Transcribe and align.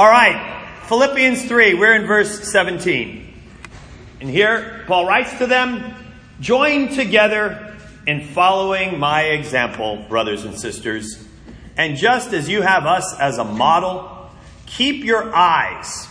All 0.00 0.08
right, 0.08 0.66
Philippians 0.86 1.44
3, 1.44 1.74
we're 1.74 1.94
in 1.94 2.06
verse 2.06 2.50
17. 2.50 3.34
And 4.22 4.30
here, 4.30 4.82
Paul 4.86 5.06
writes 5.06 5.36
to 5.36 5.46
them 5.46 5.94
Join 6.40 6.88
together 6.88 7.76
in 8.06 8.24
following 8.28 8.98
my 8.98 9.24
example, 9.24 10.02
brothers 10.08 10.46
and 10.46 10.58
sisters. 10.58 11.22
And 11.76 11.98
just 11.98 12.32
as 12.32 12.48
you 12.48 12.62
have 12.62 12.86
us 12.86 13.14
as 13.20 13.36
a 13.36 13.44
model, 13.44 14.30
keep 14.64 15.04
your 15.04 15.34
eyes. 15.36 16.08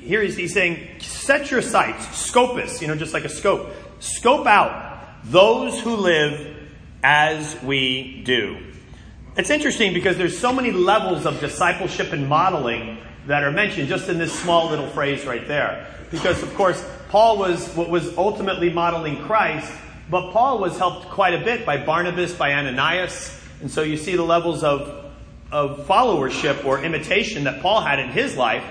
Here 0.00 0.22
he's, 0.22 0.52
saying, 0.52 0.98
set 0.98 1.52
your 1.52 1.62
sights, 1.62 2.18
scopus, 2.18 2.82
you 2.82 2.88
know, 2.88 2.96
just 2.96 3.14
like 3.14 3.24
a 3.24 3.28
scope. 3.28 3.70
Scope 4.00 4.48
out 4.48 5.06
those 5.22 5.78
who 5.80 5.94
live 5.94 6.68
as 7.04 7.56
we 7.62 8.24
do. 8.24 8.58
It's 9.36 9.50
interesting 9.50 9.94
because 9.94 10.18
there's 10.18 10.36
so 10.36 10.52
many 10.52 10.72
levels 10.72 11.26
of 11.26 11.38
discipleship 11.38 12.12
and 12.12 12.28
modeling 12.28 12.98
that 13.30 13.44
are 13.44 13.52
mentioned 13.52 13.86
just 13.86 14.08
in 14.08 14.18
this 14.18 14.36
small 14.40 14.70
little 14.70 14.88
phrase 14.88 15.24
right 15.24 15.46
there. 15.46 15.86
Because, 16.10 16.42
of 16.42 16.52
course, 16.56 16.84
Paul 17.10 17.38
was 17.38 17.64
what 17.76 17.88
was 17.88 18.18
ultimately 18.18 18.70
modeling 18.70 19.22
Christ, 19.22 19.72
but 20.10 20.32
Paul 20.32 20.58
was 20.58 20.76
helped 20.76 21.06
quite 21.10 21.34
a 21.34 21.44
bit 21.44 21.64
by 21.64 21.76
Barnabas, 21.76 22.34
by 22.34 22.54
Ananias. 22.54 23.40
And 23.60 23.70
so 23.70 23.82
you 23.82 23.96
see 23.96 24.16
the 24.16 24.24
levels 24.24 24.64
of, 24.64 25.12
of 25.52 25.86
followership 25.86 26.64
or 26.64 26.82
imitation 26.82 27.44
that 27.44 27.62
Paul 27.62 27.82
had 27.82 28.00
in 28.00 28.08
his 28.08 28.36
life. 28.36 28.64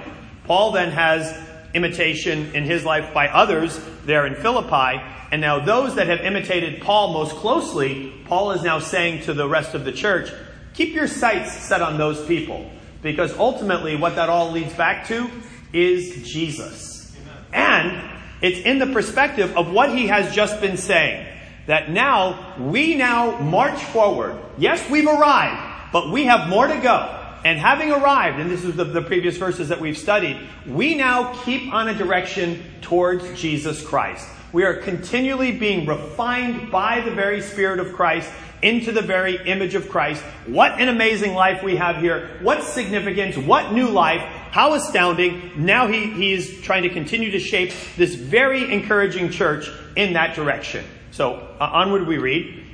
Paul 0.44 0.74
then 0.74 0.92
has 0.92 1.42
imitation 1.74 2.54
in 2.54 2.66
his 2.66 2.84
life 2.84 3.14
by 3.14 3.30
others 3.30 3.80
there 4.04 4.26
in 4.26 4.36
Philippi. 4.36 5.02
And 5.32 5.40
now 5.40 5.64
those 5.64 5.96
that 5.96 6.08
have 6.08 6.20
imitated 6.20 6.82
Paul 6.82 7.14
most 7.14 7.38
closely, 7.38 8.12
Paul 8.26 8.52
is 8.52 8.62
now 8.62 8.80
saying 8.80 9.24
to 9.24 9.34
the 9.34 9.48
rest 9.48 9.74
of 9.74 9.86
the 9.86 9.94
church, 9.94 10.34
keep 10.74 10.94
your 10.94 11.08
sights 11.08 11.54
set 11.54 11.82
on 11.82 11.98
those 11.98 12.26
people. 12.26 12.70
Because 13.02 13.38
ultimately, 13.38 13.96
what 13.96 14.16
that 14.16 14.30
all 14.30 14.52
leads 14.52 14.74
back 14.74 15.08
to 15.08 15.30
is 15.74 16.28
Jesus. 16.28 17.16
And 17.54 18.10
it's 18.42 18.60
in 18.60 18.80
the 18.80 18.88
perspective 18.88 19.56
of 19.58 19.72
what 19.72 19.96
he 19.96 20.08
has 20.08 20.34
just 20.34 20.62
been 20.62 20.78
saying. 20.78 21.26
That 21.68 21.92
now, 21.92 22.56
we 22.60 22.96
now 22.96 23.40
march 23.40 23.80
forward. 23.80 24.40
Yes, 24.58 24.90
we've 24.90 25.08
arrived, 25.08 25.92
but 25.94 26.12
we 26.12 26.26
have 26.26 26.50
more 26.50 26.68
to 26.68 26.78
go. 26.82 27.16
And 27.46 27.58
having 27.58 27.92
arrived, 27.92 28.40
and 28.40 28.50
this 28.50 28.66
is 28.66 28.76
the, 28.76 28.84
the 28.84 29.02
previous 29.02 29.38
verses 29.38 29.70
that 29.70 29.80
we've 29.80 29.98
studied, 29.98 30.38
we 30.66 30.96
now 30.96 31.34
keep 31.44 31.72
on 31.72 31.88
a 31.88 31.94
direction 31.94 32.64
towards 32.82 33.40
Jesus 33.40 33.86
Christ. 33.86 34.28
We 34.52 34.64
are 34.64 34.74
continually 34.74 35.52
being 35.52 35.86
refined 35.86 36.72
by 36.72 37.02
the 37.02 37.12
very 37.12 37.42
Spirit 37.42 37.80
of 37.80 37.94
Christ 37.94 38.32
into 38.62 38.92
the 38.92 39.02
very 39.02 39.36
image 39.48 39.76
of 39.76 39.90
Christ. 39.90 40.22
What 40.46 40.80
an 40.80 40.90
amazing 40.90 41.34
life 41.34 41.64
we 41.64 41.76
have 41.78 41.98
here. 41.98 42.38
What 42.42 42.64
significance, 42.64 43.38
what 43.38 43.72
new 43.72 43.88
life, 43.90 44.22
how 44.52 44.74
astounding. 44.74 45.66
Now 45.66 45.88
he, 45.88 46.12
he 46.12 46.34
is 46.34 46.62
trying 46.62 46.84
to 46.84 46.90
continue 46.90 47.32
to 47.32 47.40
shape 47.40 47.72
this 47.96 48.16
very 48.16 48.72
encouraging 48.72 49.30
church 49.30 49.70
in 49.96 50.14
that 50.14 50.36
direction. 50.36 50.86
So 51.12 51.36
uh, 51.60 51.70
onward 51.72 52.08
we 52.08 52.18
read. 52.18 52.66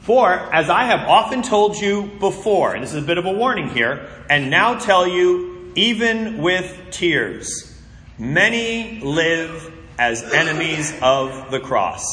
For, 0.00 0.30
as 0.30 0.68
I 0.68 0.84
have 0.84 1.08
often 1.08 1.42
told 1.42 1.76
you 1.76 2.10
before, 2.20 2.74
and 2.74 2.82
this 2.82 2.92
is 2.92 3.02
a 3.02 3.06
bit 3.06 3.16
of 3.16 3.24
a 3.24 3.32
warning 3.32 3.70
here, 3.70 4.06
and 4.28 4.50
now 4.50 4.78
tell 4.78 5.08
you, 5.08 5.72
even 5.76 6.38
with 6.38 6.76
tears, 6.90 7.74
many 8.18 9.00
live 9.00 9.72
as 9.98 10.22
enemies 10.22 10.94
of 11.00 11.50
the 11.50 11.58
cross. 11.58 12.04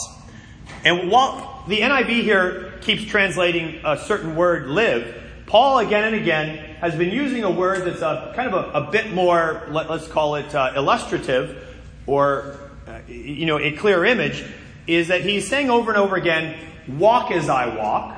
And 0.86 1.11
while 1.11 1.50
the 1.72 1.80
NIV 1.80 2.23
here 2.23 2.73
keeps 2.81 3.05
translating 3.05 3.81
a 3.86 3.97
certain 3.97 4.36
word, 4.36 4.67
live, 4.67 5.22
Paul 5.45 5.80
again 5.80 6.05
and 6.05 6.16
again 6.16 6.58
has 6.75 6.95
been 6.95 7.09
using 7.09 7.44
a 7.44 7.52
word 7.52 7.86
that's 7.86 8.02
a, 8.02 8.33
kind 8.36 8.53
of 8.53 8.73
a, 8.73 8.88
a 8.88 8.91
bit 8.91 9.11
more, 9.14 9.67
let, 9.69 9.89
us 9.89 10.08
call 10.08 10.36
it 10.36 10.53
uh, 10.55 10.73
illustrative, 10.75 11.77
or, 12.08 12.58
uh, 12.88 12.99
you 13.08 13.45
know, 13.45 13.59
a 13.59 13.72
clear 13.73 14.05
image, 14.05 14.45
is 14.88 15.09
that 15.09 15.22
he's 15.22 15.47
saying 15.47 15.69
over 15.69 15.92
and 15.92 15.98
over 15.99 16.15
again, 16.15 16.58
walk 16.87 17.32
as 17.32 17.49
I 17.49 17.76
walk, 17.76 18.17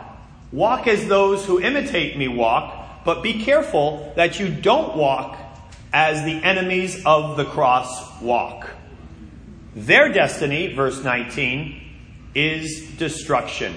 walk 0.52 0.88
as 0.88 1.08
those 1.08 1.46
who 1.46 1.60
imitate 1.60 2.18
me 2.18 2.28
walk, 2.28 3.04
but 3.04 3.22
be 3.22 3.44
careful 3.44 4.14
that 4.16 4.40
you 4.40 4.50
don't 4.50 4.96
walk 4.96 5.38
as 5.92 6.24
the 6.24 6.42
enemies 6.44 7.04
of 7.06 7.36
the 7.36 7.46
cross 7.46 8.22
walk. 8.22 8.70
Their 9.76 10.14
destiny, 10.14 10.74
verse 10.74 11.04
19, 11.04 11.83
is 12.36 12.90
destruction. 12.98 13.74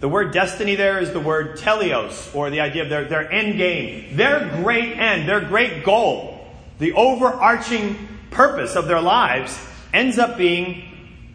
The 0.00 0.08
word 0.08 0.32
destiny 0.32 0.74
there 0.74 0.98
is 0.98 1.12
the 1.12 1.20
word 1.20 1.56
teleos, 1.58 2.34
or 2.34 2.50
the 2.50 2.60
idea 2.60 2.82
of 2.82 2.88
their, 2.88 3.04
their 3.06 3.30
end 3.32 3.56
game. 3.56 4.16
Their 4.16 4.62
great 4.62 4.98
end, 4.98 5.28
their 5.28 5.40
great 5.40 5.84
goal, 5.84 6.46
the 6.78 6.92
overarching 6.92 8.08
purpose 8.30 8.76
of 8.76 8.86
their 8.86 9.00
lives 9.00 9.58
ends 9.92 10.18
up 10.18 10.36
being 10.36 10.84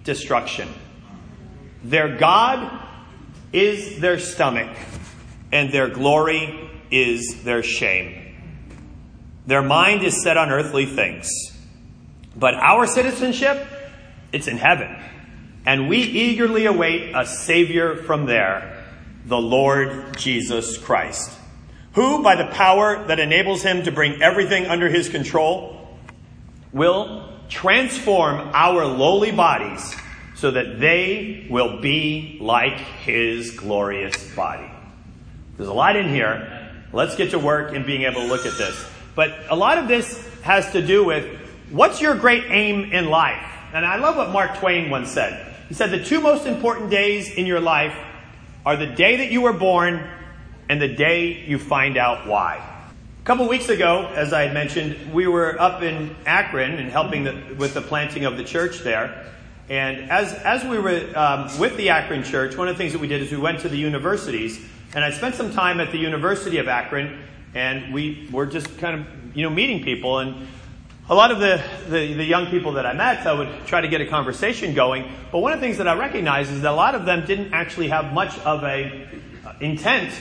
destruction. 0.03 0.67
Their 1.83 2.17
God 2.17 2.85
is 3.53 3.99
their 3.99 4.19
stomach, 4.19 4.75
and 5.51 5.71
their 5.71 5.87
glory 5.87 6.69
is 6.91 7.43
their 7.43 7.63
shame. 7.63 8.25
Their 9.47 9.63
mind 9.63 10.03
is 10.03 10.21
set 10.21 10.37
on 10.37 10.51
earthly 10.51 10.85
things. 10.85 11.29
But 12.35 12.53
our 12.53 12.85
citizenship, 12.85 13.65
it's 14.31 14.47
in 14.47 14.57
heaven. 14.57 14.95
And 15.65 15.89
we 15.89 15.97
eagerly 15.97 16.65
await 16.65 17.13
a 17.15 17.25
Savior 17.25 17.95
from 17.95 18.25
there, 18.25 18.83
the 19.25 19.39
Lord 19.39 20.17
Jesus 20.17 20.77
Christ, 20.77 21.31
who, 21.93 22.23
by 22.23 22.35
the 22.35 22.47
power 22.47 23.05
that 23.07 23.19
enables 23.19 23.61
him 23.61 23.83
to 23.83 23.91
bring 23.91 24.21
everything 24.21 24.65
under 24.65 24.89
his 24.89 25.09
control, 25.09 25.97
will 26.71 27.29
transform 27.49 28.51
our 28.53 28.85
lowly 28.85 29.31
bodies 29.31 29.95
so 30.35 30.51
that 30.51 30.79
they 30.79 31.47
will 31.49 31.81
be 31.81 32.37
like 32.39 32.77
his 32.77 33.51
glorious 33.51 34.33
body. 34.35 34.69
There's 35.57 35.69
a 35.69 35.73
lot 35.73 35.97
in 35.97 36.07
here. 36.07 36.71
Let's 36.93 37.15
get 37.17 37.31
to 37.31 37.39
work 37.39 37.73
in 37.73 37.85
being 37.85 38.03
able 38.03 38.21
to 38.21 38.27
look 38.27 38.45
at 38.45 38.57
this. 38.57 38.85
But 39.15 39.37
a 39.49 39.55
lot 39.55 39.77
of 39.77 39.89
this 39.89 40.25
has 40.41 40.71
to 40.71 40.81
do 40.85 41.03
with 41.03 41.37
what's 41.69 42.01
your 42.01 42.15
great 42.15 42.45
aim 42.47 42.93
in 42.93 43.09
life? 43.09 43.45
And 43.73 43.85
I 43.85 43.97
love 43.97 44.15
what 44.15 44.31
Mark 44.31 44.57
Twain 44.57 44.89
once 44.89 45.11
said. 45.11 45.53
He 45.67 45.75
said, 45.75 45.91
The 45.91 46.03
two 46.03 46.21
most 46.21 46.47
important 46.47 46.89
days 46.89 47.29
in 47.31 47.45
your 47.45 47.59
life 47.59 47.95
are 48.65 48.75
the 48.75 48.87
day 48.87 49.17
that 49.17 49.31
you 49.31 49.41
were 49.41 49.53
born 49.53 50.09
and 50.67 50.81
the 50.81 50.87
day 50.87 51.45
you 51.45 51.59
find 51.59 51.97
out 51.97 52.27
why. 52.27 52.65
A 53.21 53.25
couple 53.25 53.47
weeks 53.47 53.69
ago, 53.69 54.07
as 54.15 54.33
I 54.33 54.43
had 54.43 54.53
mentioned, 54.53 55.13
we 55.13 55.27
were 55.27 55.59
up 55.61 55.83
in 55.83 56.15
Akron 56.25 56.73
and 56.73 56.91
helping 56.91 57.23
the, 57.23 57.55
with 57.57 57.75
the 57.75 57.81
planting 57.81 58.25
of 58.25 58.37
the 58.37 58.43
church 58.43 58.79
there. 58.79 59.25
And 59.69 60.09
as, 60.09 60.33
as 60.33 60.63
we 60.63 60.79
were 60.79 61.11
um, 61.15 61.59
with 61.59 61.77
the 61.77 61.89
Akron 61.89 62.23
church, 62.23 62.57
one 62.57 62.67
of 62.67 62.75
the 62.75 62.77
things 62.79 62.93
that 62.93 62.99
we 62.99 63.07
did 63.07 63.21
is 63.21 63.31
we 63.31 63.37
went 63.37 63.59
to 63.59 63.69
the 63.69 63.77
universities. 63.77 64.59
And 64.95 65.03
I 65.03 65.11
spent 65.11 65.35
some 65.35 65.53
time 65.53 65.79
at 65.79 65.91
the 65.91 65.99
University 65.99 66.57
of 66.57 66.67
Akron, 66.67 67.21
and 67.53 67.93
we 67.93 68.27
were 68.31 68.47
just 68.47 68.79
kind 68.79 68.99
of, 68.99 69.37
you 69.37 69.43
know, 69.43 69.51
meeting 69.51 69.83
people. 69.83 70.17
And 70.17 70.47
a 71.09 71.15
lot 71.15 71.31
of 71.31 71.39
the, 71.39 71.63
the, 71.87 72.13
the, 72.13 72.23
young 72.23 72.47
people 72.47 72.73
that 72.73 72.85
I 72.85 72.93
met, 72.93 73.25
I 73.25 73.33
would 73.33 73.65
try 73.65 73.81
to 73.81 73.87
get 73.87 73.99
a 73.99 74.05
conversation 74.05 74.75
going. 74.75 75.11
But 75.31 75.39
one 75.39 75.53
of 75.53 75.59
the 75.59 75.65
things 75.65 75.79
that 75.79 75.87
I 75.87 75.97
recognized 75.97 76.51
is 76.51 76.61
that 76.61 76.71
a 76.71 76.75
lot 76.75 76.93
of 76.93 77.05
them 77.05 77.25
didn't 77.25 77.51
actually 77.51 77.87
have 77.87 78.13
much 78.13 78.37
of 78.39 78.63
a 78.63 79.07
uh, 79.43 79.53
intent 79.59 80.13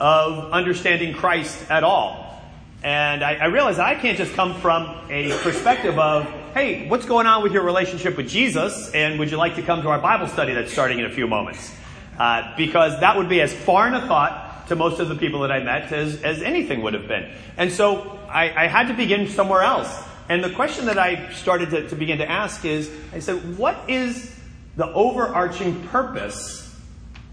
of 0.00 0.52
understanding 0.52 1.14
Christ 1.14 1.70
at 1.70 1.84
all. 1.84 2.42
And 2.82 3.22
I, 3.22 3.34
I 3.34 3.44
realized 3.46 3.78
I 3.78 3.94
can't 3.94 4.18
just 4.18 4.34
come 4.34 4.60
from 4.60 4.82
a 5.08 5.30
perspective 5.42 5.96
of, 5.98 6.24
hey, 6.52 6.88
what's 6.88 7.06
going 7.06 7.28
on 7.28 7.44
with 7.44 7.52
your 7.52 7.62
relationship 7.62 8.16
with 8.16 8.28
Jesus? 8.28 8.90
And 8.92 9.20
would 9.20 9.30
you 9.30 9.36
like 9.36 9.54
to 9.54 9.62
come 9.62 9.82
to 9.82 9.88
our 9.88 10.00
Bible 10.00 10.26
study 10.26 10.52
that's 10.52 10.72
starting 10.72 10.98
in 10.98 11.04
a 11.04 11.10
few 11.10 11.28
moments? 11.28 11.72
Uh, 12.18 12.56
because 12.56 12.98
that 13.00 13.16
would 13.16 13.28
be 13.28 13.40
as 13.40 13.52
foreign 13.52 13.94
a 13.94 14.04
thought 14.06 14.66
to 14.66 14.74
most 14.74 14.98
of 14.98 15.08
the 15.08 15.14
people 15.14 15.40
that 15.40 15.52
I 15.52 15.60
met 15.60 15.92
as, 15.92 16.22
as 16.22 16.42
anything 16.42 16.82
would 16.82 16.94
have 16.94 17.06
been. 17.06 17.30
And 17.56 17.72
so 17.72 18.18
I, 18.28 18.64
I 18.64 18.66
had 18.66 18.88
to 18.88 18.94
begin 18.94 19.28
somewhere 19.28 19.62
else. 19.62 20.07
And 20.28 20.44
the 20.44 20.50
question 20.50 20.86
that 20.86 20.98
I 20.98 21.32
started 21.32 21.70
to, 21.70 21.88
to 21.88 21.96
begin 21.96 22.18
to 22.18 22.30
ask 22.30 22.64
is 22.64 22.90
I 23.12 23.20
said, 23.20 23.56
what 23.56 23.88
is 23.88 24.34
the 24.76 24.86
overarching 24.86 25.82
purpose 25.88 26.64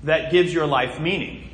that 0.04 0.32
gives 0.32 0.54
your 0.54 0.66
life 0.66 1.00
meaning? 1.00 1.50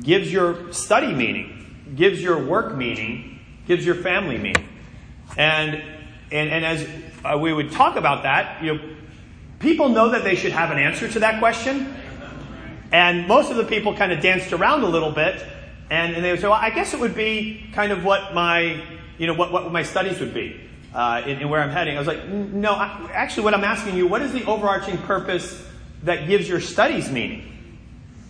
Gives 0.00 0.32
your 0.32 0.72
study 0.72 1.12
meaning, 1.12 1.94
gives 1.96 2.22
your 2.22 2.38
work 2.38 2.76
meaning, 2.76 3.40
gives 3.66 3.84
your 3.84 3.96
family 3.96 4.38
meaning. 4.38 4.68
And, 5.36 5.74
and, 6.30 6.50
and 6.50 6.64
as 6.64 6.88
uh, 7.24 7.38
we 7.38 7.52
would 7.52 7.72
talk 7.72 7.96
about 7.96 8.22
that, 8.22 8.62
you 8.62 8.74
know, 8.74 8.96
people 9.58 9.88
know 9.88 10.10
that 10.10 10.22
they 10.22 10.36
should 10.36 10.52
have 10.52 10.70
an 10.70 10.78
answer 10.78 11.08
to 11.08 11.20
that 11.20 11.40
question. 11.40 11.94
And 12.92 13.26
most 13.26 13.50
of 13.50 13.56
the 13.56 13.64
people 13.64 13.96
kind 13.96 14.12
of 14.12 14.20
danced 14.20 14.52
around 14.52 14.82
a 14.82 14.88
little 14.88 15.10
bit. 15.10 15.44
And, 15.90 16.14
and 16.14 16.24
they 16.24 16.30
would 16.30 16.40
say, 16.40 16.46
well, 16.46 16.58
I 16.60 16.70
guess 16.70 16.94
it 16.94 17.00
would 17.00 17.14
be 17.14 17.70
kind 17.72 17.92
of 17.92 18.04
what 18.04 18.34
my 18.34 18.82
you 19.18 19.26
know, 19.26 19.34
what, 19.34 19.52
what 19.52 19.70
my 19.72 19.82
studies 19.82 20.20
would 20.20 20.32
be 20.32 20.60
uh, 20.94 21.22
in, 21.26 21.40
in, 21.40 21.48
where 21.48 21.60
I'm 21.60 21.70
heading. 21.70 21.96
I 21.96 21.98
was 21.98 22.08
like, 22.08 22.26
no, 22.26 22.72
I, 22.72 23.10
actually, 23.12 23.44
what 23.44 23.54
I'm 23.54 23.64
asking 23.64 23.96
you, 23.96 24.06
what 24.06 24.22
is 24.22 24.32
the 24.32 24.44
overarching 24.44 24.98
purpose 24.98 25.66
that 26.04 26.26
gives 26.26 26.48
your 26.48 26.60
studies 26.60 27.10
meaning? 27.10 27.44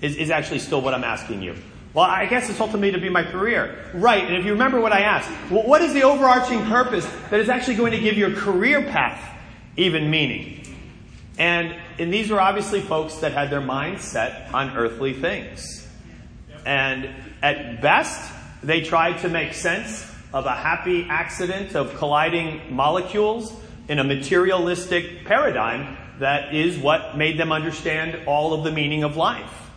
Is, 0.01 0.17
is 0.17 0.31
actually 0.31 0.61
still 0.61 0.81
what 0.81 0.95
I'm 0.95 1.03
asking 1.03 1.43
you. 1.43 1.57
Well, 1.93 2.05
I 2.05 2.27
guess 2.27 2.49
it's 2.49 2.61
ultimately 2.61 2.93
to 2.93 3.01
be 3.01 3.09
my 3.09 3.25
career. 3.25 3.91
Right, 3.95 4.23
and 4.23 4.37
if 4.37 4.45
you 4.45 4.53
remember 4.53 4.81
what 4.81 4.93
I 4.93 5.01
asked, 5.01 5.31
well, 5.51 5.67
what 5.67 5.83
is 5.83 5.93
the 5.93 6.05
overarching 6.05 6.65
purpose 6.67 7.05
that 7.31 7.41
is 7.41 7.49
actually 7.49 7.75
going 7.75 7.93
to 7.93 7.99
give 7.99 8.17
your 8.17 8.33
career 8.33 8.83
path 8.83 9.21
even 9.77 10.09
meaning? 10.09 10.65
And, 11.39 11.75
and 11.99 12.13
these 12.13 12.31
were 12.31 12.41
obviously 12.41 12.81
folks 12.81 13.17
that 13.17 13.33
had 13.33 13.51
their 13.51 13.61
minds 13.61 14.05
set 14.05 14.53
on 14.55 14.77
earthly 14.77 15.15
things. 15.15 15.89
And 16.65 17.09
at 17.43 17.81
best, 17.81 18.33
they 18.63 18.83
tried 18.83 19.19
to 19.21 19.29
make 19.29 19.55
sense 19.55 20.05
of 20.33 20.47
a 20.47 20.55
happy 20.55 21.07
accident 21.09 21.75
of 21.75 21.97
colliding 21.97 22.75
molecules 22.75 23.53
in 23.89 23.99
a 23.99 24.05
materialistic 24.05 25.25
paradigm 25.25 25.97
that 26.19 26.55
is 26.55 26.77
what 26.79 27.17
made 27.17 27.39
them 27.39 27.53
understand 27.53 28.27
all 28.27 28.53
of 28.53 28.65
the 28.65 28.73
meaning 28.73 29.05
of 29.05 29.17
life. 29.17 29.71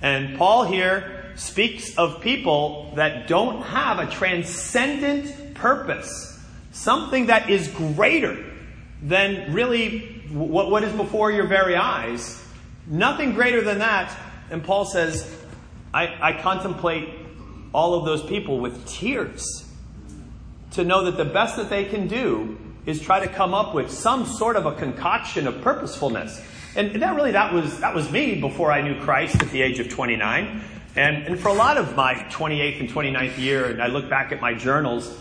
And 0.00 0.38
Paul 0.38 0.64
here 0.64 1.32
speaks 1.34 1.96
of 1.96 2.20
people 2.20 2.92
that 2.96 3.26
don't 3.26 3.62
have 3.62 3.98
a 3.98 4.06
transcendent 4.06 5.54
purpose, 5.54 6.38
something 6.72 7.26
that 7.26 7.50
is 7.50 7.68
greater 7.68 8.44
than 9.02 9.52
really 9.52 10.00
what, 10.30 10.70
what 10.70 10.84
is 10.84 10.92
before 10.92 11.32
your 11.32 11.46
very 11.46 11.74
eyes. 11.74 12.40
Nothing 12.86 13.34
greater 13.34 13.62
than 13.62 13.78
that. 13.78 14.16
And 14.50 14.62
Paul 14.62 14.84
says, 14.84 15.28
I, 15.92 16.06
I 16.20 16.42
contemplate 16.42 17.08
all 17.72 17.94
of 17.94 18.04
those 18.04 18.22
people 18.22 18.60
with 18.60 18.86
tears 18.86 19.67
to 20.78 20.84
know 20.84 21.04
that 21.06 21.16
the 21.16 21.24
best 21.24 21.56
that 21.56 21.68
they 21.68 21.84
can 21.84 22.06
do 22.06 22.56
is 22.86 23.00
try 23.00 23.18
to 23.18 23.26
come 23.26 23.52
up 23.52 23.74
with 23.74 23.90
some 23.90 24.24
sort 24.24 24.54
of 24.54 24.64
a 24.64 24.72
concoction 24.76 25.48
of 25.48 25.60
purposefulness. 25.60 26.40
And 26.76 27.02
that 27.02 27.16
really, 27.16 27.32
that 27.32 27.52
was, 27.52 27.80
that 27.80 27.96
was 27.96 28.08
me 28.12 28.40
before 28.40 28.70
I 28.70 28.80
knew 28.82 29.00
Christ 29.00 29.42
at 29.42 29.50
the 29.50 29.60
age 29.60 29.80
of 29.80 29.88
29. 29.88 30.62
And, 30.94 31.16
and 31.26 31.40
for 31.40 31.48
a 31.48 31.52
lot 31.52 31.78
of 31.78 31.96
my 31.96 32.14
28th 32.14 32.78
and 32.78 32.88
29th 32.88 33.38
year, 33.38 33.64
and 33.64 33.82
I 33.82 33.88
look 33.88 34.08
back 34.08 34.30
at 34.30 34.40
my 34.40 34.54
journals, 34.54 35.12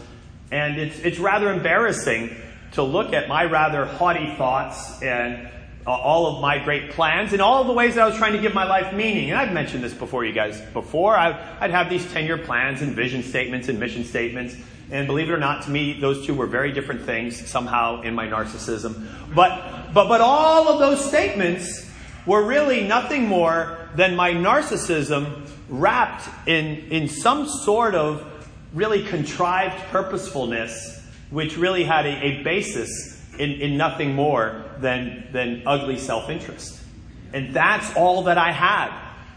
and 0.52 0.80
it's, 0.80 1.00
it's 1.00 1.18
rather 1.18 1.52
embarrassing 1.52 2.38
to 2.74 2.84
look 2.84 3.14
at 3.14 3.28
my 3.28 3.46
rather 3.46 3.86
haughty 3.86 4.36
thoughts 4.36 5.02
and 5.02 5.50
uh, 5.88 5.90
all 5.90 6.36
of 6.36 6.42
my 6.42 6.64
great 6.64 6.92
plans 6.92 7.34
and 7.34 7.42
all 7.42 7.64
the 7.64 7.74
ways 7.74 7.96
that 7.96 8.04
I 8.04 8.08
was 8.08 8.18
trying 8.18 8.34
to 8.34 8.42
give 8.42 8.54
my 8.54 8.66
life 8.66 8.94
meaning. 8.94 9.32
And 9.32 9.40
I've 9.40 9.54
mentioned 9.54 9.84
this 9.84 9.96
before, 9.96 10.24
you 10.24 10.34
guys. 10.34 10.62
Before, 10.74 11.18
I, 11.18 11.58
I'd 11.60 11.72
have 11.72 11.90
these 11.90 12.06
10 12.14 12.26
year 12.26 12.38
plans 12.38 12.84
and 12.84 12.96
vision 12.96 13.24
statements 13.24 13.70
and 13.70 13.80
mission 13.80 14.04
statements. 14.04 14.56
And 14.90 15.08
believe 15.08 15.30
it 15.30 15.34
or 15.34 15.38
not, 15.38 15.64
to 15.64 15.70
me, 15.70 16.00
those 16.00 16.26
two 16.26 16.34
were 16.34 16.48
very 16.48 16.72
different 16.72 17.02
things 17.02 17.50
somehow 17.50 18.02
in 18.02 18.16
my 18.16 18.28
narcissism. 18.28 19.08
But, 19.36 19.94
but, 19.94 20.08
but 20.08 20.22
all 20.22 20.70
of 20.70 20.80
those 20.80 21.04
statements 21.04 21.90
were 22.26 22.46
really 22.46 22.88
nothing 22.88 23.26
more 23.26 23.90
than 23.96 24.16
my 24.16 24.32
narcissism 24.32 25.50
wrapped 25.70 26.30
in, 26.48 26.90
in 26.90 27.10
some 27.10 27.48
sort 27.48 27.96
of 27.96 28.26
really 28.74 29.04
contrived 29.04 29.78
purposefulness, 29.92 31.06
which 31.30 31.58
really 31.58 31.84
had 31.84 32.06
a, 32.06 32.24
a 32.24 32.44
basis 32.44 33.22
in, 33.38 33.52
in 33.52 33.78
nothing 33.78 34.14
more 34.14 34.64
than, 34.80 35.28
than 35.32 35.64
ugly 35.66 35.98
self 35.98 36.30
interest. 36.30 36.82
And 37.34 37.54
that's 37.54 37.94
all 37.96 38.24
that 38.24 38.38
I 38.38 38.52
had. 38.52 38.92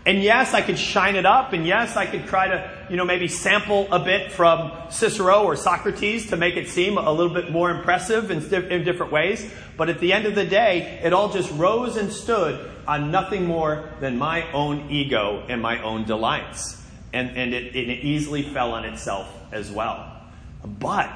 And 0.06 0.23
yes, 0.23 0.55
I 0.55 0.62
could 0.62 0.79
shine 0.79 1.17
it 1.17 1.26
up, 1.26 1.53
and 1.53 1.67
yes, 1.67 1.96
I 1.96 2.06
could 2.06 2.26
try 2.26 2.49
to, 2.49 2.80
you 2.91 2.97
know, 2.97 3.05
maybe 3.05 3.29
sample 3.29 3.89
a 3.93 3.99
bit 3.99 4.33
from 4.33 4.73
Cicero 4.91 5.45
or 5.45 5.57
Socrates 5.57 6.31
to 6.31 6.37
make 6.37 6.57
it 6.57 6.69
seem 6.69 6.99
a 6.99 7.11
little 7.11 7.33
bit 7.33 7.51
more 7.51 7.71
impressive 7.71 8.31
in, 8.31 8.43
in 8.71 8.85
different 8.85 9.13
ways. 9.13 9.51
But 9.77 9.89
at 9.89 10.01
the 10.01 10.13
end 10.13 10.27
of 10.27 10.35
the 10.35 10.45
day, 10.45 11.01
it 11.03 11.13
all 11.13 11.33
just 11.33 11.51
rose 11.53 11.97
and 11.97 12.13
stood 12.13 12.69
on 12.87 13.11
nothing 13.11 13.47
more 13.47 13.89
than 14.01 14.19
my 14.19 14.51
own 14.53 14.91
ego 14.91 15.45
and 15.49 15.63
my 15.63 15.83
own 15.83 16.05
delights. 16.05 16.83
And, 17.13 17.37
and 17.37 17.55
it, 17.55 17.75
it 17.75 18.05
easily 18.05 18.43
fell 18.43 18.73
on 18.73 18.85
itself 18.85 19.33
as 19.53 19.71
well. 19.71 20.21
But 20.65 21.11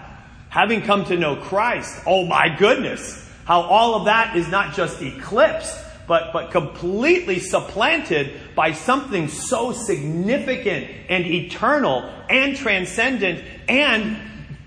Having 0.55 0.83
come 0.83 1.05
to 1.07 1.17
know 1.17 1.35
Christ, 1.35 2.01
oh 2.07 2.27
my 2.27 2.49
goodness, 2.49 3.29
how 3.45 3.63
all 3.63 3.97
of 3.97 4.05
that 4.05 4.37
is 4.37 4.47
not 4.47 4.73
just 4.73 5.03
eclipsed, 5.03 5.77
but, 6.07 6.33
but 6.33 6.51
completely 6.51 7.39
supplanted 7.39 8.33
by 8.55 8.73
something 8.73 9.29
so 9.29 9.73
significant 9.73 10.91
and 11.09 11.25
eternal 11.27 12.03
and 12.29 12.57
transcendent 12.57 13.45
and 13.69 14.19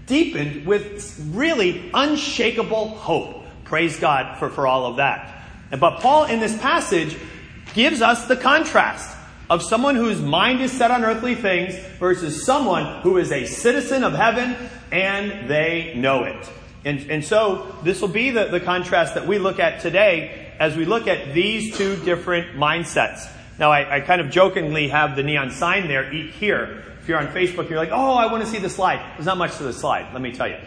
deepened 0.06 0.66
with 0.66 1.20
really 1.32 1.90
unshakable 1.94 2.90
hope. 2.90 3.44
Praise 3.66 4.00
God 4.00 4.38
for, 4.40 4.50
for 4.50 4.66
all 4.66 4.86
of 4.86 4.98
that. 4.98 5.44
But 5.70 6.00
Paul 6.00 6.26
in 6.26 6.40
this 6.40 6.58
passage 6.58 7.18
gives 7.74 8.02
us 8.02 8.28
the 8.28 8.38
contrast 8.38 9.16
of 9.50 9.62
someone 9.62 9.96
whose 9.96 10.22
mind 10.22 10.62
is 10.62 10.72
set 10.72 10.92
on 10.92 11.04
earthly 11.04 11.36
things 11.36 11.76
versus 12.00 12.46
someone 12.46 13.02
who 13.02 13.18
is 13.18 13.32
a 13.32 13.46
citizen 13.46 14.04
of 14.04 14.14
heaven 14.14 14.56
and 14.92 15.50
they 15.50 15.94
know 15.96 16.24
it. 16.24 16.50
And, 16.86 17.12
and 17.12 17.24
so 17.24 17.76
this 17.84 18.02
will 18.02 18.08
be 18.08 18.32
the, 18.32 18.46
the 18.46 18.60
contrast 18.60 19.16
that 19.16 19.28
we 19.28 19.40
look 19.40 19.60
at 19.60 19.82
today 19.82 20.54
as 20.60 20.76
we 20.76 20.86
look 20.86 21.08
at 21.08 21.34
these 21.34 21.78
two 21.78 21.98
different 21.98 22.56
mindsets. 22.56 23.32
Now, 23.60 23.72
I, 23.72 23.98
I 23.98 24.00
kind 24.02 24.22
of 24.22 24.30
jokingly 24.30 24.88
have 24.90 25.16
the 25.16 25.24
neon 25.24 25.52
sign 25.52 25.88
there, 25.88 26.12
eat 26.14 26.32
here. 26.32 26.84
If 27.02 27.08
you're 27.08 27.20
on 27.20 27.28
Facebook, 27.28 27.70
you're 27.70 27.80
like, 27.80 27.92
oh, 27.92 28.14
I 28.14 28.32
want 28.32 28.44
to 28.44 28.50
see 28.50 28.60
the 28.60 28.70
slide. 28.70 29.00
There's 29.16 29.26
not 29.26 29.38
much 29.38 29.58
to 29.58 29.64
the 29.64 29.74
slide, 29.74 30.14
let 30.14 30.22
me 30.22 30.34
tell 30.34 30.48
you. 30.48 30.58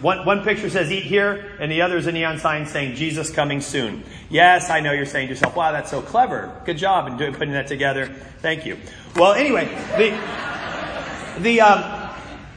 One, 0.00 0.26
one 0.26 0.42
picture 0.42 0.68
says 0.68 0.90
eat 0.90 1.04
here, 1.04 1.52
and 1.58 1.70
the 1.70 1.82
other 1.82 1.96
is 1.96 2.06
a 2.06 2.12
neon 2.12 2.38
sign 2.38 2.66
saying 2.66 2.96
Jesus 2.96 3.30
coming 3.30 3.60
soon. 3.60 4.02
Yes, 4.28 4.68
I 4.68 4.80
know 4.80 4.92
you're 4.92 5.06
saying 5.06 5.28
to 5.28 5.34
yourself, 5.34 5.56
wow, 5.56 5.72
that's 5.72 5.90
so 5.90 6.02
clever. 6.02 6.60
Good 6.64 6.78
job 6.78 7.06
in 7.06 7.16
doing, 7.16 7.32
putting 7.32 7.54
that 7.54 7.68
together. 7.68 8.06
Thank 8.40 8.66
you. 8.66 8.76
Well, 9.16 9.32
anyway, 9.32 9.66
the, 9.96 11.42
the, 11.42 11.60
um, 11.60 11.82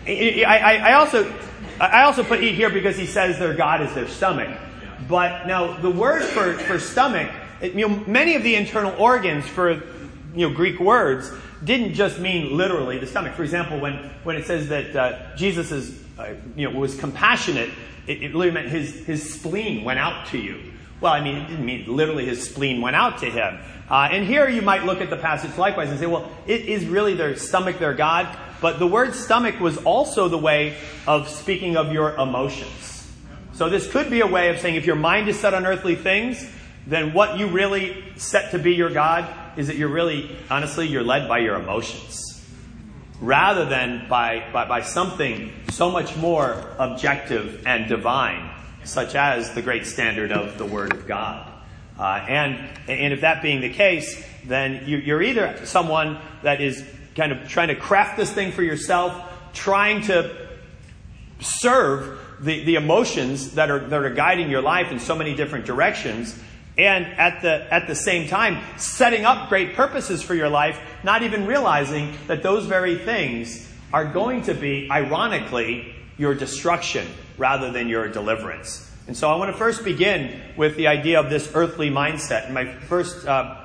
I, 0.05 0.81
I, 0.83 0.93
also, 0.93 1.31
I 1.79 2.03
also 2.03 2.23
put 2.23 2.43
eat 2.43 2.55
here 2.55 2.69
because 2.69 2.97
he 2.97 3.05
says 3.05 3.37
their 3.37 3.53
God 3.53 3.81
is 3.81 3.93
their 3.93 4.07
stomach. 4.07 4.57
But 5.07 5.45
now 5.47 5.77
the 5.77 5.91
word 5.91 6.23
for, 6.23 6.53
for 6.53 6.79
stomach, 6.79 7.31
it, 7.61 7.73
you 7.73 7.87
know, 7.87 8.03
many 8.07 8.35
of 8.35 8.43
the 8.43 8.55
internal 8.55 8.93
organs 8.99 9.47
for, 9.47 9.71
you 10.35 10.49
know, 10.49 10.53
Greek 10.53 10.79
words 10.79 11.31
didn't 11.63 11.93
just 11.93 12.19
mean 12.19 12.57
literally 12.57 12.97
the 12.97 13.07
stomach. 13.07 13.33
For 13.35 13.43
example, 13.43 13.79
when, 13.79 13.93
when 14.23 14.35
it 14.35 14.45
says 14.45 14.69
that 14.69 14.95
uh, 14.95 15.35
Jesus 15.35 15.71
is, 15.71 16.03
uh, 16.17 16.33
you 16.55 16.69
know, 16.69 16.77
was 16.77 16.97
compassionate, 16.99 17.69
it, 18.07 18.23
it 18.23 18.35
literally 18.35 18.51
meant 18.51 18.69
his, 18.69 19.05
his 19.05 19.33
spleen 19.33 19.83
went 19.83 19.99
out 19.99 20.27
to 20.27 20.37
you. 20.37 20.73
Well, 20.99 21.13
I 21.13 21.21
mean, 21.21 21.37
it 21.37 21.47
didn't 21.47 21.65
mean 21.65 21.85
literally 21.95 22.25
his 22.25 22.43
spleen 22.43 22.81
went 22.81 22.95
out 22.95 23.19
to 23.19 23.29
him. 23.29 23.59
Uh, 23.89 24.09
and 24.11 24.25
here 24.25 24.49
you 24.49 24.61
might 24.61 24.83
look 24.83 24.99
at 24.99 25.09
the 25.09 25.17
passage 25.17 25.57
likewise 25.57 25.89
and 25.89 25.99
say, 25.99 26.05
well, 26.05 26.29
it 26.45 26.61
is 26.61 26.85
really 26.85 27.13
their 27.13 27.35
stomach 27.35 27.79
their 27.79 27.93
God. 27.93 28.27
But 28.59 28.79
the 28.79 28.87
word 28.87 29.13
stomach 29.13 29.59
was 29.59 29.77
also 29.77 30.27
the 30.27 30.37
way 30.37 30.75
of 31.05 31.29
speaking 31.29 31.77
of 31.77 31.93
your 31.93 32.15
emotions. 32.15 33.09
So 33.53 33.69
this 33.69 33.89
could 33.89 34.09
be 34.09 34.21
a 34.21 34.27
way 34.27 34.49
of 34.49 34.59
saying 34.59 34.75
if 34.75 34.85
your 34.85 34.95
mind 34.95 35.29
is 35.29 35.39
set 35.39 35.53
on 35.53 35.65
earthly 35.65 35.95
things, 35.95 36.47
then 36.85 37.13
what 37.13 37.37
you 37.37 37.47
really 37.47 38.03
set 38.17 38.51
to 38.51 38.59
be 38.59 38.75
your 38.75 38.89
God 38.89 39.27
is 39.57 39.67
that 39.67 39.77
you're 39.77 39.89
really, 39.89 40.37
honestly, 40.49 40.87
you're 40.87 41.03
led 41.03 41.27
by 41.27 41.39
your 41.39 41.55
emotions. 41.55 42.23
Rather 43.19 43.65
than 43.65 44.07
by, 44.07 44.47
by, 44.53 44.67
by 44.67 44.81
something 44.81 45.51
so 45.71 45.89
much 45.89 46.15
more 46.17 46.63
objective 46.77 47.63
and 47.65 47.89
divine, 47.89 48.51
such 48.83 49.15
as 49.15 49.53
the 49.53 49.61
great 49.61 49.85
standard 49.85 50.31
of 50.31 50.57
the 50.57 50.65
Word 50.65 50.93
of 50.93 51.07
God. 51.07 51.46
Uh, 51.97 52.25
and, 52.27 52.69
and 52.87 53.13
if 53.13 53.21
that 53.21 53.41
being 53.41 53.61
the 53.61 53.69
case, 53.69 54.23
then 54.45 54.87
you, 54.87 55.15
are 55.15 55.21
either 55.21 55.59
someone 55.65 56.19
that 56.43 56.61
is 56.61 56.83
kind 57.15 57.31
of 57.31 57.47
trying 57.49 57.69
to 57.69 57.75
craft 57.75 58.17
this 58.17 58.31
thing 58.31 58.51
for 58.51 58.63
yourself, 58.63 59.13
trying 59.53 60.01
to 60.03 60.47
serve 61.39 62.19
the, 62.39 62.63
the 62.63 62.75
emotions 62.75 63.55
that 63.55 63.71
are, 63.71 63.79
that 63.79 63.99
are 63.99 64.13
guiding 64.13 64.49
your 64.49 64.61
life 64.61 64.91
in 64.91 64.99
so 64.99 65.15
many 65.15 65.35
different 65.35 65.65
directions. 65.65 66.37
And 66.77 67.05
at 67.05 67.41
the, 67.41 67.73
at 67.73 67.87
the 67.87 67.95
same 67.95 68.27
time, 68.27 68.63
setting 68.77 69.25
up 69.25 69.49
great 69.49 69.73
purposes 69.73 70.21
for 70.21 70.35
your 70.35 70.49
life, 70.49 70.79
not 71.03 71.23
even 71.23 71.47
realizing 71.47 72.13
that 72.27 72.43
those 72.43 72.67
very 72.67 72.95
things 72.95 73.67
are 73.91 74.05
going 74.05 74.43
to 74.43 74.53
be, 74.53 74.87
ironically, 74.91 75.95
your 76.19 76.35
destruction 76.35 77.07
rather 77.37 77.71
than 77.71 77.87
your 77.87 78.07
deliverance. 78.09 78.86
And 79.07 79.15
so 79.15 79.29
I 79.29 79.37
want 79.37 79.49
to 79.53 79.57
first 79.57 79.85
begin 79.85 80.41
with 80.57 80.75
the 80.75 80.87
idea 80.87 81.17
of 81.21 81.29
this 81.29 81.49
earthly 81.53 81.89
mindset. 81.89 82.45
And 82.45 82.53
my 82.53 82.73
first 82.73 83.25
uh, 83.25 83.55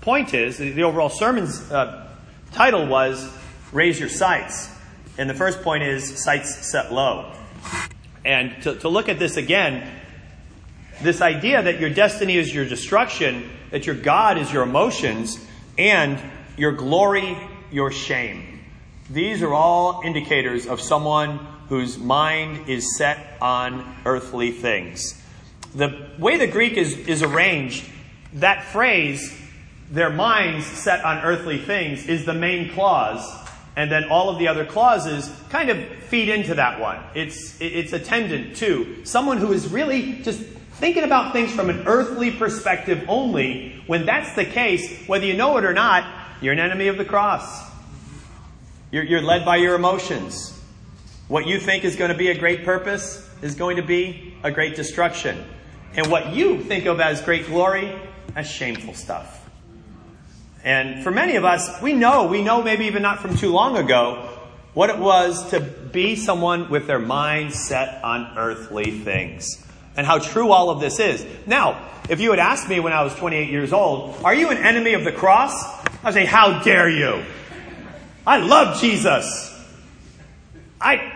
point 0.00 0.32
is 0.32 0.58
the 0.58 0.84
overall 0.84 1.08
sermon's 1.08 1.70
uh, 1.72 2.08
title 2.52 2.86
was 2.86 3.28
Raise 3.72 3.98
Your 3.98 4.08
Sights. 4.08 4.70
And 5.18 5.28
the 5.28 5.34
first 5.34 5.62
point 5.62 5.82
is 5.82 6.22
Sights 6.22 6.70
Set 6.70 6.92
Low. 6.92 7.32
And 8.24 8.62
to, 8.62 8.76
to 8.76 8.88
look 8.88 9.08
at 9.08 9.18
this 9.18 9.36
again, 9.36 9.90
this 11.02 11.20
idea 11.20 11.60
that 11.60 11.80
your 11.80 11.90
destiny 11.90 12.36
is 12.36 12.54
your 12.54 12.64
destruction, 12.64 13.50
that 13.72 13.86
your 13.86 13.96
God 13.96 14.38
is 14.38 14.52
your 14.52 14.62
emotions, 14.62 15.44
and 15.76 16.20
your 16.56 16.72
glory, 16.72 17.36
your 17.72 17.90
shame. 17.90 18.60
These 19.10 19.42
are 19.42 19.52
all 19.52 20.02
indicators 20.04 20.68
of 20.68 20.80
someone 20.80 21.44
whose 21.68 21.98
mind 21.98 22.68
is 22.68 22.96
set 22.96 23.36
on 23.40 23.96
earthly 24.04 24.52
things. 24.52 25.20
The 25.74 26.10
way 26.18 26.36
the 26.36 26.46
Greek 26.46 26.74
is, 26.74 26.96
is 26.96 27.22
arranged, 27.22 27.84
that 28.34 28.64
phrase 28.64 29.38
their 29.90 30.10
minds 30.10 30.66
set 30.66 31.04
on 31.04 31.18
earthly 31.18 31.58
things 31.58 32.06
is 32.06 32.24
the 32.24 32.34
main 32.34 32.72
clause, 32.72 33.26
and 33.76 33.90
then 33.90 34.04
all 34.04 34.30
of 34.30 34.38
the 34.38 34.48
other 34.48 34.64
clauses 34.64 35.30
kind 35.50 35.70
of 35.70 35.78
feed 36.04 36.28
into 36.28 36.54
that 36.54 36.80
one. 36.80 36.98
It's, 37.14 37.60
it's 37.60 37.92
attendant 37.92 38.56
to 38.56 39.04
someone 39.04 39.38
who 39.38 39.52
is 39.52 39.68
really 39.68 40.22
just 40.22 40.40
thinking 40.40 41.04
about 41.04 41.32
things 41.32 41.52
from 41.52 41.70
an 41.70 41.84
earthly 41.86 42.30
perspective 42.30 43.04
only. 43.08 43.82
When 43.86 44.06
that's 44.06 44.34
the 44.34 44.44
case, 44.44 45.06
whether 45.06 45.24
you 45.24 45.34
know 45.34 45.56
it 45.58 45.64
or 45.64 45.72
not, 45.72 46.04
you're 46.40 46.52
an 46.52 46.58
enemy 46.58 46.88
of 46.88 46.98
the 46.98 47.04
cross. 47.04 47.70
You're, 48.90 49.04
you're 49.04 49.22
led 49.22 49.44
by 49.44 49.56
your 49.56 49.74
emotions. 49.74 50.58
What 51.28 51.46
you 51.46 51.58
think 51.58 51.84
is 51.84 51.96
going 51.96 52.10
to 52.10 52.16
be 52.16 52.28
a 52.28 52.38
great 52.38 52.64
purpose 52.64 53.28
is 53.42 53.54
going 53.54 53.76
to 53.76 53.82
be 53.82 54.34
a 54.42 54.50
great 54.50 54.76
destruction. 54.76 55.44
And 55.94 56.10
what 56.10 56.34
you 56.34 56.62
think 56.62 56.86
of 56.86 57.00
as 57.00 57.20
great 57.22 57.46
glory, 57.46 57.94
as 58.34 58.50
shameful 58.50 58.94
stuff. 58.94 59.38
And 60.64 61.02
for 61.02 61.10
many 61.10 61.36
of 61.36 61.44
us, 61.44 61.82
we 61.82 61.92
know, 61.92 62.26
we 62.26 62.42
know 62.42 62.62
maybe 62.62 62.86
even 62.86 63.02
not 63.02 63.20
from 63.20 63.36
too 63.36 63.50
long 63.50 63.76
ago, 63.76 64.28
what 64.74 64.90
it 64.90 64.98
was 64.98 65.50
to 65.50 65.60
be 65.60 66.16
someone 66.16 66.70
with 66.70 66.86
their 66.86 66.98
mind 66.98 67.52
set 67.52 68.02
on 68.02 68.38
earthly 68.38 69.00
things. 69.00 69.66
And 69.96 70.06
how 70.06 70.18
true 70.18 70.50
all 70.50 70.70
of 70.70 70.80
this 70.80 70.98
is. 70.98 71.26
Now, 71.46 71.90
if 72.08 72.20
you 72.20 72.30
had 72.30 72.38
asked 72.38 72.68
me 72.68 72.80
when 72.80 72.92
I 72.92 73.02
was 73.02 73.14
28 73.14 73.50
years 73.50 73.72
old, 73.72 74.16
are 74.24 74.34
you 74.34 74.50
an 74.50 74.56
enemy 74.56 74.94
of 74.94 75.04
the 75.04 75.12
cross? 75.12 75.52
I'd 76.02 76.14
say, 76.14 76.24
how 76.24 76.62
dare 76.62 76.88
you? 76.88 77.22
I 78.26 78.38
love 78.38 78.80
Jesus. 78.80 79.51
I, 80.82 81.12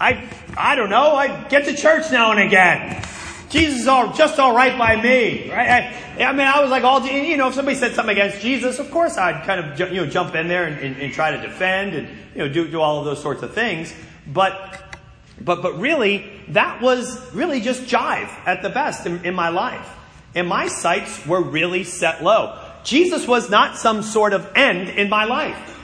I, 0.00 0.28
I 0.56 0.74
don't 0.74 0.90
know. 0.90 1.14
I 1.14 1.48
get 1.48 1.64
to 1.64 1.74
church 1.74 2.10
now 2.12 2.32
and 2.32 2.40
again. 2.40 3.04
Jesus 3.48 3.80
is 3.80 3.88
all, 3.88 4.12
just 4.12 4.38
all 4.38 4.54
right 4.54 4.76
by 4.78 5.00
me, 5.00 5.50
right? 5.50 5.92
I, 6.18 6.24
I, 6.24 6.32
mean, 6.32 6.46
I 6.46 6.60
was 6.60 6.70
like 6.70 6.84
all, 6.84 7.04
you 7.06 7.36
know, 7.38 7.48
if 7.48 7.54
somebody 7.54 7.76
said 7.76 7.94
something 7.94 8.14
against 8.14 8.42
Jesus, 8.42 8.78
of 8.78 8.90
course 8.90 9.16
I'd 9.16 9.44
kind 9.46 9.60
of, 9.60 9.80
you 9.92 10.02
know, 10.02 10.06
jump 10.06 10.34
in 10.34 10.48
there 10.48 10.64
and, 10.64 10.78
and, 10.78 10.96
and 11.00 11.12
try 11.12 11.30
to 11.30 11.40
defend 11.40 11.94
and, 11.94 12.08
you 12.34 12.40
know, 12.40 12.48
do, 12.48 12.68
do 12.68 12.80
all 12.80 12.98
of 12.98 13.06
those 13.06 13.22
sorts 13.22 13.42
of 13.42 13.54
things. 13.54 13.94
But, 14.26 14.98
but, 15.40 15.62
but 15.62 15.78
really, 15.78 16.30
that 16.48 16.82
was 16.82 17.34
really 17.34 17.60
just 17.60 17.84
jive 17.84 18.28
at 18.46 18.62
the 18.62 18.68
best 18.68 19.06
in, 19.06 19.24
in 19.24 19.34
my 19.34 19.48
life. 19.48 19.88
And 20.34 20.46
my 20.46 20.68
sights 20.68 21.26
were 21.26 21.40
really 21.42 21.84
set 21.84 22.22
low. 22.22 22.62
Jesus 22.84 23.26
was 23.26 23.48
not 23.48 23.78
some 23.78 24.02
sort 24.02 24.34
of 24.34 24.52
end 24.54 24.90
in 24.90 25.08
my 25.08 25.24
life. 25.24 25.77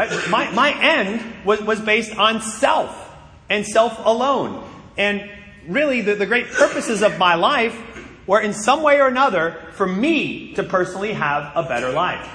Right? 0.00 0.30
My, 0.30 0.50
my 0.52 0.82
end 0.82 1.44
was, 1.44 1.60
was 1.60 1.78
based 1.78 2.16
on 2.16 2.40
self 2.40 3.14
and 3.50 3.66
self 3.66 4.00
alone. 4.06 4.66
And 4.96 5.30
really, 5.68 6.00
the, 6.00 6.14
the 6.14 6.24
great 6.24 6.46
purposes 6.46 7.02
of 7.02 7.18
my 7.18 7.34
life 7.34 7.78
were 8.26 8.40
in 8.40 8.54
some 8.54 8.82
way 8.82 8.98
or 8.98 9.08
another 9.08 9.60
for 9.72 9.86
me 9.86 10.54
to 10.54 10.62
personally 10.62 11.12
have 11.12 11.52
a 11.54 11.64
better 11.64 11.92
life. 11.92 12.26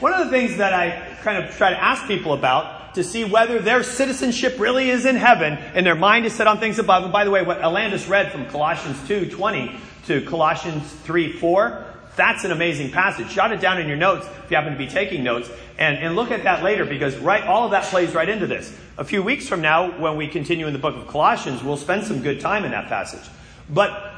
One 0.00 0.12
of 0.12 0.26
the 0.26 0.30
things 0.30 0.58
that 0.58 0.74
I 0.74 1.16
kind 1.22 1.42
of 1.42 1.56
try 1.56 1.70
to 1.70 1.82
ask 1.82 2.06
people 2.06 2.34
about 2.34 2.94
to 2.96 3.02
see 3.02 3.24
whether 3.24 3.58
their 3.58 3.82
citizenship 3.82 4.60
really 4.60 4.90
is 4.90 5.06
in 5.06 5.16
heaven 5.16 5.54
and 5.54 5.86
their 5.86 5.94
mind 5.94 6.26
is 6.26 6.34
set 6.34 6.46
on 6.46 6.60
things 6.60 6.78
above. 6.78 7.04
And 7.04 7.12
by 7.12 7.24
the 7.24 7.30
way, 7.30 7.42
what 7.42 7.62
Alandis 7.62 8.06
read 8.06 8.32
from 8.32 8.44
Colossians 8.46 8.98
2 9.08 9.30
20 9.30 9.74
to 10.08 10.20
Colossians 10.26 10.92
3 11.04 11.32
4 11.32 11.86
that's 12.16 12.44
an 12.44 12.52
amazing 12.52 12.90
passage. 12.90 13.28
Jot 13.28 13.52
it 13.52 13.60
down 13.60 13.80
in 13.80 13.88
your 13.88 13.96
notes 13.96 14.26
if 14.44 14.50
you 14.50 14.56
happen 14.56 14.72
to 14.72 14.78
be 14.78 14.86
taking 14.86 15.24
notes 15.24 15.50
and, 15.78 15.98
and 15.98 16.14
look 16.14 16.30
at 16.30 16.44
that 16.44 16.62
later 16.62 16.84
because 16.84 17.16
right, 17.16 17.44
all 17.44 17.64
of 17.64 17.72
that 17.72 17.84
plays 17.84 18.14
right 18.14 18.28
into 18.28 18.46
this. 18.46 18.76
A 18.96 19.04
few 19.04 19.22
weeks 19.22 19.48
from 19.48 19.60
now, 19.60 19.98
when 19.98 20.16
we 20.16 20.28
continue 20.28 20.66
in 20.66 20.72
the 20.72 20.78
book 20.78 20.94
of 20.94 21.08
Colossians, 21.08 21.62
we'll 21.62 21.76
spend 21.76 22.04
some 22.04 22.22
good 22.22 22.40
time 22.40 22.64
in 22.64 22.70
that 22.70 22.88
passage. 22.88 23.28
But 23.68 24.14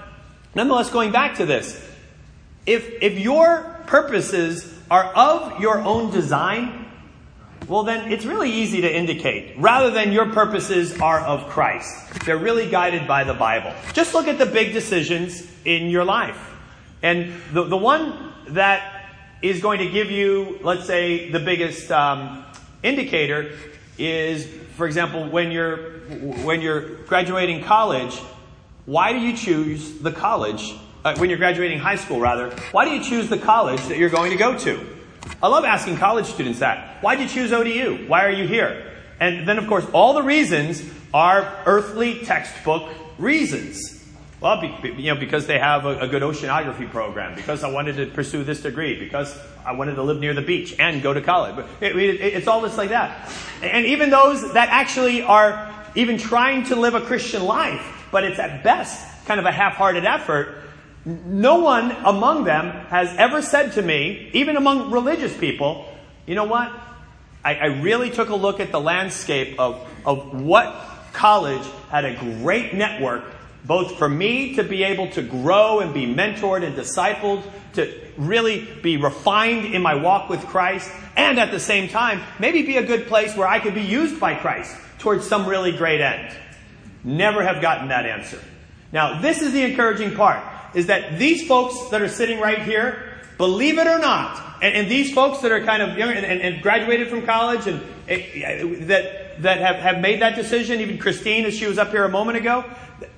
nonetheless, 0.55 0.91
going 0.91 1.13
back 1.13 1.37
to 1.37 1.47
this, 1.47 1.83
if, 2.67 3.03
if 3.03 3.19
your 3.19 3.81
purposes 3.87 4.73
are 4.91 5.05
of 5.05 5.61
your 5.61 5.81
own 5.81 6.11
design, 6.11 6.85
well, 7.69 7.83
then 7.83 8.13
it's 8.13 8.25
really 8.25 8.51
easy 8.51 8.83
to 8.83 8.95
indicate. 8.95 9.57
Rather 9.59 9.91
than 9.91 10.13
your 10.13 10.27
purposes 10.27 11.01
are 11.01 11.21
of 11.21 11.49
Christ, 11.49 12.21
they're 12.25 12.37
really 12.37 12.71
guided 12.71 13.09
by 13.09 13.25
the 13.25 13.35
Bible. 13.35 13.73
Just 13.93 14.15
look 14.15 14.29
at 14.29 14.39
the 14.39 14.47
big 14.47 14.73
decisions 14.73 15.47
in 15.65 15.89
your 15.89 16.05
life. 16.05 16.56
And 17.03 17.35
the, 17.53 17.65
the 17.65 17.77
one 17.77 18.33
that 18.49 19.11
is 19.43 19.61
going 19.61 19.79
to 19.81 19.89
give 19.89 20.11
you, 20.11 20.59
let's 20.63 20.87
say, 20.87 21.31
the 21.31 21.41
biggest 21.41 21.91
um, 21.91 22.45
indicator 22.83 23.53
is, 23.99 24.47
for 24.77 24.87
example, 24.87 25.29
when 25.29 25.51
you're 25.51 25.97
when 26.45 26.61
you're 26.61 26.97
graduating 27.05 27.65
college. 27.65 28.17
Why 28.85 29.13
do 29.13 29.19
you 29.19 29.37
choose 29.37 29.99
the 29.99 30.13
college 30.13 30.77
uh, 31.05 31.17
when 31.17 31.29
you're 31.29 31.39
graduating 31.39 31.81
high 31.81 31.97
school? 31.97 32.21
Rather, 32.21 32.51
why 32.71 32.85
do 32.85 32.93
you 32.93 33.03
choose 33.03 33.29
the 33.29 33.39
college 33.39 33.81
that 33.87 33.99
you're 33.99 34.11
going 34.11 34.31
to 34.31 34.37
go 34.37 34.57
to? 34.59 34.87
I 35.43 35.49
love 35.49 35.65
asking 35.65 35.97
college 35.97 36.27
students 36.27 36.61
that. 36.61 37.03
Why 37.03 37.17
did 37.17 37.29
you 37.29 37.43
choose 37.43 37.53
ODU? 37.53 38.07
Why 38.07 38.25
are 38.25 38.31
you 38.31 38.47
here? 38.47 38.93
And 39.19 39.49
then, 39.49 39.59
of 39.59 39.67
course, 39.67 39.85
all 39.93 40.15
the 40.15 40.23
reasons 40.23 40.89
are 41.13 41.63
earthly 41.67 42.25
textbook 42.25 42.93
reasons. 43.19 43.96
Well, 44.41 44.61
be, 44.61 44.69
you 44.99 45.15
know, 45.15 45.19
because 45.19 45.47
they 45.47 45.59
have 45.59 45.87
a, 45.87 46.01
a, 46.01 46.09
good 46.09 46.23
oceanography 46.23 46.91
program, 46.91 47.35
because 47.35 47.65
I 47.65 47.71
wanted 47.71 47.97
to 47.97 48.07
pursue 48.07 48.45
this 48.45 48.61
degree, 48.61 48.99
because 48.99 49.37
I 49.65 49.73
wanted 49.73 49.95
to 49.95 50.03
live 50.03 50.21
near 50.21 50.35
the 50.35 50.43
beach 50.43 50.77
and 50.79 51.03
go 51.03 51.15
to 51.15 51.23
college. 51.23 51.65
It, 51.81 51.97
it, 51.97 52.21
it's 52.21 52.47
all 52.47 52.61
just 52.61 52.77
like 52.77 52.91
that. 52.91 53.33
And 53.63 53.87
even 53.87 54.11
those 54.11 54.53
that 54.53 54.69
actually 54.69 55.23
are 55.23 55.75
even 55.95 56.19
trying 56.19 56.65
to 56.65 56.77
live 56.77 56.95
a 56.95 57.01
Christian 57.01 57.45
life, 57.45 58.07
but 58.13 58.25
it's 58.25 58.39
at 58.39 58.63
best 58.63 59.25
kind 59.25 59.41
of 59.41 59.47
a 59.47 59.53
half-hearted 59.53 60.05
effort, 60.05 60.63
no 61.07 61.61
one 61.61 61.93
among 62.05 62.45
them 62.45 62.71
has 62.89 63.09
ever 63.17 63.41
said 63.41 63.73
to 63.73 63.83
me, 63.83 64.31
even 64.35 64.57
among 64.57 64.91
religious 64.91 65.35
people, 65.35 65.89
you 66.27 66.35
know 66.35 66.45
what? 66.45 66.71
I, 67.43 67.55
I 67.55 67.67
really 67.67 68.11
took 68.11 68.29
a 68.29 68.35
look 68.35 68.61
at 68.61 68.71
the 68.71 68.81
landscape 68.81 69.59
of, 69.59 69.89
of 70.05 70.43
what 70.43 70.75
college 71.13 71.63
had 71.91 72.05
a 72.05 72.15
great 72.43 72.75
network 72.75 73.25
both 73.65 73.97
for 73.99 74.09
me 74.09 74.55
to 74.55 74.63
be 74.63 74.85
able 74.85 75.11
to 75.11 75.23
grow 75.23 75.81
and 75.81 75.93
be 75.93 76.07
mentored 76.07 76.65
and 76.65 76.77
discipled, 76.77 77.43
to 77.75 77.93
really 78.17 78.67
be 78.83 78.97
refined 78.97 79.75
in 79.75 79.83
my 79.83 79.95
walk 79.95 80.29
with 80.29 80.41
Christ, 80.47 80.91
and 81.17 81.39
at 81.39 81.51
the 81.51 81.61
same 81.61 81.89
time, 81.89 82.23
maybe 82.39 82.63
be 82.63 82.77
a 82.77 82.87
good 82.87 83.07
place 83.07 83.37
where 83.37 83.49
I 83.49 83.59
could 83.59 83.75
be 83.75 83.83
used 83.83 84.21
by 84.21 84.35
Christ 84.35 84.77
towards 84.99 85.27
some 85.27 85.47
really 85.47 85.73
great 85.73 86.01
end. 86.01 86.35
Never 87.05 87.43
have 87.43 87.61
gotten 87.63 87.89
that 87.89 88.07
answer. 88.07 88.41
Now, 88.93 89.21
this 89.21 89.43
is 89.43 89.53
the 89.53 89.63
encouraging 89.63 90.15
part, 90.15 90.43
is 90.75 90.87
that 90.87 91.19
these 91.19 91.47
folks 91.47 91.91
that 91.91 92.03
are 92.03 92.09
sitting 92.09 92.41
right 92.41 92.63
here, 92.63 93.21
believe 93.37 93.79
it 93.79 93.87
or 93.87 93.99
not, 93.99 94.43
and, 94.63 94.75
and 94.75 94.91
these 94.91 95.13
folks 95.13 95.41
that 95.41 95.53
are 95.53 95.65
kind 95.65 95.83
of 95.83 95.99
young 95.99 96.11
and, 96.11 96.25
and, 96.25 96.41
and 96.41 96.63
graduated 96.63 97.09
from 97.09 97.27
college 97.27 97.67
and 97.67 97.81
uh, 97.81 98.87
that, 98.87 99.26
that 99.41 99.59
have, 99.59 99.77
have 99.77 100.01
made 100.01 100.23
that 100.23 100.35
decision, 100.37 100.81
even 100.81 100.99
Christine, 100.99 101.45
as 101.45 101.55
she 101.55 101.67
was 101.67 101.79
up 101.79 101.91
here 101.91 102.05
a 102.05 102.09
moment 102.09 102.39
ago, 102.39 102.65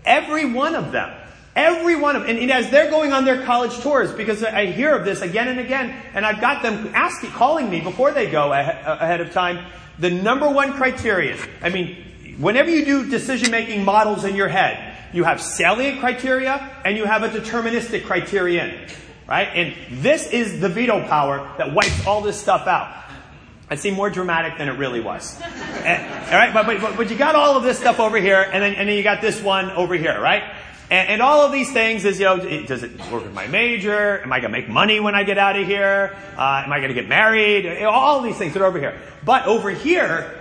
Every 0.05 0.51
one 0.51 0.75
of 0.75 0.93
them. 0.93 1.15
Every 1.55 1.97
one 1.97 2.17
of 2.17 2.23
them. 2.23 2.31
And, 2.31 2.39
and 2.39 2.51
as 2.51 2.71
they're 2.71 2.91
going 2.91 3.13
on 3.13 3.25
their 3.25 3.45
college 3.45 3.79
tours, 3.81 4.13
because 4.13 4.45
I 4.45 4.67
hear 4.67 4.95
of 4.95 5.05
this 5.05 5.21
again 5.21 5.49
and 5.49 5.59
again, 5.59 5.95
and 6.15 6.25
I've 6.25 6.41
got 6.41 6.63
them 6.63 6.93
asking, 6.95 7.31
calling 7.31 7.69
me 7.69 7.81
before 7.81 8.13
they 8.13 8.31
go 8.31 8.53
uh, 8.53 8.99
ahead 9.01 9.21
of 9.21 9.33
time, 9.33 9.71
the 9.99 10.11
number 10.11 10.49
one 10.49 10.73
criteria, 10.75 11.37
I 11.61 11.71
mean, 11.71 11.97
whenever 12.39 12.71
you 12.71 12.85
do 12.85 13.11
decision 13.11 13.51
making 13.51 13.85
models 13.85 14.25
in 14.25 14.37
your 14.37 14.49
head, 14.49 14.97
you 15.13 15.25
have 15.25 15.43
salient 15.43 16.01
criteria 16.01 16.71
and 16.85 16.97
you 16.97 17.05
have 17.05 17.23
a 17.23 17.29
deterministic 17.29 18.05
criterion. 18.05 18.87
Right? 19.27 19.49
And 19.49 20.03
this 20.03 20.27
is 20.31 20.61
the 20.61 20.69
veto 20.71 21.07
power 21.07 21.53
that 21.59 21.75
wipes 21.75 22.07
all 22.07 22.23
this 22.23 22.41
stuff 22.41 22.67
out. 22.67 22.95
It 23.71 23.81
seemed 23.81 23.97
more 23.97 24.09
dramatic 24.09 24.57
than 24.57 24.69
it 24.69 24.79
really 24.79 25.01
was. 25.01 25.39
and, 25.43 26.27
all 26.27 26.39
right, 26.39 26.55
but, 26.55 26.81
but, 26.81 26.97
but 26.97 27.11
you 27.11 27.19
got 27.19 27.35
all 27.35 27.57
of 27.57 27.63
this 27.63 27.79
stuff 27.79 28.01
over 28.01 28.17
here, 28.17 28.41
and 28.41 28.63
then, 28.63 28.75
and 28.75 28.89
then 28.89 28.97
you 28.97 29.03
got 29.03 29.21
this 29.21 29.43
one 29.43 29.71
over 29.73 29.95
here, 29.95 30.19
right? 30.21 30.43
And, 30.91 31.09
and 31.11 31.23
all 31.23 31.43
of 31.43 31.53
these 31.53 31.71
things 31.71 32.07
is, 32.07 32.19
you 32.19 32.25
know, 32.25 32.39
does 32.65 32.83
it 32.83 32.99
work 33.11 33.25
with 33.25 33.35
my 33.35 33.47
major? 33.47 34.23
Am 34.23 34.33
I 34.33 34.41
going 34.41 34.53
to 34.53 34.59
make 34.59 34.71
money 34.71 35.01
when 35.01 35.15
I 35.15 35.23
get 35.23 35.37
out 35.37 35.59
of 35.59 35.67
here? 35.67 36.17
Uh, 36.37 36.63
am 36.65 36.73
I 36.73 36.79
going 36.79 36.89
to 36.89 36.95
get 36.95 37.09
married? 37.09 37.85
All 37.85 38.23
these 38.23 38.39
things 38.39 38.57
are 38.57 38.65
over 38.65 38.79
here. 38.79 38.99
But 39.23 39.45
over 39.47 39.71
here, 39.71 40.35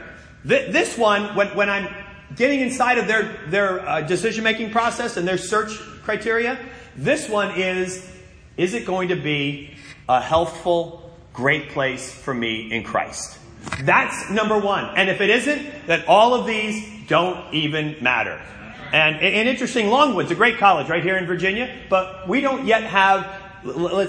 th- 0.48 0.72
this 0.72 0.98
one, 0.98 1.36
when, 1.36 1.50
when 1.50 1.69
I'm 1.69 1.93
getting 2.34 2.62
inside 2.62 2.98
of 2.98 3.07
their, 3.07 3.24
their 3.48 3.86
uh, 3.86 4.01
decision 4.01 4.46
making 4.46 4.72
process 4.72 5.17
and 5.17 5.27
their 5.27 5.38
search 5.38 5.77
criteria, 6.03 6.57
this 6.96 7.27
one 7.27 7.60
is, 7.60 8.10
is 8.55 8.74
it 8.74 8.86
going 8.86 9.10
to 9.10 9.15
be 9.15 9.75
a 10.07 10.22
healthful 10.22 11.07
great 11.38 11.70
place 11.70 12.12
for 12.12 12.34
me 12.34 12.74
in 12.74 12.84
Christ. 12.84 13.38
That's 13.82 14.32
number 14.32 14.58
one. 14.58 14.86
And 14.98 15.08
if 15.08 15.22
it 15.22 15.29
isn't, 15.29 15.86
then 15.86 16.03
all 16.08 16.34
of 16.34 16.48
these 16.48 16.84
don't 17.08 17.53
even 17.53 17.96
matter. 18.01 18.41
And, 18.91 19.22
interesting, 19.22 19.89
Longwood's 19.89 20.32
a 20.32 20.36
great 20.36 20.58
college 20.58 20.89
right 20.89 21.03
here 21.03 21.15
in 21.15 21.27
Virginia, 21.27 21.72
but 21.91 22.27
we 22.27 22.41
don't 22.41 22.65
yet 22.65 22.86
have, 22.86 23.29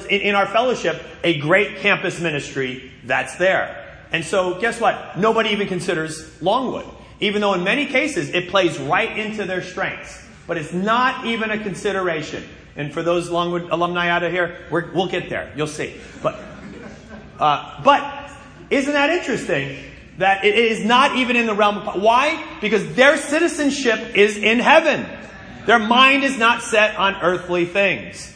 in 0.08 0.34
our 0.34 0.46
fellowship, 0.46 1.02
a 1.22 1.38
great 1.38 1.76
campus 1.80 2.18
ministry 2.18 2.90
that's 3.04 3.36
there. 3.36 4.06
And 4.10 4.24
so 4.24 4.58
guess 4.58 4.80
what? 4.80 5.18
Nobody 5.18 5.50
even 5.50 5.68
considers 5.68 6.40
Longwood. 6.40 6.86
Even 7.20 7.42
though 7.42 7.52
in 7.52 7.62
many 7.62 7.84
cases 7.84 8.30
it 8.30 8.48
plays 8.48 8.78
right 8.78 9.18
into 9.18 9.44
their 9.44 9.60
strengths. 9.60 10.24
But 10.46 10.56
it's 10.56 10.72
not 10.72 11.26
even 11.26 11.50
a 11.50 11.62
consideration. 11.62 12.42
And 12.74 12.90
for 12.90 13.02
those 13.02 13.28
Longwood 13.28 13.68
alumni 13.68 14.08
out 14.08 14.22
of 14.22 14.32
here, 14.32 14.64
we 14.72 14.82
will 14.92 15.08
get 15.08 15.28
there. 15.28 15.52
You'll 15.54 15.66
see. 15.66 16.00
But 16.22 16.40
Uh, 17.38 17.82
but 17.82 18.30
isn't 18.70 18.92
that 18.92 19.10
interesting? 19.10 19.78
That 20.18 20.44
it 20.44 20.56
is 20.56 20.84
not 20.84 21.16
even 21.16 21.36
in 21.36 21.46
the 21.46 21.54
realm 21.54 21.78
of. 21.78 22.02
Why? 22.02 22.44
Because 22.60 22.94
their 22.94 23.16
citizenship 23.16 24.16
is 24.16 24.36
in 24.36 24.58
heaven. 24.58 25.06
Their 25.66 25.78
mind 25.78 26.24
is 26.24 26.38
not 26.38 26.62
set 26.62 26.96
on 26.96 27.14
earthly 27.22 27.66
things. 27.66 28.32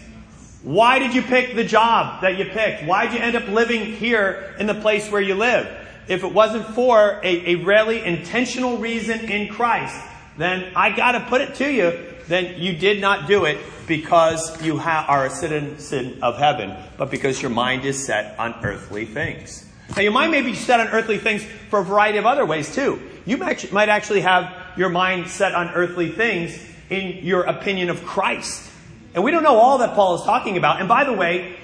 Why 0.62 1.00
did 1.00 1.14
you 1.14 1.23
pick 1.23 1.56
the 1.56 1.64
job 1.64 2.23
that 2.23 2.38
you 2.38 2.44
picked? 2.44 2.85
Why 2.85 3.06
did 3.06 3.14
you 3.14 3.21
end 3.21 3.35
up 3.35 3.49
living 3.49 3.85
here 3.85 4.54
in 4.61 4.66
the 4.66 4.75
place 4.75 5.11
where 5.11 5.21
you 5.21 5.35
live? 5.35 5.66
If 6.06 6.23
it 6.23 6.32
wasn't 6.32 6.66
for 6.68 7.21
a, 7.25 7.52
a 7.52 7.54
really 7.56 8.04
intentional 8.04 8.78
reason 8.78 9.21
in 9.30 9.49
Christ, 9.49 9.99
then 10.37 10.73
I 10.76 10.94
gotta 10.94 11.21
put 11.21 11.40
it 11.40 11.56
to 11.56 11.71
you, 11.71 12.12
then 12.28 12.60
you 12.60 12.76
did 12.76 13.00
not 13.00 13.26
do 13.26 13.44
it 13.44 13.58
because 13.86 14.62
you 14.62 14.78
ha- 14.78 15.06
are 15.08 15.26
a 15.26 15.30
citizen 15.30 16.22
of 16.22 16.38
heaven, 16.38 16.74
but 16.96 17.10
because 17.10 17.42
your 17.42 17.50
mind 17.50 17.84
is 17.84 18.04
set 18.04 18.38
on 18.38 18.54
earthly 18.62 19.04
things. 19.04 19.66
Now, 19.96 20.02
your 20.02 20.12
mind 20.12 20.32
may 20.32 20.42
be 20.42 20.54
set 20.54 20.80
on 20.80 20.88
earthly 20.88 21.18
things 21.18 21.44
for 21.68 21.80
a 21.80 21.84
variety 21.84 22.18
of 22.18 22.26
other 22.26 22.46
ways 22.46 22.74
too. 22.74 23.00
You 23.26 23.36
might 23.36 23.88
actually 23.88 24.22
have 24.22 24.54
your 24.76 24.88
mind 24.88 25.28
set 25.28 25.54
on 25.54 25.68
earthly 25.70 26.10
things 26.10 26.58
in 26.88 27.24
your 27.24 27.42
opinion 27.42 27.90
of 27.90 28.04
Christ. 28.04 28.70
And 29.14 29.22
we 29.22 29.30
don't 29.30 29.42
know 29.42 29.56
all 29.56 29.78
that 29.78 29.94
Paul 29.94 30.14
is 30.14 30.22
talking 30.22 30.56
about. 30.56 30.80
And 30.80 30.88
by 30.88 31.04
the 31.04 31.12
way, 31.12 31.56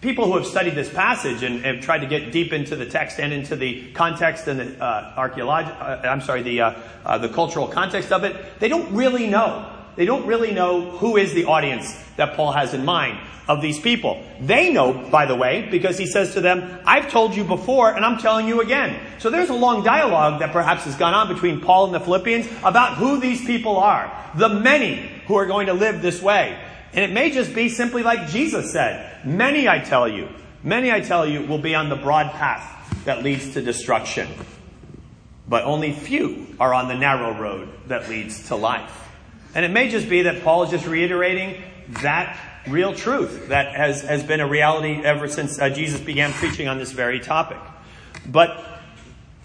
people 0.00 0.24
who 0.24 0.36
have 0.36 0.46
studied 0.46 0.74
this 0.74 0.88
passage 0.88 1.42
and 1.42 1.62
have 1.64 1.80
tried 1.80 1.98
to 1.98 2.06
get 2.06 2.32
deep 2.32 2.52
into 2.52 2.76
the 2.76 2.86
text 2.86 3.20
and 3.20 3.32
into 3.32 3.56
the 3.56 3.92
context 3.92 4.48
and 4.48 4.60
the 4.60 4.82
uh, 4.82 5.12
archaeological, 5.16 5.76
uh, 5.80 6.00
I'm 6.04 6.22
sorry, 6.22 6.42
the, 6.42 6.62
uh, 6.62 6.74
uh, 7.04 7.18
the 7.18 7.28
cultural 7.28 7.68
context 7.68 8.10
of 8.10 8.24
it, 8.24 8.58
they 8.60 8.68
don't 8.68 8.90
really 8.94 9.26
know. 9.26 9.70
They 10.00 10.06
don't 10.06 10.24
really 10.24 10.50
know 10.50 10.92
who 10.92 11.18
is 11.18 11.34
the 11.34 11.44
audience 11.44 11.94
that 12.16 12.34
Paul 12.34 12.52
has 12.52 12.72
in 12.72 12.86
mind 12.86 13.18
of 13.46 13.60
these 13.60 13.78
people. 13.78 14.24
They 14.40 14.72
know, 14.72 14.94
by 14.94 15.26
the 15.26 15.36
way, 15.36 15.68
because 15.70 15.98
he 15.98 16.06
says 16.06 16.32
to 16.32 16.40
them, 16.40 16.80
I've 16.86 17.10
told 17.10 17.36
you 17.36 17.44
before 17.44 17.94
and 17.94 18.02
I'm 18.02 18.16
telling 18.16 18.48
you 18.48 18.62
again. 18.62 18.98
So 19.18 19.28
there's 19.28 19.50
a 19.50 19.54
long 19.54 19.84
dialogue 19.84 20.40
that 20.40 20.52
perhaps 20.52 20.84
has 20.84 20.96
gone 20.96 21.12
on 21.12 21.28
between 21.28 21.60
Paul 21.60 21.84
and 21.84 21.94
the 21.94 22.00
Philippians 22.00 22.46
about 22.64 22.96
who 22.96 23.20
these 23.20 23.44
people 23.44 23.76
are. 23.76 24.10
The 24.36 24.48
many 24.48 25.06
who 25.26 25.34
are 25.34 25.44
going 25.44 25.66
to 25.66 25.74
live 25.74 26.00
this 26.00 26.22
way. 26.22 26.58
And 26.94 27.04
it 27.04 27.12
may 27.12 27.30
just 27.30 27.54
be 27.54 27.68
simply 27.68 28.02
like 28.02 28.30
Jesus 28.30 28.72
said, 28.72 29.26
many 29.26 29.68
I 29.68 29.80
tell 29.80 30.08
you, 30.08 30.30
many 30.62 30.90
I 30.90 31.00
tell 31.02 31.26
you 31.26 31.42
will 31.42 31.58
be 31.58 31.74
on 31.74 31.90
the 31.90 31.96
broad 31.96 32.30
path 32.32 33.04
that 33.04 33.22
leads 33.22 33.52
to 33.52 33.60
destruction. 33.60 34.28
But 35.46 35.64
only 35.64 35.92
few 35.92 36.56
are 36.58 36.72
on 36.72 36.88
the 36.88 36.96
narrow 36.96 37.38
road 37.38 37.68
that 37.88 38.08
leads 38.08 38.48
to 38.48 38.56
life. 38.56 39.08
And 39.54 39.64
it 39.64 39.70
may 39.70 39.88
just 39.88 40.08
be 40.08 40.22
that 40.22 40.42
Paul 40.42 40.64
is 40.64 40.70
just 40.70 40.86
reiterating 40.86 41.62
that 42.02 42.38
real 42.68 42.94
truth 42.94 43.48
that 43.48 43.74
has, 43.74 44.02
has 44.02 44.22
been 44.22 44.40
a 44.40 44.46
reality 44.46 45.02
ever 45.02 45.28
since 45.28 45.58
uh, 45.58 45.70
Jesus 45.70 46.00
began 46.00 46.32
preaching 46.32 46.68
on 46.68 46.78
this 46.78 46.92
very 46.92 47.20
topic. 47.20 47.58
But 48.26 48.64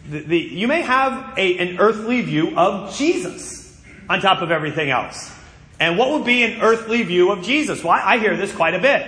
the, 0.07 0.19
the, 0.19 0.37
you 0.37 0.67
may 0.67 0.81
have 0.81 1.37
a, 1.37 1.57
an 1.57 1.79
earthly 1.79 2.21
view 2.21 2.55
of 2.57 2.95
Jesus 2.95 3.81
on 4.09 4.21
top 4.21 4.41
of 4.41 4.51
everything 4.51 4.89
else. 4.89 5.31
And 5.79 5.97
what 5.97 6.11
would 6.11 6.25
be 6.25 6.43
an 6.43 6.61
earthly 6.61 7.03
view 7.03 7.31
of 7.31 7.43
Jesus? 7.43 7.83
Well, 7.83 7.91
I, 7.91 8.17
hear 8.19 8.37
this 8.37 8.53
quite 8.53 8.75
a 8.75 8.79
bit. 8.79 9.05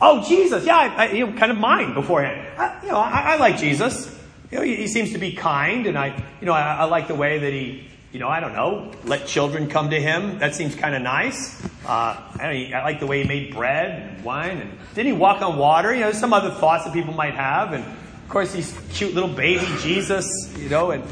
Oh, 0.00 0.26
Jesus, 0.26 0.64
yeah, 0.64 0.76
I, 0.76 1.06
I 1.06 1.12
you 1.12 1.26
know, 1.26 1.38
kind 1.38 1.50
of 1.50 1.58
mind 1.58 1.94
beforehand. 1.94 2.46
I, 2.58 2.82
you 2.82 2.90
know, 2.90 2.98
I, 2.98 3.36
like 3.36 3.58
Jesus. 3.58 4.14
You 4.50 4.58
know, 4.58 4.64
he, 4.64 4.76
he, 4.76 4.88
seems 4.88 5.12
to 5.12 5.18
be 5.18 5.32
kind, 5.32 5.86
and 5.86 5.98
I, 5.98 6.08
you 6.40 6.46
know, 6.46 6.52
I 6.52 6.84
like 6.84 7.08
the 7.08 7.14
way 7.14 7.38
that 7.38 7.52
he, 7.52 7.88
you 8.16 8.20
know, 8.20 8.28
I 8.30 8.40
don't 8.40 8.54
know, 8.54 8.92
let 9.04 9.26
children 9.26 9.68
come 9.68 9.90
to 9.90 10.00
him. 10.00 10.38
That 10.38 10.54
seems 10.54 10.74
kind 10.74 10.94
of 10.94 11.02
nice. 11.02 11.62
Uh, 11.84 12.16
I, 12.40 12.72
I, 12.74 12.82
like 12.82 12.98
the 12.98 13.06
way 13.06 13.20
he 13.20 13.28
made 13.28 13.54
bread 13.54 14.14
and 14.16 14.24
wine, 14.24 14.56
and 14.56 14.72
didn't 14.94 15.12
he 15.12 15.18
walk 15.18 15.42
on 15.42 15.58
water? 15.58 15.92
You 15.92 16.00
know, 16.00 16.12
some 16.12 16.32
other 16.32 16.50
thoughts 16.50 16.84
that 16.84 16.94
people 16.94 17.12
might 17.12 17.34
have, 17.34 17.74
and 17.74 17.84
of 17.84 18.28
course, 18.30 18.54
he's 18.54 18.74
cute 18.88 19.12
little 19.12 19.28
baby 19.28 19.66
Jesus, 19.82 20.26
you 20.56 20.70
know, 20.70 20.92
and 20.92 21.04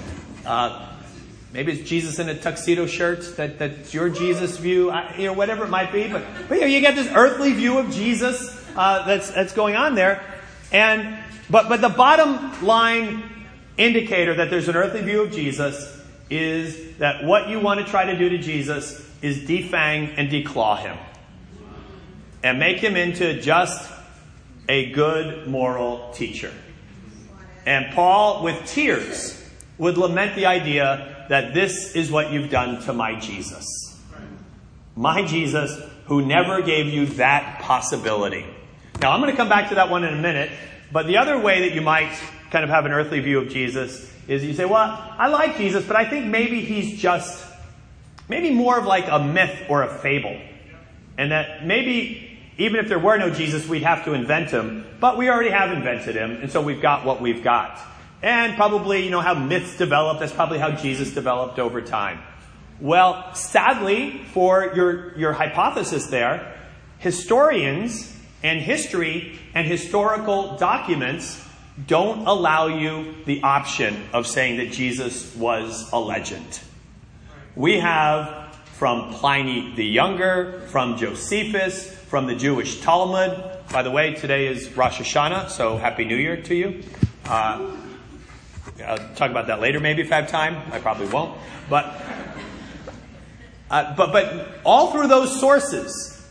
uh, 0.46 0.88
Maybe 1.52 1.72
it's 1.72 1.86
Jesus 1.86 2.18
in 2.18 2.30
a 2.30 2.34
tuxedo 2.34 2.86
shirt. 2.86 3.36
That, 3.36 3.58
that's 3.58 3.92
your 3.92 4.08
Jesus 4.08 4.56
view. 4.56 4.90
I, 4.90 5.14
you 5.16 5.26
know, 5.26 5.34
whatever 5.34 5.64
it 5.64 5.70
might 5.70 5.92
be. 5.92 6.08
But, 6.08 6.24
but 6.48 6.54
you, 6.56 6.60
know, 6.62 6.66
you 6.66 6.80
get 6.80 6.96
this 6.96 7.06
earthly 7.14 7.52
view 7.52 7.78
of 7.78 7.92
Jesus 7.92 8.60
uh, 8.74 9.06
that's, 9.06 9.30
that's 9.30 9.52
going 9.52 9.76
on 9.76 9.94
there. 9.94 10.20
And, 10.72 11.16
but, 11.48 11.68
but 11.68 11.80
the 11.80 11.90
bottom 11.90 12.66
line 12.66 13.22
indicator 13.76 14.34
that 14.34 14.50
there's 14.50 14.68
an 14.68 14.74
earthly 14.74 15.02
view 15.02 15.22
of 15.22 15.30
Jesus 15.30 16.03
is 16.30 16.96
that 16.98 17.24
what 17.24 17.48
you 17.48 17.60
want 17.60 17.80
to 17.80 17.86
try 17.86 18.04
to 18.04 18.16
do 18.16 18.28
to 18.30 18.38
Jesus 18.38 19.08
is 19.22 19.38
defang 19.38 20.14
and 20.16 20.30
declaw 20.30 20.78
him. 20.78 20.96
And 22.42 22.58
make 22.58 22.78
him 22.78 22.96
into 22.96 23.40
just 23.40 23.90
a 24.68 24.90
good 24.92 25.46
moral 25.48 26.12
teacher. 26.12 26.52
And 27.66 27.94
Paul, 27.94 28.42
with 28.42 28.66
tears, 28.66 29.42
would 29.78 29.96
lament 29.96 30.36
the 30.36 30.46
idea 30.46 31.26
that 31.28 31.54
this 31.54 31.94
is 31.94 32.10
what 32.10 32.32
you've 32.32 32.50
done 32.50 32.82
to 32.82 32.92
my 32.92 33.18
Jesus. 33.18 33.66
My 34.94 35.24
Jesus, 35.24 35.80
who 36.06 36.24
never 36.24 36.62
gave 36.62 36.86
you 36.86 37.06
that 37.06 37.60
possibility. 37.60 38.44
Now, 39.00 39.12
I'm 39.12 39.20
going 39.20 39.32
to 39.32 39.36
come 39.36 39.48
back 39.48 39.70
to 39.70 39.76
that 39.76 39.90
one 39.90 40.04
in 40.04 40.12
a 40.14 40.20
minute, 40.20 40.50
but 40.92 41.06
the 41.06 41.16
other 41.16 41.38
way 41.38 41.68
that 41.68 41.74
you 41.74 41.80
might 41.80 42.12
kind 42.50 42.62
of 42.62 42.70
have 42.70 42.84
an 42.84 42.92
earthly 42.92 43.20
view 43.20 43.38
of 43.38 43.48
Jesus 43.48 44.13
is 44.28 44.44
you 44.44 44.54
say, 44.54 44.64
well, 44.64 45.14
I 45.18 45.28
like 45.28 45.56
Jesus, 45.56 45.84
but 45.86 45.96
I 45.96 46.08
think 46.08 46.26
maybe 46.26 46.60
he's 46.60 47.00
just, 47.00 47.44
maybe 48.28 48.50
more 48.50 48.78
of 48.78 48.86
like 48.86 49.06
a 49.08 49.22
myth 49.22 49.66
or 49.68 49.82
a 49.82 49.98
fable. 49.98 50.40
And 51.16 51.30
that 51.30 51.66
maybe 51.66 52.34
even 52.56 52.78
if 52.78 52.88
there 52.88 52.98
were 52.98 53.18
no 53.18 53.30
Jesus, 53.30 53.66
we'd 53.66 53.82
have 53.82 54.04
to 54.04 54.12
invent 54.12 54.50
him, 54.50 54.86
but 55.00 55.18
we 55.18 55.28
already 55.28 55.50
have 55.50 55.72
invented 55.72 56.14
him, 56.14 56.32
and 56.32 56.50
so 56.50 56.62
we've 56.62 56.80
got 56.80 57.04
what 57.04 57.20
we've 57.20 57.42
got. 57.42 57.80
And 58.22 58.54
probably, 58.56 59.04
you 59.04 59.10
know, 59.10 59.20
how 59.20 59.34
myths 59.34 59.76
develop. 59.76 60.20
That's 60.20 60.32
probably 60.32 60.58
how 60.58 60.70
Jesus 60.70 61.12
developed 61.12 61.58
over 61.58 61.82
time. 61.82 62.20
Well, 62.80 63.34
sadly, 63.34 64.24
for 64.32 64.72
your, 64.74 65.16
your 65.18 65.32
hypothesis 65.32 66.06
there, 66.06 66.56
historians 66.98 68.16
and 68.42 68.60
history 68.60 69.38
and 69.54 69.66
historical 69.66 70.56
documents 70.56 71.43
don't 71.86 72.26
allow 72.26 72.68
you 72.68 73.14
the 73.24 73.42
option 73.42 74.04
of 74.12 74.26
saying 74.26 74.58
that 74.58 74.70
Jesus 74.70 75.34
was 75.34 75.90
a 75.92 75.98
legend. 75.98 76.60
We 77.56 77.80
have 77.80 78.54
from 78.74 79.12
Pliny 79.14 79.74
the 79.74 79.84
Younger, 79.84 80.62
from 80.68 80.96
Josephus, 80.96 81.92
from 81.92 82.26
the 82.26 82.34
Jewish 82.34 82.80
Talmud. 82.80 83.58
By 83.72 83.82
the 83.82 83.90
way, 83.90 84.14
today 84.14 84.46
is 84.46 84.76
Rosh 84.76 85.00
Hashanah, 85.00 85.48
so 85.50 85.76
Happy 85.76 86.04
New 86.04 86.16
Year 86.16 86.40
to 86.42 86.54
you. 86.54 86.82
Uh, 87.24 87.70
I'll 88.84 88.98
talk 89.14 89.30
about 89.30 89.48
that 89.48 89.60
later, 89.60 89.80
maybe 89.80 90.02
if 90.02 90.12
I 90.12 90.16
have 90.16 90.28
time. 90.28 90.56
I 90.72 90.78
probably 90.78 91.06
won't. 91.06 91.38
But, 91.68 92.00
uh, 93.70 93.94
but, 93.96 94.12
but 94.12 94.60
all 94.64 94.92
through 94.92 95.08
those 95.08 95.38
sources, 95.40 96.24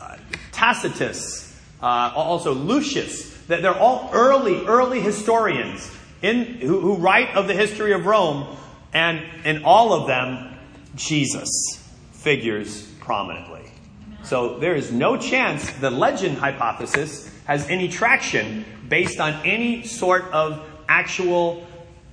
uh, 0.00 0.16
Tacitus, 0.52 1.58
uh, 1.82 2.12
also 2.14 2.54
Lucius, 2.54 3.37
that 3.48 3.62
they're 3.62 3.78
all 3.78 4.10
early, 4.12 4.64
early 4.66 5.00
historians 5.00 5.90
in, 6.22 6.44
who, 6.44 6.80
who 6.80 6.94
write 6.94 7.34
of 7.34 7.48
the 7.48 7.54
history 7.54 7.92
of 7.92 8.06
Rome, 8.06 8.56
and 8.92 9.22
in 9.44 9.64
all 9.64 9.92
of 9.92 10.06
them, 10.06 10.54
Jesus 10.94 11.50
figures 12.12 12.86
prominently. 13.00 13.70
So 14.22 14.58
there 14.58 14.74
is 14.74 14.92
no 14.92 15.16
chance 15.16 15.70
the 15.70 15.90
legend 15.90 16.38
hypothesis 16.38 17.32
has 17.46 17.68
any 17.68 17.88
traction 17.88 18.64
based 18.88 19.20
on 19.20 19.34
any 19.46 19.84
sort 19.86 20.24
of 20.32 20.66
actual 20.88 21.66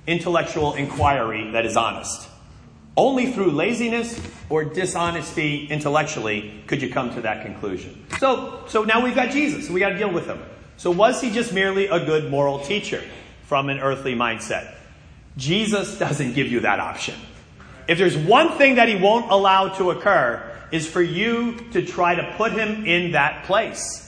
intellectual 0.06 0.74
inquiry 0.74 1.50
that 1.50 1.66
is 1.66 1.76
honest. 1.76 2.28
Only 2.96 3.32
through 3.32 3.50
laziness 3.50 4.18
or 4.48 4.64
dishonesty 4.64 5.66
intellectually 5.66 6.62
could 6.66 6.80
you 6.80 6.90
come 6.90 7.12
to 7.14 7.20
that 7.22 7.44
conclusion. 7.44 8.06
So, 8.18 8.62
so 8.68 8.84
now 8.84 9.04
we've 9.04 9.14
got 9.14 9.30
Jesus, 9.30 9.68
we 9.68 9.80
got 9.80 9.90
to 9.90 9.98
deal 9.98 10.12
with 10.12 10.26
him. 10.26 10.40
So 10.76 10.90
was 10.90 11.20
he 11.20 11.30
just 11.30 11.52
merely 11.52 11.86
a 11.86 12.04
good 12.04 12.30
moral 12.30 12.60
teacher 12.60 13.02
from 13.44 13.68
an 13.68 13.78
earthly 13.78 14.14
mindset? 14.14 14.74
Jesus 15.36 15.98
doesn't 15.98 16.34
give 16.34 16.48
you 16.48 16.60
that 16.60 16.80
option. 16.80 17.14
If 17.88 17.98
there's 17.98 18.16
one 18.16 18.58
thing 18.58 18.76
that 18.76 18.88
he 18.88 18.96
won't 18.96 19.30
allow 19.30 19.68
to 19.76 19.90
occur 19.90 20.42
is 20.72 20.88
for 20.88 21.02
you 21.02 21.56
to 21.72 21.84
try 21.84 22.14
to 22.14 22.34
put 22.36 22.52
him 22.52 22.84
in 22.84 23.12
that 23.12 23.44
place. 23.44 24.02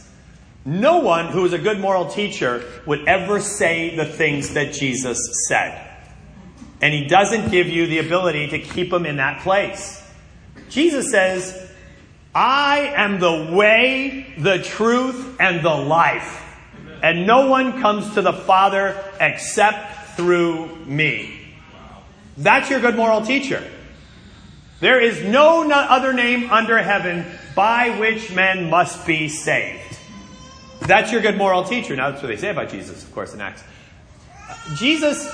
No 0.64 0.98
one 0.98 1.26
who 1.26 1.44
is 1.44 1.52
a 1.52 1.58
good 1.58 1.78
moral 1.78 2.08
teacher 2.08 2.64
would 2.84 3.06
ever 3.06 3.40
say 3.40 3.96
the 3.96 4.04
things 4.04 4.54
that 4.54 4.72
Jesus 4.72 5.18
said. 5.48 5.84
And 6.80 6.92
he 6.92 7.06
doesn't 7.06 7.50
give 7.50 7.68
you 7.68 7.86
the 7.86 7.98
ability 7.98 8.48
to 8.48 8.58
keep 8.58 8.92
him 8.92 9.06
in 9.06 9.16
that 9.16 9.40
place. 9.40 10.02
Jesus 10.68 11.10
says, 11.10 11.70
I 12.34 12.92
am 12.96 13.20
the 13.20 13.50
way, 13.52 14.34
the 14.38 14.58
truth, 14.58 15.36
and 15.40 15.64
the 15.64 15.74
life. 15.74 16.44
And 17.02 17.26
no 17.26 17.48
one 17.48 17.80
comes 17.80 18.14
to 18.14 18.22
the 18.22 18.32
Father 18.32 18.96
except 19.20 20.16
through 20.16 20.74
me. 20.84 21.34
That's 22.36 22.70
your 22.70 22.80
good 22.80 22.96
moral 22.96 23.22
teacher. 23.22 23.62
There 24.80 25.00
is 25.00 25.22
no 25.24 25.68
other 25.70 26.12
name 26.12 26.50
under 26.50 26.78
heaven 26.78 27.26
by 27.56 27.98
which 27.98 28.32
men 28.32 28.70
must 28.70 29.06
be 29.06 29.28
saved. 29.28 29.98
That's 30.80 31.10
your 31.10 31.20
good 31.20 31.36
moral 31.36 31.64
teacher. 31.64 31.96
Now, 31.96 32.10
that's 32.10 32.22
what 32.22 32.28
they 32.28 32.36
say 32.36 32.50
about 32.50 32.70
Jesus, 32.70 33.02
of 33.02 33.12
course, 33.12 33.34
in 33.34 33.40
Acts. 33.40 33.62
Jesus 34.76 35.28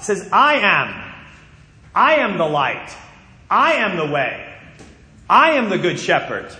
says, 0.00 0.28
I 0.32 0.54
am. 0.54 1.12
I 1.94 2.16
am 2.16 2.38
the 2.38 2.46
light. 2.46 2.90
I 3.50 3.74
am 3.74 3.96
the 3.96 4.12
way. 4.12 4.52
I 5.28 5.52
am 5.52 5.68
the 5.68 5.78
good 5.78 5.98
shepherd. 5.98 6.50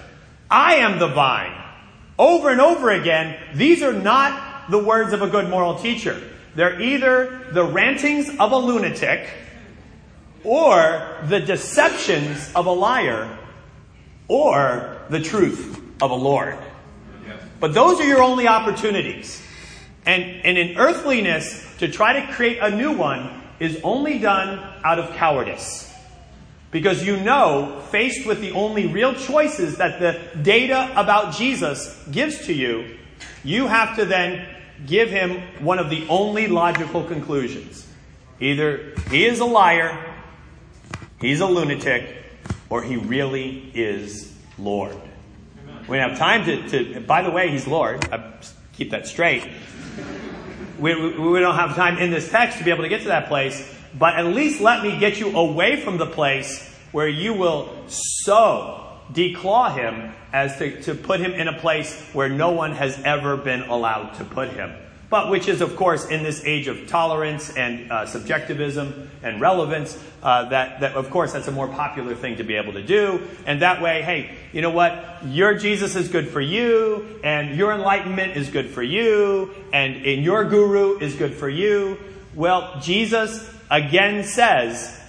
I 0.50 0.76
am 0.76 0.98
the 0.98 1.08
vine. 1.08 1.63
Over 2.18 2.50
and 2.50 2.60
over 2.60 2.90
again, 2.90 3.36
these 3.54 3.82
are 3.82 3.92
not 3.92 4.70
the 4.70 4.78
words 4.78 5.12
of 5.12 5.22
a 5.22 5.28
good 5.28 5.48
moral 5.48 5.78
teacher. 5.78 6.22
They're 6.54 6.80
either 6.80 7.46
the 7.52 7.64
rantings 7.64 8.28
of 8.38 8.52
a 8.52 8.56
lunatic 8.56 9.28
or 10.44 11.18
the 11.24 11.40
deceptions 11.40 12.52
of 12.54 12.66
a 12.66 12.70
liar 12.70 13.38
or 14.28 15.02
the 15.10 15.20
truth 15.20 15.80
of 16.00 16.10
a 16.10 16.14
Lord. 16.14 16.58
But 17.60 17.72
those 17.72 17.98
are 18.00 18.04
your 18.04 18.22
only 18.22 18.46
opportunities. 18.46 19.42
And, 20.06 20.22
and 20.22 20.58
in 20.58 20.76
earthliness, 20.76 21.64
to 21.78 21.88
try 21.88 22.20
to 22.20 22.32
create 22.32 22.58
a 22.60 22.70
new 22.70 22.92
one 22.92 23.42
is 23.58 23.80
only 23.82 24.18
done 24.18 24.58
out 24.84 24.98
of 24.98 25.14
cowardice. 25.16 25.93
Because 26.74 27.06
you 27.06 27.16
know, 27.16 27.80
faced 27.92 28.26
with 28.26 28.40
the 28.40 28.50
only 28.50 28.88
real 28.88 29.14
choices 29.14 29.76
that 29.76 30.00
the 30.00 30.20
data 30.42 30.90
about 30.96 31.32
Jesus 31.32 31.96
gives 32.10 32.46
to 32.46 32.52
you, 32.52 32.98
you 33.44 33.68
have 33.68 33.94
to 33.94 34.04
then 34.04 34.44
give 34.84 35.08
him 35.08 35.40
one 35.64 35.78
of 35.78 35.88
the 35.88 36.04
only 36.08 36.48
logical 36.48 37.04
conclusions. 37.04 37.86
Either 38.40 38.92
he 39.08 39.24
is 39.24 39.38
a 39.38 39.44
liar, 39.44 40.16
he's 41.20 41.38
a 41.38 41.46
lunatic, 41.46 42.12
or 42.68 42.82
he 42.82 42.96
really 42.96 43.70
is 43.72 44.36
Lord. 44.58 44.96
We 45.86 45.96
don't 45.96 46.10
have 46.10 46.18
time 46.18 46.44
to, 46.46 46.68
to 46.70 47.00
by 47.02 47.22
the 47.22 47.30
way, 47.30 47.50
he's 47.50 47.68
Lord. 47.68 48.12
I 48.12 48.32
keep 48.72 48.90
that 48.90 49.06
straight. 49.06 49.48
We, 50.80 50.92
we, 50.96 51.18
we 51.30 51.38
don't 51.38 51.54
have 51.54 51.76
time 51.76 51.98
in 51.98 52.10
this 52.10 52.28
text 52.28 52.58
to 52.58 52.64
be 52.64 52.72
able 52.72 52.82
to 52.82 52.88
get 52.88 53.02
to 53.02 53.08
that 53.08 53.28
place, 53.28 53.72
but 53.98 54.14
at 54.14 54.26
least 54.26 54.60
let 54.60 54.82
me 54.82 54.98
get 54.98 55.20
you 55.20 55.36
away 55.36 55.80
from 55.80 55.98
the 55.98 56.06
place 56.06 56.68
where 56.92 57.08
you 57.08 57.34
will 57.34 57.70
so 57.88 58.80
declaw 59.12 59.74
him 59.74 60.12
as 60.32 60.56
to, 60.58 60.80
to 60.82 60.94
put 60.94 61.20
him 61.20 61.32
in 61.32 61.48
a 61.48 61.58
place 61.58 62.00
where 62.12 62.28
no 62.28 62.52
one 62.52 62.72
has 62.72 63.00
ever 63.04 63.36
been 63.36 63.62
allowed 63.62 64.14
to 64.14 64.24
put 64.24 64.50
him. 64.50 64.72
But 65.10 65.30
which 65.30 65.46
is, 65.46 65.60
of 65.60 65.76
course, 65.76 66.06
in 66.06 66.24
this 66.24 66.44
age 66.44 66.66
of 66.66 66.88
tolerance 66.88 67.54
and 67.56 67.92
uh, 67.92 68.06
subjectivism 68.06 69.08
and 69.22 69.40
relevance, 69.40 69.96
uh, 70.22 70.48
that, 70.48 70.80
that, 70.80 70.94
of 70.94 71.10
course, 71.10 71.32
that's 71.32 71.46
a 71.46 71.52
more 71.52 71.68
popular 71.68 72.16
thing 72.16 72.38
to 72.38 72.42
be 72.42 72.56
able 72.56 72.72
to 72.72 72.82
do. 72.82 73.22
And 73.46 73.62
that 73.62 73.80
way, 73.80 74.02
hey, 74.02 74.34
you 74.52 74.60
know 74.60 74.70
what? 74.70 75.20
Your 75.26 75.54
Jesus 75.54 75.94
is 75.94 76.08
good 76.08 76.28
for 76.28 76.40
you, 76.40 77.20
and 77.22 77.56
your 77.56 77.72
enlightenment 77.72 78.36
is 78.36 78.48
good 78.48 78.70
for 78.70 78.82
you, 78.82 79.54
and, 79.72 80.04
and 80.04 80.24
your 80.24 80.44
guru 80.46 80.98
is 80.98 81.14
good 81.14 81.34
for 81.34 81.48
you. 81.48 81.98
Well, 82.34 82.80
Jesus 82.80 83.53
again 83.70 84.24
says, 84.24 85.00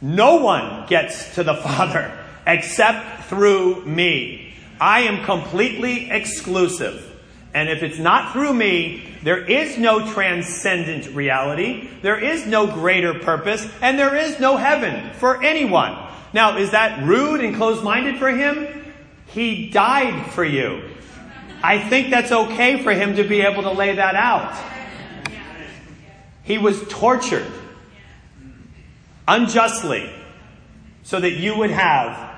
no 0.00 0.36
one 0.36 0.86
gets 0.88 1.34
to 1.36 1.44
the 1.44 1.54
Father 1.62 2.18
except 2.46 3.24
through 3.24 3.84
me. 3.84 4.54
I 4.80 5.02
am 5.02 5.24
completely 5.24 6.10
exclusive. 6.10 7.08
And 7.54 7.68
if 7.68 7.82
it's 7.82 7.98
not 7.98 8.32
through 8.32 8.54
me, 8.54 9.08
there 9.22 9.44
is 9.44 9.78
no 9.78 10.12
transcendent 10.12 11.14
reality, 11.14 11.88
there 12.00 12.18
is 12.18 12.46
no 12.46 12.66
greater 12.66 13.14
purpose, 13.14 13.68
and 13.80 13.98
there 13.98 14.16
is 14.16 14.40
no 14.40 14.56
heaven 14.56 15.12
for 15.14 15.42
anyone. 15.42 15.96
Now, 16.32 16.56
is 16.56 16.70
that 16.70 17.06
rude 17.06 17.44
and 17.44 17.54
closed 17.54 17.84
minded 17.84 18.18
for 18.18 18.30
him? 18.30 18.66
He 19.26 19.68
died 19.70 20.32
for 20.32 20.44
you. 20.44 20.88
I 21.62 21.78
think 21.78 22.10
that's 22.10 22.32
okay 22.32 22.82
for 22.82 22.92
him 22.92 23.16
to 23.16 23.24
be 23.24 23.42
able 23.42 23.62
to 23.62 23.70
lay 23.70 23.94
that 23.94 24.16
out. 24.16 24.58
He 26.42 26.58
was 26.58 26.82
tortured 26.88 27.52
unjustly 29.26 30.10
so 31.02 31.20
that 31.20 31.32
you 31.32 31.56
would 31.56 31.70
have 31.70 32.32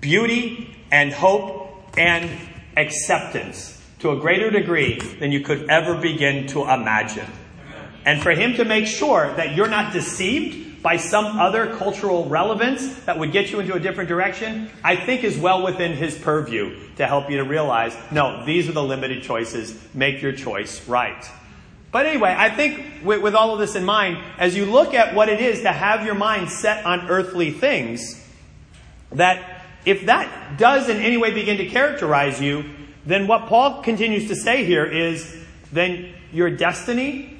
beauty 0.00 0.76
and 0.90 1.12
hope 1.12 1.98
and 1.98 2.30
acceptance 2.76 3.82
to 4.00 4.10
a 4.10 4.16
greater 4.16 4.50
degree 4.50 4.98
than 5.18 5.32
you 5.32 5.40
could 5.40 5.68
ever 5.68 5.96
begin 5.96 6.46
to 6.48 6.62
imagine. 6.62 7.26
And 8.04 8.22
for 8.22 8.30
him 8.30 8.54
to 8.54 8.64
make 8.64 8.86
sure 8.86 9.34
that 9.36 9.54
you're 9.56 9.68
not 9.68 9.92
deceived 9.92 10.82
by 10.82 10.96
some 10.96 11.38
other 11.38 11.74
cultural 11.76 12.26
relevance 12.26 12.94
that 13.00 13.18
would 13.18 13.32
get 13.32 13.50
you 13.50 13.60
into 13.60 13.74
a 13.74 13.80
different 13.80 14.08
direction, 14.08 14.70
I 14.84 14.94
think 14.96 15.24
is 15.24 15.36
well 15.36 15.64
within 15.64 15.92
his 15.94 16.16
purview 16.16 16.78
to 16.96 17.06
help 17.06 17.28
you 17.30 17.38
to 17.38 17.44
realize, 17.44 17.96
no, 18.12 18.44
these 18.44 18.68
are 18.68 18.72
the 18.72 18.82
limited 18.82 19.22
choices. 19.24 19.76
Make 19.92 20.22
your 20.22 20.32
choice 20.32 20.86
right. 20.88 21.28
But 21.90 22.06
anyway, 22.06 22.34
I 22.36 22.50
think 22.50 23.04
with, 23.04 23.22
with, 23.22 23.34
all 23.34 23.52
of 23.52 23.58
this 23.58 23.74
in 23.74 23.84
mind, 23.84 24.18
as 24.38 24.54
you 24.54 24.66
look 24.66 24.92
at 24.92 25.14
what 25.14 25.28
it 25.28 25.40
is 25.40 25.62
to 25.62 25.72
have 25.72 26.04
your 26.04 26.14
mind 26.14 26.50
set 26.50 26.84
on 26.84 27.08
earthly 27.08 27.50
things, 27.50 28.22
that 29.12 29.62
if 29.86 30.06
that 30.06 30.58
does 30.58 30.88
in 30.88 30.98
any 30.98 31.16
way 31.16 31.32
begin 31.32 31.56
to 31.58 31.66
characterize 31.66 32.40
you, 32.40 32.64
then 33.06 33.26
what 33.26 33.46
Paul 33.46 33.82
continues 33.82 34.28
to 34.28 34.36
say 34.36 34.64
here 34.64 34.84
is 34.84 35.34
then 35.72 36.12
your 36.30 36.50
destiny, 36.50 37.38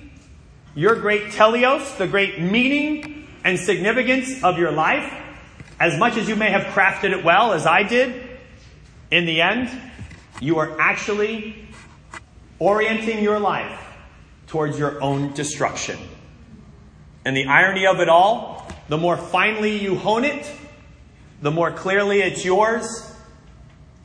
your 0.74 0.94
great 0.94 1.24
teleos, 1.24 1.98
the 1.98 2.06
great 2.06 2.40
meaning 2.40 3.28
and 3.44 3.58
significance 3.58 4.42
of 4.42 4.58
your 4.58 4.70
life, 4.70 5.12
as 5.78 5.98
much 5.98 6.16
as 6.16 6.26
you 6.26 6.36
may 6.36 6.50
have 6.50 6.62
crafted 6.74 7.10
it 7.10 7.22
well, 7.22 7.52
as 7.52 7.66
I 7.66 7.82
did, 7.82 8.28
in 9.10 9.26
the 9.26 9.42
end, 9.42 9.70
you 10.40 10.58
are 10.58 10.80
actually 10.80 11.68
orienting 12.58 13.22
your 13.22 13.38
life 13.38 13.87
towards 14.48 14.78
your 14.78 15.00
own 15.02 15.32
destruction. 15.34 15.98
And 17.24 17.36
the 17.36 17.46
irony 17.46 17.86
of 17.86 18.00
it 18.00 18.08
all, 18.08 18.66
the 18.88 18.98
more 18.98 19.16
finely 19.16 19.78
you 19.78 19.94
hone 19.94 20.24
it, 20.24 20.50
the 21.40 21.50
more 21.50 21.70
clearly 21.70 22.20
it's 22.20 22.44
yours, 22.44 23.14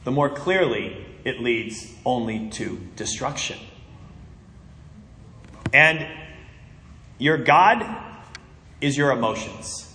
the 0.04 0.12
more 0.12 0.30
clearly 0.30 1.06
it 1.24 1.42
leads 1.42 1.92
only 2.06 2.50
to 2.52 2.78
destruction. 2.96 3.58
And 5.74 6.06
your 7.18 7.38
God 7.38 7.84
is 8.82 8.98
your 8.98 9.12
emotions. 9.12 9.90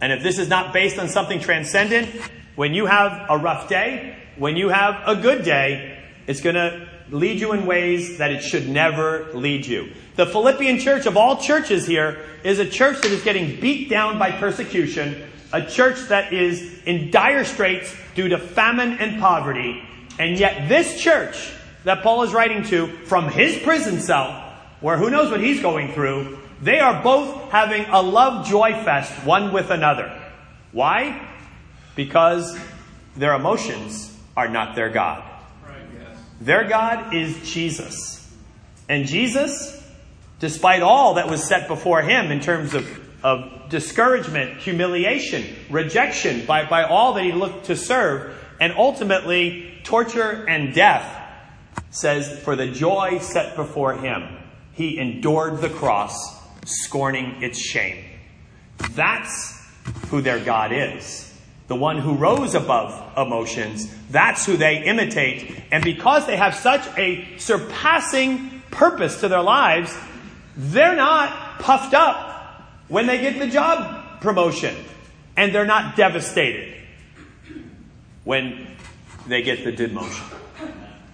And 0.00 0.12
if 0.12 0.22
this 0.22 0.38
is 0.38 0.48
not 0.48 0.74
based 0.74 0.98
on 0.98 1.08
something 1.08 1.40
transcendent, 1.40 2.08
when 2.54 2.74
you 2.74 2.86
have 2.86 3.26
a 3.30 3.38
rough 3.38 3.68
day, 3.68 4.18
when 4.36 4.56
you 4.56 4.68
have 4.68 5.02
a 5.06 5.20
good 5.20 5.44
day, 5.44 5.98
it's 6.26 6.42
going 6.42 6.56
to 6.56 6.88
lead 7.10 7.40
you 7.40 7.52
in 7.52 7.66
ways 7.66 8.18
that 8.18 8.30
it 8.30 8.42
should 8.42 8.68
never 8.68 9.26
lead 9.32 9.66
you. 9.66 9.92
The 10.16 10.26
Philippian 10.26 10.78
church 10.78 11.06
of 11.06 11.16
all 11.16 11.36
churches 11.36 11.86
here 11.86 12.20
is 12.42 12.58
a 12.58 12.68
church 12.68 13.02
that 13.02 13.12
is 13.12 13.22
getting 13.22 13.60
beat 13.60 13.88
down 13.88 14.18
by 14.18 14.32
persecution, 14.32 15.22
a 15.52 15.64
church 15.64 16.00
that 16.08 16.32
is 16.32 16.82
in 16.84 17.10
dire 17.10 17.44
straits 17.44 17.94
due 18.14 18.28
to 18.28 18.38
famine 18.38 18.98
and 18.98 19.20
poverty, 19.20 19.82
and 20.18 20.38
yet, 20.38 20.68
this 20.68 21.00
church 21.00 21.52
that 21.84 22.02
Paul 22.02 22.22
is 22.22 22.32
writing 22.32 22.62
to 22.64 22.86
from 23.04 23.28
his 23.28 23.58
prison 23.58 24.00
cell, 24.00 24.42
where 24.80 24.96
who 24.96 25.10
knows 25.10 25.30
what 25.30 25.40
he's 25.40 25.60
going 25.60 25.92
through, 25.92 26.38
they 26.62 26.80
are 26.80 27.02
both 27.02 27.50
having 27.50 27.84
a 27.86 28.00
love 28.00 28.46
joy 28.46 28.72
fest 28.82 29.12
one 29.24 29.52
with 29.52 29.70
another. 29.70 30.10
Why? 30.72 31.28
Because 31.94 32.58
their 33.14 33.34
emotions 33.34 34.16
are 34.36 34.48
not 34.48 34.74
their 34.74 34.88
God. 34.88 35.22
Their 36.40 36.68
God 36.68 37.14
is 37.14 37.50
Jesus. 37.50 38.16
And 38.88 39.06
Jesus, 39.06 39.82
despite 40.38 40.82
all 40.82 41.14
that 41.14 41.28
was 41.28 41.46
set 41.46 41.68
before 41.68 42.02
him 42.02 42.30
in 42.30 42.40
terms 42.40 42.74
of, 42.74 42.86
of 43.24 43.68
discouragement, 43.68 44.58
humiliation, 44.58 45.44
rejection 45.70 46.46
by, 46.46 46.68
by 46.68 46.84
all 46.84 47.14
that 47.14 47.24
he 47.24 47.32
looked 47.32 47.66
to 47.66 47.76
serve, 47.76 48.34
and 48.60 48.72
ultimately 48.76 49.80
torture 49.82 50.46
and 50.48 50.74
death, 50.74 51.12
says, 51.90 52.38
For 52.40 52.56
the 52.56 52.68
joy 52.68 53.18
set 53.20 53.56
before 53.56 53.94
him, 53.94 54.38
he 54.72 54.98
endured 54.98 55.60
the 55.60 55.70
cross, 55.70 56.14
scorning 56.64 57.42
its 57.42 57.58
shame. 57.58 58.04
That's 58.90 59.58
who 60.08 60.20
their 60.20 60.38
God 60.38 60.72
is. 60.72 61.32
The 61.68 61.76
one 61.76 61.98
who 61.98 62.14
rose 62.14 62.54
above 62.54 63.16
emotions, 63.16 63.92
that's 64.10 64.46
who 64.46 64.56
they 64.56 64.84
imitate. 64.84 65.62
And 65.72 65.82
because 65.82 66.26
they 66.26 66.36
have 66.36 66.54
such 66.54 66.86
a 66.96 67.26
surpassing 67.38 68.62
purpose 68.70 69.20
to 69.20 69.28
their 69.28 69.42
lives, 69.42 69.96
they're 70.56 70.94
not 70.94 71.58
puffed 71.58 71.94
up 71.94 72.62
when 72.88 73.06
they 73.06 73.18
get 73.20 73.38
the 73.38 73.48
job 73.48 74.20
promotion. 74.20 74.76
And 75.36 75.54
they're 75.54 75.66
not 75.66 75.96
devastated 75.96 76.74
when 78.24 78.66
they 79.26 79.42
get 79.42 79.64
the 79.64 79.72
demotion. 79.72 80.24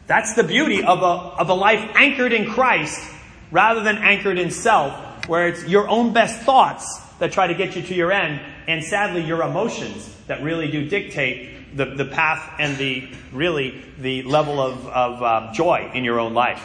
That's 0.06 0.34
the 0.34 0.44
beauty 0.44 0.84
of 0.84 1.02
a, 1.02 1.40
of 1.40 1.48
a 1.48 1.54
life 1.54 1.90
anchored 1.94 2.32
in 2.32 2.50
Christ 2.50 3.10
rather 3.50 3.82
than 3.82 3.98
anchored 3.98 4.38
in 4.38 4.50
self, 4.50 5.28
where 5.28 5.48
it's 5.48 5.66
your 5.66 5.88
own 5.88 6.12
best 6.12 6.40
thoughts 6.40 7.01
that 7.22 7.30
try 7.30 7.46
to 7.46 7.54
get 7.54 7.76
you 7.76 7.82
to 7.82 7.94
your 7.94 8.10
end, 8.10 8.40
and 8.66 8.82
sadly, 8.82 9.22
your 9.22 9.44
emotions 9.44 10.12
that 10.26 10.42
really 10.42 10.68
do 10.68 10.88
dictate 10.88 11.76
the, 11.76 11.84
the 11.84 12.04
path 12.04 12.56
and 12.58 12.76
the 12.78 13.08
really 13.30 13.80
the 14.00 14.24
level 14.24 14.60
of, 14.60 14.88
of 14.88 15.22
uh, 15.22 15.52
joy 15.52 15.88
in 15.94 16.02
your 16.02 16.18
own 16.18 16.34
life. 16.34 16.60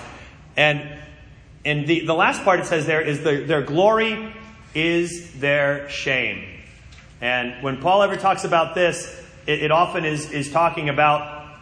And 0.56 0.98
and 1.64 1.86
the, 1.86 2.08
the 2.08 2.16
last 2.16 2.44
part 2.44 2.60
it 2.60 2.66
says 2.66 2.88
there 2.88 3.02
is 3.02 3.24
the, 3.24 3.44
their 3.44 3.62
glory 3.62 4.34
is 4.74 5.32
their 5.40 5.88
shame. 5.90 6.44
And 7.22 7.62
when 7.62 7.80
Paul 7.80 8.02
ever 8.02 8.18
talks 8.18 8.44
about 8.44 8.74
this, 8.74 9.16
it, 9.46 9.62
it 9.62 9.72
often 9.72 10.06
is, 10.06 10.32
is 10.32 10.52
talking 10.52 10.90
about 10.90 11.56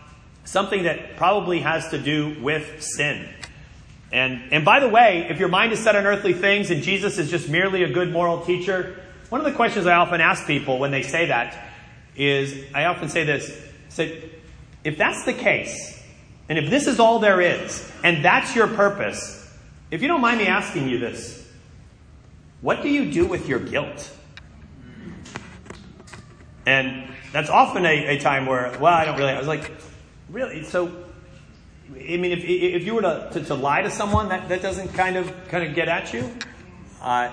something 0.45 0.83
that 0.83 1.17
probably 1.17 1.59
has 1.59 1.89
to 1.89 1.97
do 1.97 2.41
with 2.41 2.81
sin. 2.81 3.27
And, 4.15 4.53
and 4.53 4.63
by 4.63 4.79
the 4.79 4.87
way, 4.87 5.27
if 5.29 5.39
your 5.39 5.49
mind 5.49 5.73
is 5.73 5.79
set 5.79 5.97
on 5.97 6.05
earthly 6.05 6.31
things 6.31 6.71
and 6.71 6.81
Jesus 6.81 7.17
is 7.17 7.29
just 7.29 7.49
merely 7.49 7.83
a 7.83 7.91
good 7.91 8.13
moral 8.13 8.45
teacher, 8.45 8.97
one 9.27 9.41
of 9.41 9.45
the 9.45 9.51
questions 9.51 9.87
I 9.87 9.95
often 9.95 10.21
ask 10.21 10.47
people 10.47 10.79
when 10.79 10.89
they 10.91 11.01
say 11.01 11.25
that 11.25 11.67
is 12.15 12.63
I 12.73 12.85
often 12.85 13.09
say 13.09 13.25
this 13.25 13.61
say, 13.89 14.29
if 14.85 14.97
that's 14.97 15.25
the 15.25 15.33
case, 15.33 16.01
and 16.47 16.57
if 16.57 16.69
this 16.69 16.87
is 16.87 16.97
all 16.97 17.19
there 17.19 17.41
is, 17.41 17.91
and 18.05 18.23
that's 18.23 18.55
your 18.55 18.69
purpose, 18.69 19.53
if 19.91 20.01
you 20.01 20.07
don't 20.07 20.21
mind 20.21 20.37
me 20.37 20.47
asking 20.47 20.87
you 20.87 20.97
this, 20.97 21.45
what 22.61 22.83
do 22.83 22.87
you 22.87 23.11
do 23.11 23.25
with 23.25 23.49
your 23.49 23.59
guilt? 23.59 24.09
And 26.65 27.13
that's 27.33 27.49
often 27.49 27.85
a, 27.85 28.15
a 28.15 28.19
time 28.21 28.45
where, 28.45 28.77
well, 28.79 28.93
I 28.93 29.03
don't 29.03 29.17
really, 29.17 29.33
I 29.33 29.37
was 29.37 29.47
like, 29.47 29.73
really? 30.29 30.63
So, 30.63 31.04
I 31.91 32.17
mean, 32.17 32.31
if, 32.31 32.43
if 32.43 32.85
you 32.85 32.95
were 32.95 33.01
to, 33.01 33.29
to, 33.33 33.43
to 33.45 33.55
lie 33.55 33.81
to 33.81 33.91
someone, 33.91 34.29
that, 34.29 34.49
that 34.49 34.61
doesn't 34.61 34.93
kind 34.93 35.17
of, 35.17 35.31
kind 35.49 35.63
of 35.67 35.75
get 35.75 35.87
at 35.87 36.13
you? 36.13 36.29
Uh, 37.01 37.29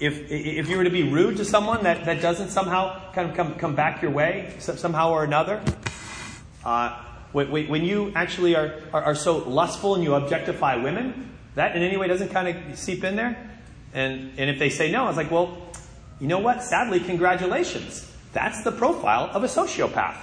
if, 0.00 0.30
if 0.30 0.68
you 0.68 0.76
were 0.76 0.84
to 0.84 0.90
be 0.90 1.04
rude 1.04 1.38
to 1.38 1.44
someone, 1.44 1.84
that, 1.84 2.04
that 2.04 2.20
doesn't 2.20 2.50
somehow 2.50 3.12
kind 3.12 3.30
of 3.30 3.36
come, 3.36 3.54
come 3.54 3.74
back 3.74 4.02
your 4.02 4.10
way, 4.10 4.54
somehow 4.58 5.10
or 5.10 5.24
another? 5.24 5.62
Uh, 6.64 7.00
when, 7.32 7.68
when 7.68 7.84
you 7.84 8.12
actually 8.14 8.54
are, 8.54 8.80
are, 8.92 9.02
are 9.02 9.14
so 9.14 9.38
lustful 9.38 9.94
and 9.94 10.04
you 10.04 10.14
objectify 10.14 10.76
women, 10.76 11.30
that 11.54 11.74
in 11.76 11.82
any 11.82 11.96
way 11.96 12.06
doesn't 12.06 12.30
kind 12.30 12.48
of 12.48 12.78
seep 12.78 13.04
in 13.04 13.16
there? 13.16 13.50
And, 13.92 14.32
and 14.38 14.50
if 14.50 14.58
they 14.58 14.70
say 14.70 14.90
no, 14.90 15.04
I 15.04 15.08
was 15.08 15.16
like, 15.16 15.30
well, 15.30 15.56
you 16.20 16.26
know 16.26 16.40
what? 16.40 16.62
Sadly, 16.62 17.00
congratulations. 17.00 18.10
That's 18.32 18.62
the 18.62 18.72
profile 18.72 19.30
of 19.32 19.44
a 19.44 19.46
sociopath. 19.46 20.16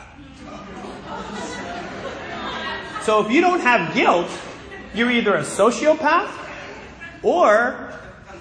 So 3.04 3.26
if 3.26 3.32
you 3.32 3.42
don't 3.42 3.62
have 3.62 3.96
guilt, 3.96 4.30
you're 4.94 5.10
either 5.10 5.36
a 5.36 5.42
sociopath 5.42 6.32
or 7.24 7.92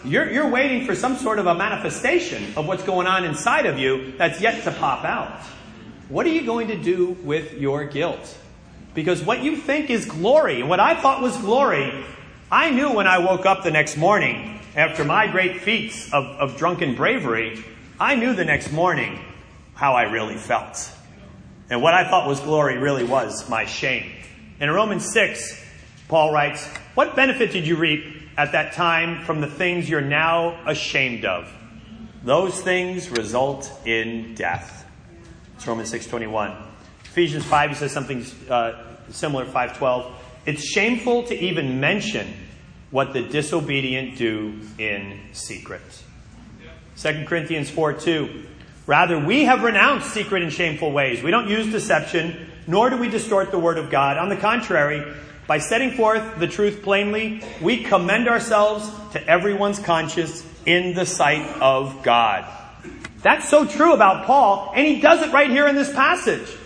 you're, 0.04 0.30
you're 0.30 0.48
waiting 0.48 0.86
for 0.86 0.94
some 0.94 1.16
sort 1.16 1.38
of 1.38 1.46
a 1.46 1.54
manifestation 1.54 2.44
of 2.56 2.66
what's 2.66 2.82
going 2.82 3.06
on 3.06 3.24
inside 3.24 3.64
of 3.64 3.78
you 3.78 4.12
that's 4.18 4.40
yet 4.40 4.62
to 4.64 4.70
pop 4.72 5.04
out. 5.04 5.40
What 6.10 6.26
are 6.26 6.30
you 6.30 6.44
going 6.44 6.68
to 6.68 6.76
do 6.76 7.16
with 7.22 7.54
your 7.54 7.84
guilt? 7.84 8.36
Because 8.92 9.22
what 9.22 9.42
you 9.42 9.56
think 9.56 9.88
is 9.88 10.04
glory, 10.04 10.60
and 10.60 10.68
what 10.68 10.80
I 10.80 11.00
thought 11.00 11.22
was 11.22 11.36
glory, 11.38 12.04
I 12.50 12.70
knew 12.70 12.92
when 12.92 13.06
I 13.06 13.18
woke 13.18 13.46
up 13.46 13.62
the 13.62 13.70
next 13.70 13.96
morning, 13.96 14.60
after 14.76 15.04
my 15.04 15.26
great 15.26 15.62
feats 15.62 16.12
of, 16.12 16.24
of 16.24 16.58
drunken 16.58 16.96
bravery, 16.96 17.64
I 17.98 18.14
knew 18.14 18.34
the 18.34 18.44
next 18.44 18.72
morning 18.72 19.20
how 19.74 19.94
I 19.94 20.02
really 20.02 20.36
felt. 20.36 20.90
And 21.70 21.80
what 21.80 21.94
I 21.94 22.08
thought 22.10 22.28
was 22.28 22.40
glory 22.40 22.76
really 22.76 23.04
was 23.04 23.48
my 23.48 23.64
shame. 23.64 24.12
In 24.60 24.70
Romans 24.70 25.10
6, 25.14 25.58
Paul 26.08 26.34
writes, 26.34 26.66
What 26.92 27.16
benefit 27.16 27.50
did 27.50 27.66
you 27.66 27.76
reap 27.76 28.04
at 28.36 28.52
that 28.52 28.74
time 28.74 29.24
from 29.24 29.40
the 29.40 29.46
things 29.46 29.88
you're 29.88 30.02
now 30.02 30.60
ashamed 30.66 31.24
of? 31.24 31.50
Those 32.24 32.60
things 32.60 33.08
result 33.08 33.72
in 33.86 34.34
death. 34.34 34.86
It's 35.56 35.66
Romans 35.66 35.90
6.21. 35.90 36.62
Ephesians 37.04 37.46
5, 37.46 37.70
he 37.70 37.76
says 37.76 37.90
something 37.90 38.26
uh, 38.50 38.84
similar, 39.08 39.46
5.12. 39.46 40.12
It's 40.44 40.62
shameful 40.62 41.22
to 41.24 41.34
even 41.34 41.80
mention 41.80 42.30
what 42.90 43.14
the 43.14 43.22
disobedient 43.22 44.18
do 44.18 44.60
in 44.76 45.20
secret. 45.32 45.80
2 46.98 47.24
Corinthians 47.26 47.70
4 47.70 47.94
2. 47.94 48.44
Rather, 48.86 49.18
we 49.18 49.44
have 49.44 49.62
renounced 49.62 50.12
secret 50.12 50.42
and 50.42 50.52
shameful 50.52 50.92
ways. 50.92 51.22
We 51.22 51.30
don't 51.30 51.48
use 51.48 51.70
deception, 51.72 52.49
nor 52.70 52.88
do 52.88 52.96
we 52.96 53.08
distort 53.08 53.50
the 53.50 53.58
word 53.58 53.78
of 53.78 53.90
God. 53.90 54.16
On 54.16 54.28
the 54.28 54.36
contrary, 54.36 55.04
by 55.48 55.58
setting 55.58 55.90
forth 55.90 56.38
the 56.38 56.46
truth 56.46 56.82
plainly, 56.84 57.42
we 57.60 57.82
commend 57.82 58.28
ourselves 58.28 58.88
to 59.12 59.26
everyone's 59.26 59.80
conscience 59.80 60.46
in 60.64 60.94
the 60.94 61.04
sight 61.04 61.44
of 61.60 62.04
God. 62.04 62.46
That's 63.22 63.48
so 63.48 63.66
true 63.66 63.92
about 63.92 64.24
Paul, 64.24 64.72
and 64.76 64.86
he 64.86 65.00
does 65.00 65.20
it 65.20 65.32
right 65.32 65.50
here 65.50 65.66
in 65.66 65.74
this 65.74 65.92
passage 65.92 66.46
He 66.46 66.56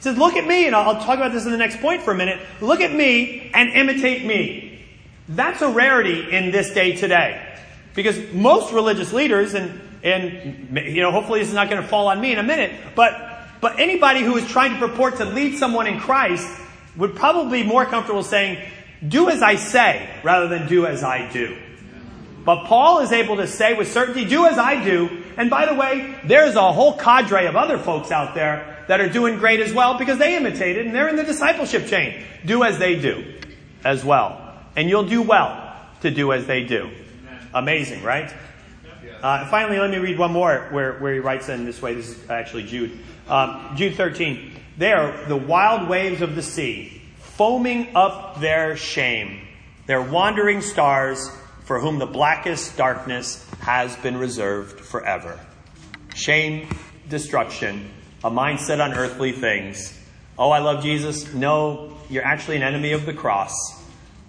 says, 0.00 0.18
Look 0.18 0.36
at 0.36 0.46
me, 0.46 0.66
and 0.66 0.76
I'll 0.76 1.00
talk 1.00 1.16
about 1.16 1.32
this 1.32 1.46
in 1.46 1.50
the 1.50 1.56
next 1.56 1.80
point 1.80 2.02
for 2.02 2.12
a 2.12 2.14
minute. 2.14 2.40
Look 2.60 2.82
at 2.82 2.92
me 2.92 3.50
and 3.54 3.70
imitate 3.70 4.26
me. 4.26 4.84
That's 5.30 5.62
a 5.62 5.70
rarity 5.70 6.30
in 6.30 6.50
this 6.50 6.74
day 6.74 6.94
today. 6.94 7.58
Because 7.94 8.20
most 8.34 8.70
religious 8.74 9.14
leaders, 9.14 9.54
and, 9.54 9.80
and 10.02 10.76
you 10.76 11.00
know, 11.00 11.10
hopefully 11.10 11.40
this 11.40 11.48
is 11.48 11.54
not 11.54 11.70
going 11.70 11.80
to 11.80 11.88
fall 11.88 12.08
on 12.08 12.20
me 12.20 12.32
in 12.32 12.38
a 12.38 12.42
minute, 12.42 12.72
but, 12.94 13.33
but 13.64 13.80
anybody 13.80 14.20
who 14.20 14.36
is 14.36 14.46
trying 14.46 14.78
to 14.78 14.78
purport 14.78 15.16
to 15.16 15.24
lead 15.24 15.56
someone 15.56 15.86
in 15.86 15.98
Christ 15.98 16.46
would 16.98 17.16
probably 17.16 17.62
be 17.62 17.66
more 17.66 17.86
comfortable 17.86 18.22
saying, 18.22 18.58
do 19.08 19.30
as 19.30 19.40
I 19.40 19.54
say 19.54 20.06
rather 20.22 20.48
than 20.48 20.68
do 20.68 20.84
as 20.84 21.02
I 21.02 21.32
do. 21.32 21.56
But 22.44 22.66
Paul 22.66 23.00
is 23.00 23.10
able 23.10 23.36
to 23.36 23.46
say 23.46 23.72
with 23.72 23.90
certainty, 23.90 24.26
do 24.26 24.44
as 24.44 24.58
I 24.58 24.84
do. 24.84 25.08
And 25.38 25.48
by 25.48 25.64
the 25.64 25.72
way, 25.72 26.14
there's 26.26 26.56
a 26.56 26.72
whole 26.74 26.98
cadre 26.98 27.46
of 27.46 27.56
other 27.56 27.78
folks 27.78 28.10
out 28.10 28.34
there 28.34 28.84
that 28.86 29.00
are 29.00 29.08
doing 29.08 29.38
great 29.38 29.60
as 29.60 29.72
well 29.72 29.96
because 29.96 30.18
they 30.18 30.36
imitated 30.36 30.84
and 30.84 30.94
they're 30.94 31.08
in 31.08 31.16
the 31.16 31.24
discipleship 31.24 31.86
chain. 31.86 32.22
Do 32.44 32.64
as 32.64 32.78
they 32.78 33.00
do 33.00 33.24
as 33.82 34.04
well. 34.04 34.58
And 34.76 34.90
you'll 34.90 35.08
do 35.08 35.22
well 35.22 35.74
to 36.02 36.10
do 36.10 36.34
as 36.34 36.46
they 36.46 36.64
do. 36.64 36.90
Amazing, 37.54 38.02
right? 38.02 38.30
Uh, 39.24 39.48
finally, 39.48 39.78
let 39.78 39.88
me 39.88 39.96
read 39.96 40.18
one 40.18 40.32
more 40.32 40.68
where, 40.70 40.98
where 40.98 41.14
he 41.14 41.18
writes 41.18 41.48
in 41.48 41.64
this 41.64 41.80
way. 41.80 41.94
This 41.94 42.10
is 42.10 42.28
actually 42.28 42.64
Jude. 42.64 42.98
Um, 43.26 43.74
Jude 43.74 43.94
13. 43.94 44.52
There, 44.76 45.24
the 45.26 45.36
wild 45.36 45.88
waves 45.88 46.20
of 46.20 46.34
the 46.34 46.42
sea, 46.42 47.00
foaming 47.20 47.96
up 47.96 48.38
their 48.40 48.76
shame. 48.76 49.40
Their 49.86 50.02
wandering 50.02 50.60
stars, 50.60 51.30
for 51.64 51.80
whom 51.80 51.98
the 51.98 52.04
blackest 52.04 52.76
darkness 52.76 53.42
has 53.60 53.96
been 53.96 54.18
reserved 54.18 54.78
forever. 54.78 55.40
Shame, 56.14 56.68
destruction, 57.08 57.90
a 58.22 58.30
mindset 58.30 58.84
on 58.84 58.92
earthly 58.92 59.32
things. 59.32 59.98
Oh, 60.38 60.50
I 60.50 60.58
love 60.58 60.82
Jesus. 60.82 61.32
No, 61.32 61.96
you're 62.10 62.26
actually 62.26 62.56
an 62.56 62.62
enemy 62.62 62.92
of 62.92 63.06
the 63.06 63.14
cross. 63.14 63.54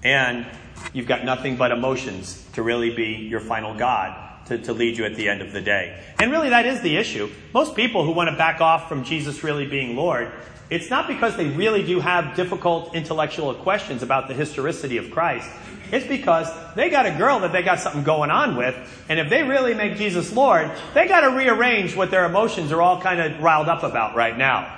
And 0.05 0.45
you've 0.93 1.07
got 1.07 1.25
nothing 1.25 1.57
but 1.57 1.73
emotions 1.73 2.41
to 2.53 2.63
really 2.63 2.95
be 2.95 3.27
your 3.29 3.41
final 3.41 3.75
God. 3.75 4.21
To, 4.47 4.59
to, 4.59 4.73
lead 4.73 4.95
you 4.95 5.05
at 5.05 5.15
the 5.15 5.27
end 5.27 5.41
of 5.41 5.53
the 5.53 5.61
day. 5.61 5.99
And 6.19 6.31
really, 6.31 6.49
that 6.49 6.67
is 6.67 6.79
the 6.81 6.97
issue. 6.97 7.31
Most 7.51 7.75
people 7.75 8.05
who 8.05 8.11
want 8.11 8.29
to 8.29 8.35
back 8.35 8.61
off 8.61 8.87
from 8.87 9.03
Jesus 9.03 9.43
really 9.43 9.65
being 9.65 9.95
Lord, 9.95 10.31
it's 10.69 10.89
not 10.89 11.07
because 11.07 11.35
they 11.35 11.47
really 11.47 11.83
do 11.83 11.99
have 11.99 12.35
difficult 12.35 12.93
intellectual 12.93 13.53
questions 13.55 14.03
about 14.03 14.27
the 14.27 14.35
historicity 14.35 14.97
of 14.97 15.09
Christ. 15.09 15.49
It's 15.91 16.07
because 16.07 16.47
they 16.75 16.89
got 16.89 17.05
a 17.05 17.11
girl 17.11 17.39
that 17.41 17.51
they 17.51 17.61
got 17.61 17.79
something 17.79 18.03
going 18.03 18.31
on 18.31 18.55
with, 18.55 18.75
and 19.07 19.19
if 19.19 19.29
they 19.29 19.43
really 19.43 19.75
make 19.75 19.97
Jesus 19.97 20.31
Lord, 20.33 20.71
they 20.93 21.07
got 21.07 21.21
to 21.21 21.35
rearrange 21.35 21.95
what 21.95 22.09
their 22.09 22.25
emotions 22.25 22.71
are 22.71 22.81
all 22.81 22.99
kind 22.99 23.19
of 23.19 23.41
riled 23.41 23.67
up 23.67 23.83
about 23.83 24.15
right 24.15 24.35
now. 24.35 24.75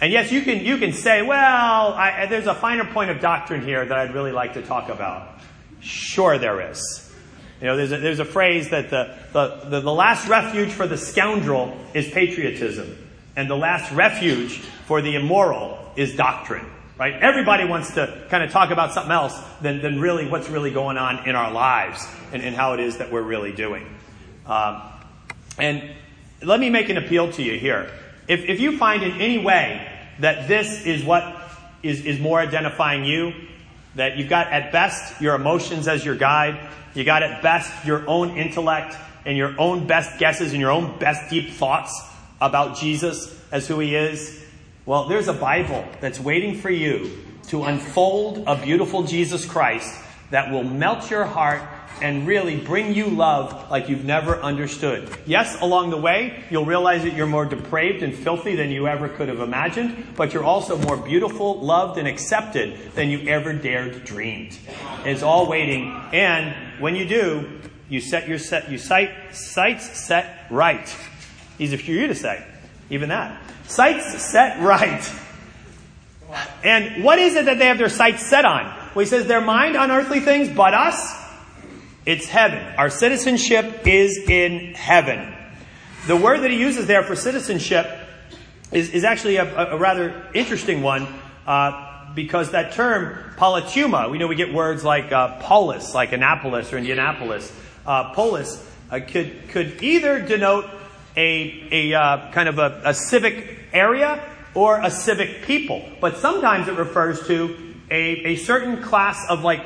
And 0.00 0.12
yes, 0.12 0.32
you 0.32 0.42
can, 0.42 0.64
you 0.64 0.78
can 0.78 0.92
say, 0.92 1.22
well, 1.22 1.92
I, 1.92 2.26
there's 2.26 2.48
a 2.48 2.54
finer 2.54 2.84
point 2.84 3.10
of 3.10 3.20
doctrine 3.20 3.62
here 3.62 3.84
that 3.84 3.96
I'd 3.96 4.14
really 4.14 4.32
like 4.32 4.54
to 4.54 4.62
talk 4.62 4.88
about. 4.88 5.38
Sure, 5.78 6.38
there 6.38 6.70
is. 6.72 7.11
You 7.62 7.68
know, 7.68 7.76
there's 7.78 7.92
a, 7.92 7.98
there's 7.98 8.18
a 8.18 8.26
phrase 8.26 8.68
that 8.70 8.90
the, 8.90 9.16
the, 9.32 9.68
the, 9.70 9.80
the 9.80 9.92
last 9.92 10.28
refuge 10.28 10.72
for 10.72 10.86
the 10.86 10.98
scoundrel 10.98 11.74
is 11.94 12.10
patriotism, 12.10 12.98
and 13.36 13.48
the 13.48 13.56
last 13.56 13.90
refuge 13.92 14.58
for 14.86 15.00
the 15.00 15.14
immoral 15.14 15.78
is 15.96 16.14
doctrine 16.14 16.66
right? 17.02 17.14
Everybody 17.20 17.64
wants 17.64 17.94
to 17.94 18.26
kind 18.28 18.44
of 18.44 18.52
talk 18.52 18.70
about 18.70 18.92
something 18.92 19.10
else 19.10 19.36
than, 19.60 19.82
than 19.82 20.00
really 20.00 20.28
what's 20.28 20.48
really 20.48 20.70
going 20.70 20.96
on 20.96 21.28
in 21.28 21.34
our 21.34 21.50
lives 21.50 22.06
and, 22.32 22.42
and 22.42 22.54
how 22.54 22.74
it 22.74 22.80
is 22.80 22.98
that 22.98 23.10
we're 23.10 23.22
really 23.22 23.50
doing. 23.50 23.84
Um, 24.46 24.82
and 25.58 25.90
let 26.42 26.60
me 26.60 26.70
make 26.70 26.90
an 26.90 26.98
appeal 26.98 27.32
to 27.32 27.42
you 27.42 27.58
here. 27.58 27.90
If, 28.28 28.44
if 28.44 28.60
you 28.60 28.78
find 28.78 29.02
in 29.02 29.20
any 29.20 29.38
way 29.38 29.90
that 30.20 30.46
this 30.46 30.86
is 30.86 31.02
what 31.02 31.42
is, 31.82 32.04
is 32.04 32.20
more 32.20 32.38
identifying 32.38 33.04
you, 33.04 33.32
that 33.94 34.16
you've 34.16 34.28
got 34.28 34.48
at 34.48 34.72
best 34.72 35.20
your 35.20 35.34
emotions 35.34 35.88
as 35.88 36.04
your 36.04 36.16
guide, 36.16 36.68
you 36.94 37.04
got 37.04 37.22
at 37.22 37.42
best 37.42 37.84
your 37.84 38.06
own 38.08 38.36
intellect 38.36 38.96
and 39.24 39.36
your 39.36 39.54
own 39.58 39.86
best 39.86 40.18
guesses 40.18 40.52
and 40.52 40.60
your 40.60 40.70
own 40.70 40.98
best 40.98 41.30
deep 41.30 41.50
thoughts 41.50 42.00
about 42.40 42.76
Jesus 42.76 43.38
as 43.52 43.68
who 43.68 43.78
he 43.78 43.94
is, 43.94 44.42
well, 44.84 45.06
there's 45.06 45.28
a 45.28 45.32
Bible 45.32 45.86
that's 46.00 46.18
waiting 46.18 46.56
for 46.56 46.70
you 46.70 47.18
to 47.48 47.64
unfold 47.64 48.44
a 48.46 48.56
beautiful 48.56 49.04
Jesus 49.04 49.44
Christ 49.44 49.96
that 50.30 50.50
will 50.50 50.64
melt 50.64 51.10
your 51.10 51.24
heart 51.24 51.62
and 52.02 52.26
really 52.26 52.56
bring 52.56 52.94
you 52.94 53.06
love 53.06 53.70
like 53.70 53.88
you've 53.88 54.04
never 54.04 54.40
understood. 54.42 55.08
Yes, 55.24 55.56
along 55.62 55.90
the 55.90 55.96
way, 55.96 56.42
you'll 56.50 56.66
realize 56.66 57.04
that 57.04 57.14
you're 57.14 57.26
more 57.26 57.46
depraved 57.46 58.02
and 58.02 58.14
filthy 58.14 58.56
than 58.56 58.70
you 58.70 58.88
ever 58.88 59.08
could 59.08 59.28
have 59.28 59.40
imagined, 59.40 60.14
but 60.16 60.34
you're 60.34 60.44
also 60.44 60.76
more 60.76 60.96
beautiful, 60.96 61.60
loved, 61.60 61.98
and 61.98 62.08
accepted 62.08 62.92
than 62.94 63.08
you 63.08 63.28
ever 63.28 63.52
dared 63.52 64.04
dreamed. 64.04 64.58
It's 65.04 65.22
all 65.22 65.48
waiting, 65.48 65.92
and 66.12 66.54
when 66.80 66.96
you 66.96 67.06
do, 67.06 67.60
you 67.88 68.00
set 68.00 68.28
your 68.28 68.38
set, 68.38 68.70
you 68.70 68.78
sight, 68.78 69.10
sights 69.32 69.98
set 69.98 70.46
right. 70.50 70.96
Easy 71.58 71.76
for 71.76 71.90
you 71.90 72.08
to 72.08 72.14
say, 72.14 72.44
even 72.90 73.10
that. 73.10 73.40
Sights 73.68 74.22
set 74.22 74.60
right. 74.60 75.08
And 76.64 77.04
what 77.04 77.18
is 77.18 77.34
it 77.36 77.44
that 77.44 77.58
they 77.58 77.66
have 77.66 77.78
their 77.78 77.88
sights 77.88 78.26
set 78.26 78.44
on? 78.44 78.64
Well, 78.94 79.04
he 79.04 79.06
says 79.06 79.26
their 79.26 79.40
mind 79.40 79.76
on 79.76 79.90
earthly 79.90 80.20
things, 80.20 80.48
but 80.48 80.74
us, 80.74 81.21
it's 82.04 82.26
heaven. 82.26 82.58
Our 82.76 82.90
citizenship 82.90 83.86
is 83.86 84.18
in 84.18 84.74
heaven. 84.74 85.34
The 86.06 86.16
word 86.16 86.40
that 86.40 86.50
he 86.50 86.58
uses 86.58 86.86
there 86.86 87.04
for 87.04 87.14
citizenship 87.14 87.86
is, 88.72 88.90
is 88.90 89.04
actually 89.04 89.36
a, 89.36 89.72
a, 89.72 89.78
rather 89.78 90.26
interesting 90.34 90.82
one 90.82 91.06
uh, 91.46 92.12
because 92.14 92.50
that 92.52 92.72
term, 92.72 93.16
politeuma, 93.36 94.10
we 94.10 94.18
know 94.18 94.26
we 94.26 94.34
get 94.34 94.52
words 94.52 94.82
like 94.82 95.12
uh, 95.12 95.38
polis, 95.38 95.94
like 95.94 96.12
Annapolis 96.12 96.72
or 96.72 96.78
Indianapolis. 96.78 97.52
Uh, 97.86 98.12
polis 98.14 98.68
uh, 98.90 98.98
could, 99.06 99.48
could 99.50 99.80
either 99.82 100.20
denote 100.20 100.68
a, 101.16 101.68
a 101.70 101.94
uh, 101.94 102.32
kind 102.32 102.48
of 102.48 102.58
a, 102.58 102.82
a 102.84 102.94
civic 102.94 103.58
area 103.72 104.20
or 104.54 104.80
a 104.80 104.90
civic 104.90 105.42
people. 105.42 105.88
But 106.00 106.16
sometimes 106.16 106.66
it 106.66 106.74
refers 106.74 107.26
to 107.28 107.74
a, 107.90 108.32
a 108.32 108.36
certain 108.36 108.82
class 108.82 109.24
of 109.28 109.44
like, 109.44 109.64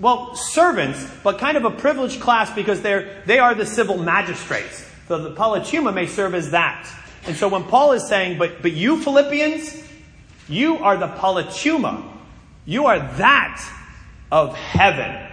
well, 0.00 0.34
servants, 0.34 1.06
but 1.22 1.38
kind 1.38 1.56
of 1.56 1.64
a 1.64 1.70
privileged 1.70 2.20
class 2.20 2.52
because 2.54 2.82
they're, 2.82 3.22
they 3.26 3.38
are 3.38 3.54
the 3.54 3.66
civil 3.66 3.98
magistrates. 3.98 4.88
So 5.08 5.22
the 5.22 5.34
politeuma 5.34 5.92
may 5.92 6.06
serve 6.06 6.34
as 6.34 6.50
that. 6.52 6.88
And 7.26 7.36
so 7.36 7.48
when 7.48 7.64
Paul 7.64 7.92
is 7.92 8.06
saying, 8.06 8.38
but, 8.38 8.62
but 8.62 8.72
you 8.72 9.00
Philippians, 9.00 9.82
you 10.48 10.78
are 10.78 10.96
the 10.96 11.08
politeuma. 11.08 12.04
You 12.64 12.86
are 12.86 12.98
that 12.98 13.64
of 14.30 14.56
heaven. 14.56 15.28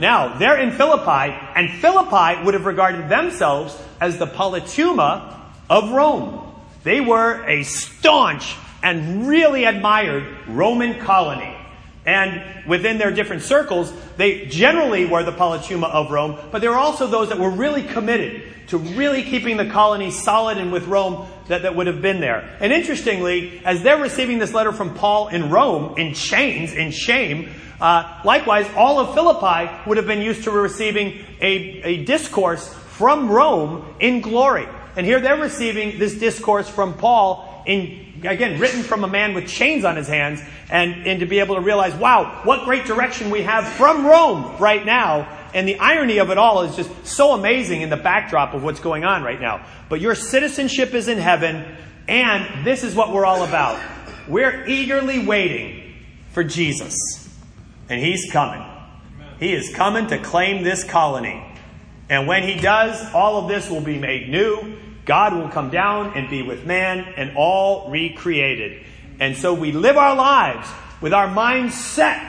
Now, 0.00 0.38
they're 0.38 0.58
in 0.58 0.72
Philippi, 0.72 1.36
and 1.54 1.70
Philippi 1.70 2.44
would 2.44 2.54
have 2.54 2.64
regarded 2.64 3.08
themselves 3.08 3.78
as 4.00 4.18
the 4.18 4.26
politeuma 4.26 5.38
of 5.68 5.92
Rome. 5.92 6.54
They 6.84 7.00
were 7.00 7.44
a 7.46 7.62
staunch 7.64 8.56
and 8.82 9.28
really 9.28 9.64
admired 9.64 10.24
Roman 10.48 10.98
colony. 11.00 11.49
And 12.10 12.66
within 12.66 12.98
their 12.98 13.12
different 13.12 13.42
circles, 13.42 13.92
they 14.16 14.46
generally 14.46 15.06
were 15.06 15.22
the 15.22 15.30
politeuma 15.30 15.88
of 15.88 16.10
Rome, 16.10 16.36
but 16.50 16.60
there 16.60 16.70
were 16.70 16.76
also 16.76 17.06
those 17.06 17.28
that 17.28 17.38
were 17.38 17.50
really 17.50 17.84
committed 17.84 18.42
to 18.66 18.78
really 18.78 19.22
keeping 19.22 19.56
the 19.56 19.66
colony 19.66 20.10
solid 20.10 20.58
and 20.58 20.72
with 20.72 20.88
Rome 20.88 21.28
that, 21.46 21.62
that 21.62 21.76
would 21.76 21.86
have 21.86 22.02
been 22.02 22.20
there. 22.20 22.56
And 22.58 22.72
interestingly, 22.72 23.62
as 23.64 23.84
they're 23.84 24.02
receiving 24.02 24.40
this 24.40 24.52
letter 24.52 24.72
from 24.72 24.94
Paul 24.94 25.28
in 25.28 25.50
Rome, 25.50 25.98
in 25.98 26.12
chains, 26.14 26.72
in 26.72 26.90
shame, 26.90 27.48
uh, 27.80 28.20
likewise, 28.24 28.66
all 28.76 28.98
of 28.98 29.14
Philippi 29.14 29.70
would 29.88 29.96
have 29.96 30.06
been 30.08 30.20
used 30.20 30.42
to 30.44 30.50
receiving 30.50 31.24
a, 31.40 31.82
a 31.82 32.04
discourse 32.04 32.74
from 32.74 33.30
Rome 33.30 33.94
in 34.00 34.20
glory. 34.20 34.66
And 34.96 35.06
here 35.06 35.20
they're 35.20 35.40
receiving 35.40 36.00
this 36.00 36.16
discourse 36.16 36.68
from 36.68 36.94
Paul 36.94 37.62
in, 37.66 38.20
again, 38.24 38.58
written 38.58 38.82
from 38.82 39.04
a 39.04 39.08
man 39.08 39.32
with 39.34 39.46
chains 39.48 39.84
on 39.84 39.94
his 39.94 40.08
hands 40.08 40.40
and, 40.70 41.06
and 41.06 41.20
to 41.20 41.26
be 41.26 41.40
able 41.40 41.56
to 41.56 41.60
realize, 41.60 41.94
wow, 41.94 42.40
what 42.44 42.64
great 42.64 42.84
direction 42.84 43.30
we 43.30 43.42
have 43.42 43.66
from 43.66 44.06
Rome 44.06 44.56
right 44.58 44.84
now. 44.84 45.36
And 45.52 45.66
the 45.66 45.78
irony 45.80 46.18
of 46.18 46.30
it 46.30 46.38
all 46.38 46.62
is 46.62 46.76
just 46.76 46.90
so 47.04 47.32
amazing 47.32 47.82
in 47.82 47.90
the 47.90 47.96
backdrop 47.96 48.54
of 48.54 48.62
what's 48.62 48.78
going 48.78 49.04
on 49.04 49.24
right 49.24 49.40
now. 49.40 49.66
But 49.88 50.00
your 50.00 50.14
citizenship 50.14 50.94
is 50.94 51.08
in 51.08 51.18
heaven, 51.18 51.76
and 52.06 52.64
this 52.64 52.84
is 52.84 52.94
what 52.94 53.12
we're 53.12 53.26
all 53.26 53.42
about. 53.42 53.82
We're 54.28 54.64
eagerly 54.66 55.26
waiting 55.26 55.92
for 56.30 56.44
Jesus. 56.44 56.96
And 57.88 58.00
he's 58.00 58.30
coming. 58.30 58.64
He 59.40 59.52
is 59.52 59.74
coming 59.74 60.06
to 60.06 60.18
claim 60.18 60.62
this 60.62 60.84
colony. 60.84 61.44
And 62.08 62.28
when 62.28 62.44
he 62.44 62.54
does, 62.54 63.12
all 63.12 63.42
of 63.42 63.48
this 63.48 63.68
will 63.68 63.80
be 63.80 63.98
made 63.98 64.28
new. 64.28 64.76
God 65.04 65.34
will 65.34 65.48
come 65.48 65.70
down 65.70 66.16
and 66.16 66.30
be 66.30 66.42
with 66.42 66.64
man 66.64 67.00
and 67.16 67.36
all 67.36 67.90
recreated. 67.90 68.84
And 69.20 69.36
so 69.36 69.52
we 69.54 69.70
live 69.70 69.96
our 69.96 70.16
lives 70.16 70.68
with 71.00 71.12
our 71.12 71.28
minds 71.28 71.74
set 71.74 72.20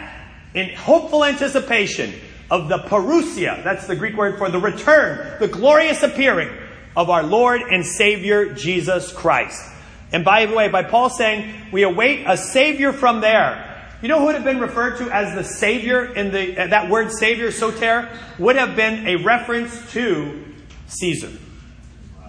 in 0.53 0.75
hopeful 0.75 1.23
anticipation 1.23 2.13
of 2.51 2.67
the 2.67 2.79
parousia. 2.79 3.63
That's 3.63 3.87
the 3.87 3.95
Greek 3.95 4.15
word 4.17 4.37
for 4.37 4.49
the 4.49 4.59
return, 4.59 5.39
the 5.39 5.47
glorious 5.47 6.03
appearing 6.03 6.49
of 6.95 7.09
our 7.09 7.23
Lord 7.23 7.61
and 7.61 7.85
Savior 7.85 8.53
Jesus 8.53 9.13
Christ. 9.13 9.69
And 10.11 10.25
by 10.25 10.45
the 10.45 10.53
way, 10.53 10.67
by 10.67 10.83
Paul 10.83 11.09
saying 11.09 11.71
we 11.71 11.83
await 11.83 12.25
a 12.27 12.35
Savior 12.35 12.91
from 12.91 13.21
there, 13.21 13.67
you 14.01 14.09
know 14.09 14.19
who 14.19 14.25
would 14.25 14.35
have 14.35 14.43
been 14.43 14.59
referred 14.59 14.97
to 14.97 15.09
as 15.09 15.33
the 15.33 15.43
Savior 15.43 16.03
in 16.13 16.31
the, 16.31 16.55
that 16.55 16.89
word 16.89 17.11
Savior, 17.11 17.51
soter, 17.51 18.09
would 18.37 18.57
have 18.57 18.75
been 18.75 19.07
a 19.07 19.23
reference 19.23 19.91
to 19.93 20.43
Caesar. 20.87 21.29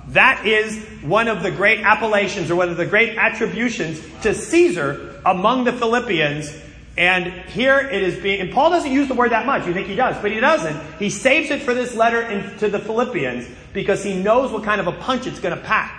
That 0.09 0.47
is 0.47 0.85
one 1.03 1.29
of 1.29 1.43
the 1.43 1.51
great 1.51 1.81
appellations 1.81 2.51
or 2.51 2.57
one 2.57 2.69
of 2.69 2.77
the 2.77 2.87
great 2.87 3.17
attributions 3.17 4.01
to 4.23 4.35
Caesar 4.35 5.21
among 5.25 5.65
the 5.65 5.73
Philippians. 5.73 6.53
And 6.97 7.27
here 7.51 7.79
it 7.79 8.03
is 8.03 8.23
being, 8.23 8.41
and 8.41 8.53
Paul 8.53 8.71
doesn't 8.71 8.91
use 8.91 9.09
the 9.09 9.15
word 9.15 9.31
that 9.31 9.47
much. 9.47 9.67
You 9.67 9.73
think 9.73 9.87
he 9.87 9.95
does, 9.95 10.21
but 10.21 10.31
he 10.31 10.41
doesn't. 10.41 10.77
He 10.99 11.09
saves 11.09 11.51
it 11.51 11.63
for 11.63 11.73
this 11.73 11.95
letter 11.95 12.23
in, 12.23 12.59
to 12.59 12.69
the 12.69 12.79
Philippians 12.79 13.47
because 13.73 14.05
he 14.05 14.21
knows 14.21 14.51
what 14.51 14.65
kind 14.65 14.81
of 14.81 14.87
a 14.89 14.93
punch 14.93 15.27
it's 15.27 15.41
going 15.41 15.57
to 15.57 15.63
pack. 15.63 15.99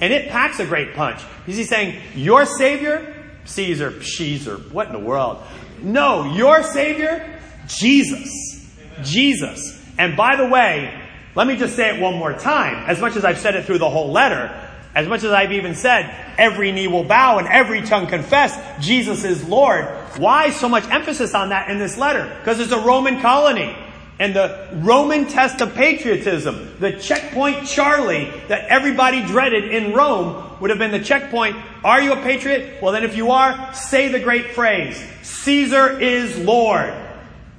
And 0.00 0.12
it 0.12 0.28
packs 0.30 0.60
a 0.60 0.66
great 0.66 0.94
punch. 0.94 1.20
Because 1.40 1.56
he's 1.56 1.68
saying, 1.68 2.00
your 2.14 2.46
Savior 2.46 3.16
Caesar, 3.44 4.02
Caesar, 4.02 4.56
what 4.56 4.86
in 4.86 4.92
the 4.92 4.98
world? 4.98 5.42
No, 5.82 6.34
your 6.34 6.62
Savior, 6.62 7.40
Jesus. 7.66 8.70
Jesus. 9.02 9.80
And 9.98 10.16
by 10.16 10.36
the 10.36 10.46
way, 10.46 10.94
let 11.34 11.46
me 11.46 11.56
just 11.56 11.76
say 11.76 11.94
it 11.94 12.00
one 12.00 12.16
more 12.16 12.32
time. 12.32 12.84
As 12.88 13.00
much 13.00 13.16
as 13.16 13.24
I've 13.24 13.38
said 13.38 13.54
it 13.54 13.64
through 13.64 13.78
the 13.78 13.90
whole 13.90 14.10
letter, 14.10 14.50
as 14.94 15.06
much 15.06 15.22
as 15.22 15.30
I've 15.30 15.52
even 15.52 15.76
said, 15.76 16.12
every 16.36 16.72
knee 16.72 16.88
will 16.88 17.04
bow 17.04 17.38
and 17.38 17.46
every 17.46 17.82
tongue 17.82 18.08
confess 18.08 18.58
Jesus 18.84 19.24
is 19.24 19.48
Lord. 19.48 19.84
Why 20.18 20.50
so 20.50 20.68
much 20.68 20.84
emphasis 20.88 21.34
on 21.34 21.50
that 21.50 21.70
in 21.70 21.78
this 21.78 21.96
letter? 21.96 22.34
Because 22.40 22.58
it's 22.58 22.72
a 22.72 22.80
Roman 22.80 23.20
colony. 23.20 23.76
And 24.18 24.34
the 24.34 24.68
Roman 24.82 25.26
test 25.26 25.62
of 25.62 25.74
patriotism, 25.74 26.74
the 26.78 26.92
checkpoint 26.92 27.66
Charlie 27.66 28.30
that 28.48 28.66
everybody 28.66 29.24
dreaded 29.24 29.72
in 29.72 29.94
Rome, 29.94 30.58
would 30.60 30.68
have 30.68 30.78
been 30.78 30.90
the 30.90 31.02
checkpoint. 31.02 31.56
Are 31.82 32.02
you 32.02 32.12
a 32.12 32.16
patriot? 32.16 32.82
Well, 32.82 32.92
then 32.92 33.04
if 33.04 33.16
you 33.16 33.30
are, 33.30 33.72
say 33.72 34.08
the 34.08 34.20
great 34.20 34.50
phrase 34.50 35.02
Caesar 35.22 35.98
is 36.00 36.38
Lord. 36.38 36.92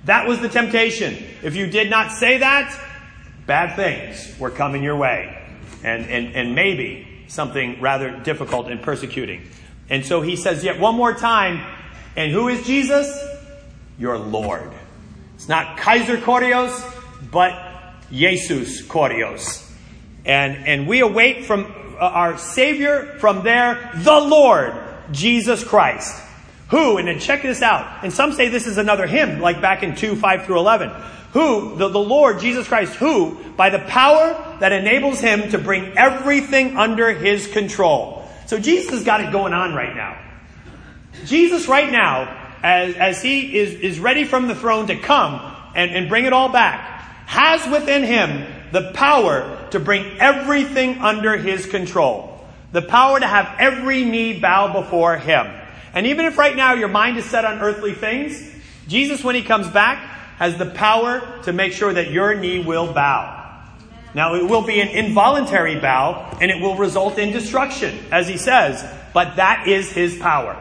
That 0.05 0.27
was 0.27 0.39
the 0.39 0.49
temptation. 0.49 1.17
If 1.41 1.55
you 1.55 1.65
did 1.67 1.89
not 1.89 2.11
say 2.11 2.39
that, 2.39 2.79
bad 3.45 3.75
things 3.75 4.37
were 4.39 4.49
coming 4.49 4.83
your 4.83 4.95
way. 4.95 5.37
And, 5.83 6.05
and, 6.05 6.35
and 6.35 6.55
maybe 6.55 7.25
something 7.27 7.81
rather 7.81 8.11
difficult 8.19 8.67
and 8.67 8.81
persecuting. 8.81 9.47
And 9.89 10.05
so 10.05 10.21
he 10.21 10.35
says 10.35 10.63
yet 10.63 10.79
one 10.79 10.95
more 10.95 11.13
time, 11.13 11.65
and 12.15 12.31
who 12.31 12.49
is 12.49 12.65
Jesus? 12.65 13.17
Your 13.97 14.17
Lord. 14.17 14.71
It's 15.35 15.49
not 15.49 15.77
Kaiser 15.77 16.17
Kyrios, 16.17 16.71
but 17.31 17.53
Jesus 18.11 18.81
Kyrios. 18.83 19.67
And, 20.25 20.67
and 20.67 20.87
we 20.87 20.99
await 20.99 21.45
from 21.45 21.65
uh, 21.99 22.05
our 22.05 22.37
Savior 22.37 23.17
from 23.19 23.43
there, 23.43 23.91
the 23.95 24.19
Lord, 24.19 24.73
Jesus 25.11 25.63
Christ. 25.63 26.21
Who, 26.69 26.97
and 26.97 27.07
then 27.07 27.19
check 27.19 27.41
this 27.41 27.61
out, 27.61 28.03
and 28.03 28.13
some 28.13 28.31
say 28.31 28.47
this 28.47 28.65
is 28.65 28.77
another 28.77 29.05
hymn, 29.05 29.41
like 29.41 29.61
back 29.61 29.83
in 29.83 29.95
2, 29.95 30.15
5 30.15 30.45
through 30.45 30.59
11. 30.59 30.89
Who, 31.33 31.75
the, 31.77 31.87
the 31.87 31.99
Lord, 31.99 32.39
Jesus 32.39 32.67
Christ, 32.67 32.95
who, 32.95 33.37
by 33.55 33.69
the 33.69 33.79
power 33.79 34.57
that 34.59 34.71
enables 34.71 35.19
him 35.19 35.49
to 35.51 35.57
bring 35.57 35.97
everything 35.97 36.77
under 36.77 37.13
his 37.13 37.47
control. 37.47 38.27
So 38.47 38.59
Jesus 38.59 38.91
has 38.91 39.03
got 39.03 39.21
it 39.21 39.31
going 39.31 39.53
on 39.53 39.73
right 39.73 39.95
now. 39.95 40.19
Jesus 41.25 41.67
right 41.67 41.91
now 41.91 42.37
as, 42.63 42.95
as 42.95 43.21
he 43.21 43.57
is, 43.57 43.73
is 43.79 43.99
ready 43.99 44.25
from 44.25 44.47
the 44.47 44.55
throne 44.55 44.87
to 44.87 44.97
come 44.97 45.39
and, 45.75 45.91
and 45.91 46.09
bring 46.09 46.25
it 46.25 46.33
all 46.33 46.49
back, 46.49 47.01
has 47.27 47.65
within 47.71 48.03
him 48.03 48.45
the 48.71 48.91
power 48.93 49.67
to 49.71 49.79
bring 49.79 50.19
everything 50.19 50.97
under 50.99 51.37
his 51.37 51.65
control. 51.65 52.45
The 52.71 52.81
power 52.81 53.19
to 53.19 53.27
have 53.27 53.55
every 53.59 54.05
knee 54.05 54.39
bow 54.39 54.81
before 54.81 55.17
him. 55.17 55.47
And 55.93 56.07
even 56.07 56.25
if 56.25 56.37
right 56.37 56.55
now 56.55 56.73
your 56.73 56.87
mind 56.87 57.17
is 57.17 57.25
set 57.25 57.43
on 57.43 57.59
earthly 57.59 57.93
things, 57.93 58.49
Jesus, 58.87 59.23
when 59.23 59.35
he 59.35 59.43
comes 59.43 59.67
back, 59.67 60.20
has 60.41 60.57
the 60.57 60.65
power 60.65 61.21
to 61.43 61.53
make 61.53 61.71
sure 61.71 61.93
that 61.93 62.09
your 62.09 62.33
knee 62.33 62.57
will 62.57 62.91
bow. 62.91 63.63
Now, 64.15 64.33
it 64.33 64.43
will 64.43 64.63
be 64.63 64.81
an 64.81 64.87
involuntary 64.87 65.79
bow, 65.79 66.35
and 66.41 66.49
it 66.49 66.59
will 66.59 66.75
result 66.77 67.19
in 67.19 67.31
destruction, 67.31 67.95
as 68.11 68.27
he 68.27 68.37
says, 68.37 68.83
but 69.13 69.35
that 69.35 69.67
is 69.67 69.91
his 69.91 70.17
power. 70.17 70.57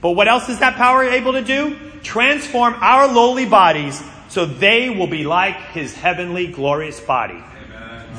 But 0.00 0.12
what 0.12 0.28
else 0.28 0.48
is 0.48 0.60
that 0.60 0.76
power 0.76 1.02
able 1.02 1.32
to 1.32 1.42
do? 1.42 1.76
Transform 2.04 2.74
our 2.74 3.12
lowly 3.12 3.46
bodies 3.46 4.00
so 4.28 4.46
they 4.46 4.90
will 4.90 5.08
be 5.08 5.24
like 5.24 5.56
his 5.72 5.92
heavenly 5.92 6.46
glorious 6.46 7.00
body. 7.00 7.42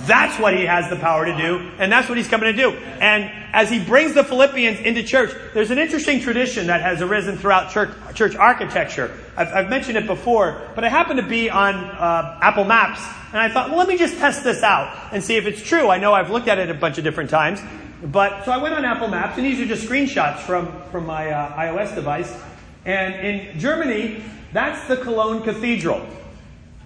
That's 0.04 0.40
what 0.40 0.56
he 0.56 0.66
has 0.66 0.90
the 0.90 0.98
power 0.98 1.26
to 1.26 1.36
do, 1.36 1.72
and 1.80 1.92
that's 1.92 2.08
what 2.08 2.18
he's 2.18 2.28
coming 2.28 2.54
to 2.54 2.62
do. 2.62 2.72
And 2.72 3.32
as 3.54 3.70
he 3.70 3.84
brings 3.84 4.14
the 4.14 4.24
Philippians 4.24 4.80
into 4.82 5.02
church, 5.04 5.32
there's 5.54 5.72
an 5.72 5.80
interesting 5.80 6.20
tradition 6.20 6.68
that 6.68 6.82
has 6.82 7.02
arisen 7.02 7.38
throughout 7.38 7.72
church, 7.72 7.90
church 8.14 8.36
architecture. 8.36 9.18
I've, 9.36 9.48
I've 9.48 9.70
mentioned 9.70 9.98
it 9.98 10.06
before, 10.06 10.62
but 10.76 10.84
I 10.84 10.90
happened 10.90 11.20
to 11.22 11.26
be 11.26 11.50
on 11.50 11.76
uh, 11.76 12.40
Apple 12.42 12.66
Maps, 12.66 13.02
and 13.30 13.40
I 13.40 13.50
thought, 13.50 13.70
well, 13.70 13.80
let 13.80 13.88
me 13.88 13.98
just 13.98 14.18
test 14.18 14.44
this 14.44 14.62
out 14.62 15.14
and 15.14 15.24
see 15.24 15.38
if 15.38 15.48
it's 15.48 15.64
true. 15.64 15.90
I 15.90 15.98
know 15.98 16.14
I've 16.14 16.30
looked 16.30 16.50
at 16.50 16.60
it 16.60 16.70
a 16.70 16.76
bunch 16.76 16.98
of 16.98 17.04
different 17.04 17.30
times, 17.30 17.62
but 18.04 18.46
so 18.46 18.52
I 18.52 18.58
went 18.58 18.76
on 18.76 18.86
Apple 18.86 19.08
Maps, 19.08 19.38
and 19.38 19.46
these 19.46 19.60
are 19.60 19.66
just 19.66 19.88
screenshots 19.88 20.40
from 20.40 20.72
from 20.92 21.06
my 21.06 21.32
uh, 21.32 21.58
iOS 21.58 21.96
device. 21.96 22.38
And 22.86 23.16
in 23.16 23.60
Germany, 23.60 24.24
that's 24.54 24.88
the 24.88 24.98
Cologne 24.98 25.42
Cathedral, 25.42 26.06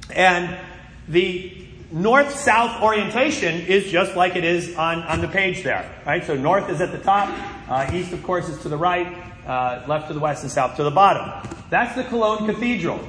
and 0.09 0.55
the 1.07 1.65
north-south 1.91 2.83
orientation 2.83 3.61
is 3.61 3.91
just 3.91 4.15
like 4.15 4.35
it 4.35 4.43
is 4.43 4.75
on, 4.75 5.01
on 5.03 5.21
the 5.21 5.27
page 5.27 5.63
there, 5.63 5.89
right? 6.05 6.23
So 6.23 6.35
north 6.35 6.69
is 6.69 6.81
at 6.81 6.91
the 6.91 6.99
top, 6.99 7.29
uh, 7.67 7.89
east, 7.93 8.13
of 8.13 8.21
course, 8.23 8.47
is 8.47 8.59
to 8.61 8.69
the 8.69 8.77
right, 8.77 9.17
uh, 9.45 9.83
left 9.87 10.07
to 10.07 10.13
the 10.13 10.19
west, 10.19 10.43
and 10.43 10.51
south 10.51 10.75
to 10.75 10.83
the 10.83 10.91
bottom. 10.91 11.49
That's 11.69 11.95
the 11.95 12.03
Cologne 12.03 12.45
Cathedral. 12.45 12.99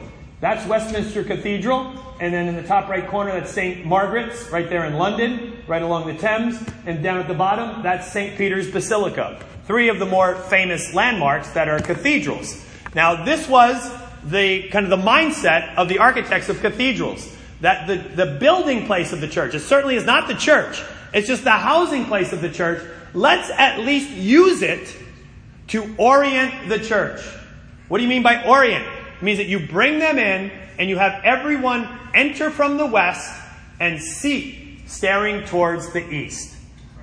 That's 0.40 0.66
Westminster 0.66 1.22
Cathedral, 1.22 1.92
and 2.20 2.32
then 2.32 2.48
in 2.48 2.56
the 2.56 2.62
top 2.62 2.88
right 2.88 3.06
corner, 3.06 3.32
that's 3.32 3.50
St. 3.50 3.84
Margaret's, 3.84 4.48
right 4.50 4.68
there 4.68 4.86
in 4.86 4.94
London, 4.94 5.58
right 5.66 5.82
along 5.82 6.06
the 6.06 6.14
Thames, 6.14 6.58
and 6.86 7.02
down 7.02 7.18
at 7.18 7.28
the 7.28 7.34
bottom, 7.34 7.82
that's 7.82 8.10
St. 8.10 8.38
Peter's 8.38 8.70
Basilica. 8.70 9.38
Three 9.66 9.90
of 9.90 9.98
the 9.98 10.06
more 10.06 10.34
famous 10.34 10.94
landmarks 10.94 11.50
that 11.50 11.68
are 11.68 11.78
cathedrals. 11.80 12.64
Now, 12.94 13.24
this 13.24 13.46
was 13.46 13.76
the 14.24 14.68
kind 14.68 14.90
of 14.90 14.90
the 14.90 15.04
mindset 15.06 15.74
of 15.76 15.88
the 15.88 15.98
architects 15.98 16.48
of 16.48 16.60
cathedrals 16.60 17.36
that 17.60 17.86
the, 17.86 17.96
the 18.24 18.38
building 18.38 18.86
place 18.86 19.12
of 19.12 19.20
the 19.20 19.28
church, 19.28 19.54
it 19.54 19.60
certainly 19.60 19.96
is 19.96 20.04
not 20.04 20.28
the 20.28 20.34
church, 20.34 20.82
it's 21.12 21.26
just 21.26 21.44
the 21.44 21.50
housing 21.50 22.06
place 22.06 22.32
of 22.32 22.40
the 22.40 22.50
church. 22.50 22.82
Let's 23.12 23.50
at 23.50 23.80
least 23.80 24.10
use 24.10 24.62
it 24.62 24.96
to 25.68 25.94
orient 25.98 26.68
the 26.68 26.78
church. 26.78 27.20
What 27.88 27.98
do 27.98 28.04
you 28.04 28.08
mean 28.08 28.22
by 28.22 28.44
orient? 28.44 28.84
It 28.84 29.22
means 29.22 29.38
that 29.38 29.48
you 29.48 29.66
bring 29.66 29.98
them 29.98 30.18
in 30.18 30.52
and 30.78 30.88
you 30.88 30.96
have 30.96 31.24
everyone 31.24 31.88
enter 32.14 32.50
from 32.50 32.76
the 32.76 32.86
west 32.86 33.30
and 33.80 34.00
seat 34.00 34.82
staring 34.86 35.44
towards 35.44 35.92
the 35.92 36.08
east. 36.08 36.56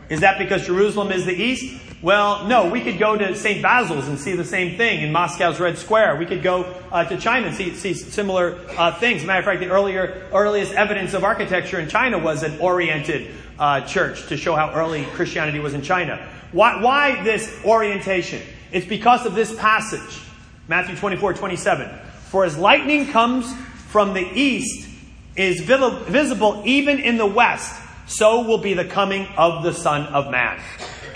Is 0.09 0.21
that 0.21 0.37
because 0.37 0.65
Jerusalem 0.65 1.11
is 1.11 1.25
the 1.25 1.35
east? 1.35 1.81
Well, 1.99 2.45
no, 2.45 2.69
we 2.69 2.81
could 2.81 2.99
go 2.99 3.17
to 3.17 3.35
St. 3.35 3.59
Basil's 3.59 4.07
and 4.07 4.19
see 4.19 4.35
the 4.35 4.45
same 4.45 4.77
thing 4.77 5.01
in 5.01 5.11
Moscow's 5.11 5.59
Red 5.59 5.79
Square. 5.79 6.17
We 6.17 6.27
could 6.27 6.43
go 6.43 6.63
uh, 6.91 7.05
to 7.05 7.17
China 7.17 7.47
and 7.47 7.55
see, 7.55 7.73
see 7.73 7.95
similar 7.95 8.59
uh, 8.77 8.93
things. 8.99 9.25
matter 9.25 9.39
of 9.39 9.45
fact, 9.45 9.61
the 9.61 9.69
earlier, 9.69 10.29
earliest 10.31 10.73
evidence 10.73 11.15
of 11.15 11.23
architecture 11.23 11.79
in 11.79 11.89
China 11.89 12.19
was 12.19 12.43
an 12.43 12.59
oriented 12.59 13.31
uh, 13.57 13.81
church 13.81 14.27
to 14.27 14.37
show 14.37 14.55
how 14.55 14.71
early 14.73 15.05
Christianity 15.05 15.57
was 15.57 15.73
in 15.73 15.81
China. 15.81 16.23
Why, 16.51 16.83
why 16.83 17.23
this 17.23 17.51
orientation? 17.65 18.43
It's 18.71 18.85
because 18.85 19.25
of 19.25 19.33
this 19.33 19.55
passage, 19.55 20.21
Matthew 20.67 20.95
24, 20.97 21.33
27. 21.33 21.89
For 22.27 22.45
as 22.45 22.59
lightning 22.59 23.07
comes 23.07 23.51
from 23.87 24.13
the 24.13 24.29
east, 24.39 24.87
is 25.35 25.61
visible 25.61 26.61
even 26.63 26.99
in 26.99 27.17
the 27.17 27.25
west, 27.25 27.81
so 28.05 28.41
will 28.41 28.57
be 28.59 28.75
the 28.75 28.85
coming 28.85 29.27
of 29.35 29.63
the 29.63 29.73
Son 29.73 30.05
of 30.13 30.29
Man. 30.29 30.59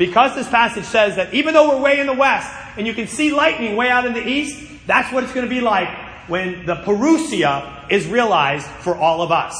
Because 0.01 0.33
this 0.33 0.49
passage 0.49 0.85
says 0.85 1.17
that 1.17 1.31
even 1.31 1.53
though 1.53 1.69
we're 1.69 1.83
way 1.83 1.99
in 1.99 2.07
the 2.07 2.13
west 2.13 2.51
and 2.75 2.87
you 2.87 2.93
can 2.95 3.05
see 3.05 3.31
lightning 3.31 3.75
way 3.75 3.87
out 3.87 4.03
in 4.03 4.13
the 4.13 4.27
east, 4.27 4.59
that's 4.87 5.13
what 5.13 5.23
it's 5.23 5.31
going 5.31 5.47
to 5.47 5.55
be 5.55 5.61
like 5.61 5.87
when 6.27 6.65
the 6.65 6.77
parousia 6.77 7.85
is 7.87 8.07
realized 8.07 8.65
for 8.65 8.95
all 8.95 9.21
of 9.21 9.31
us. 9.31 9.55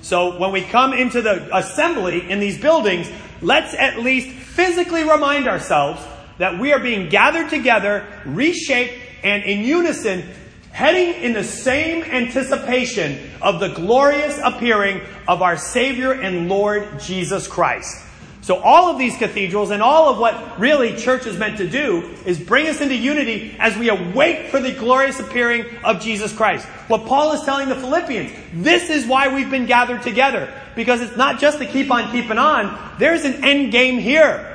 So 0.00 0.38
when 0.38 0.52
we 0.52 0.62
come 0.62 0.92
into 0.92 1.22
the 1.22 1.56
assembly 1.56 2.30
in 2.30 2.38
these 2.38 2.56
buildings, 2.56 3.10
let's 3.42 3.74
at 3.74 3.98
least 3.98 4.28
physically 4.28 5.02
remind 5.02 5.48
ourselves 5.48 6.00
that 6.38 6.60
we 6.60 6.72
are 6.72 6.78
being 6.78 7.08
gathered 7.08 7.50
together, 7.50 8.06
reshaped, 8.24 8.94
and 9.24 9.42
in 9.42 9.64
unison, 9.64 10.22
heading 10.70 11.20
in 11.20 11.32
the 11.32 11.42
same 11.42 12.04
anticipation 12.04 13.18
of 13.42 13.58
the 13.58 13.70
glorious 13.70 14.38
appearing 14.44 15.00
of 15.26 15.42
our 15.42 15.56
Savior 15.56 16.12
and 16.12 16.48
Lord 16.48 17.00
Jesus 17.00 17.48
Christ. 17.48 18.06
So 18.42 18.56
all 18.56 18.90
of 18.90 18.98
these 18.98 19.16
cathedrals 19.16 19.70
and 19.70 19.82
all 19.82 20.08
of 20.08 20.18
what 20.18 20.58
really 20.58 20.96
church 20.96 21.26
is 21.26 21.36
meant 21.36 21.58
to 21.58 21.68
do 21.68 22.16
is 22.24 22.40
bring 22.40 22.68
us 22.68 22.80
into 22.80 22.96
unity 22.96 23.54
as 23.58 23.76
we 23.76 23.90
await 23.90 24.50
for 24.50 24.60
the 24.60 24.72
glorious 24.72 25.20
appearing 25.20 25.66
of 25.84 26.00
Jesus 26.00 26.34
Christ. 26.34 26.66
What 26.88 27.04
Paul 27.04 27.32
is 27.32 27.42
telling 27.42 27.68
the 27.68 27.74
Philippians, 27.74 28.32
this 28.54 28.88
is 28.88 29.06
why 29.06 29.34
we've 29.34 29.50
been 29.50 29.66
gathered 29.66 30.02
together. 30.02 30.52
Because 30.74 31.02
it's 31.02 31.16
not 31.16 31.38
just 31.38 31.58
to 31.58 31.66
keep 31.66 31.90
on 31.90 32.10
keeping 32.12 32.38
on, 32.38 32.96
there's 32.98 33.24
an 33.24 33.44
end 33.44 33.72
game 33.72 33.98
here. 33.98 34.46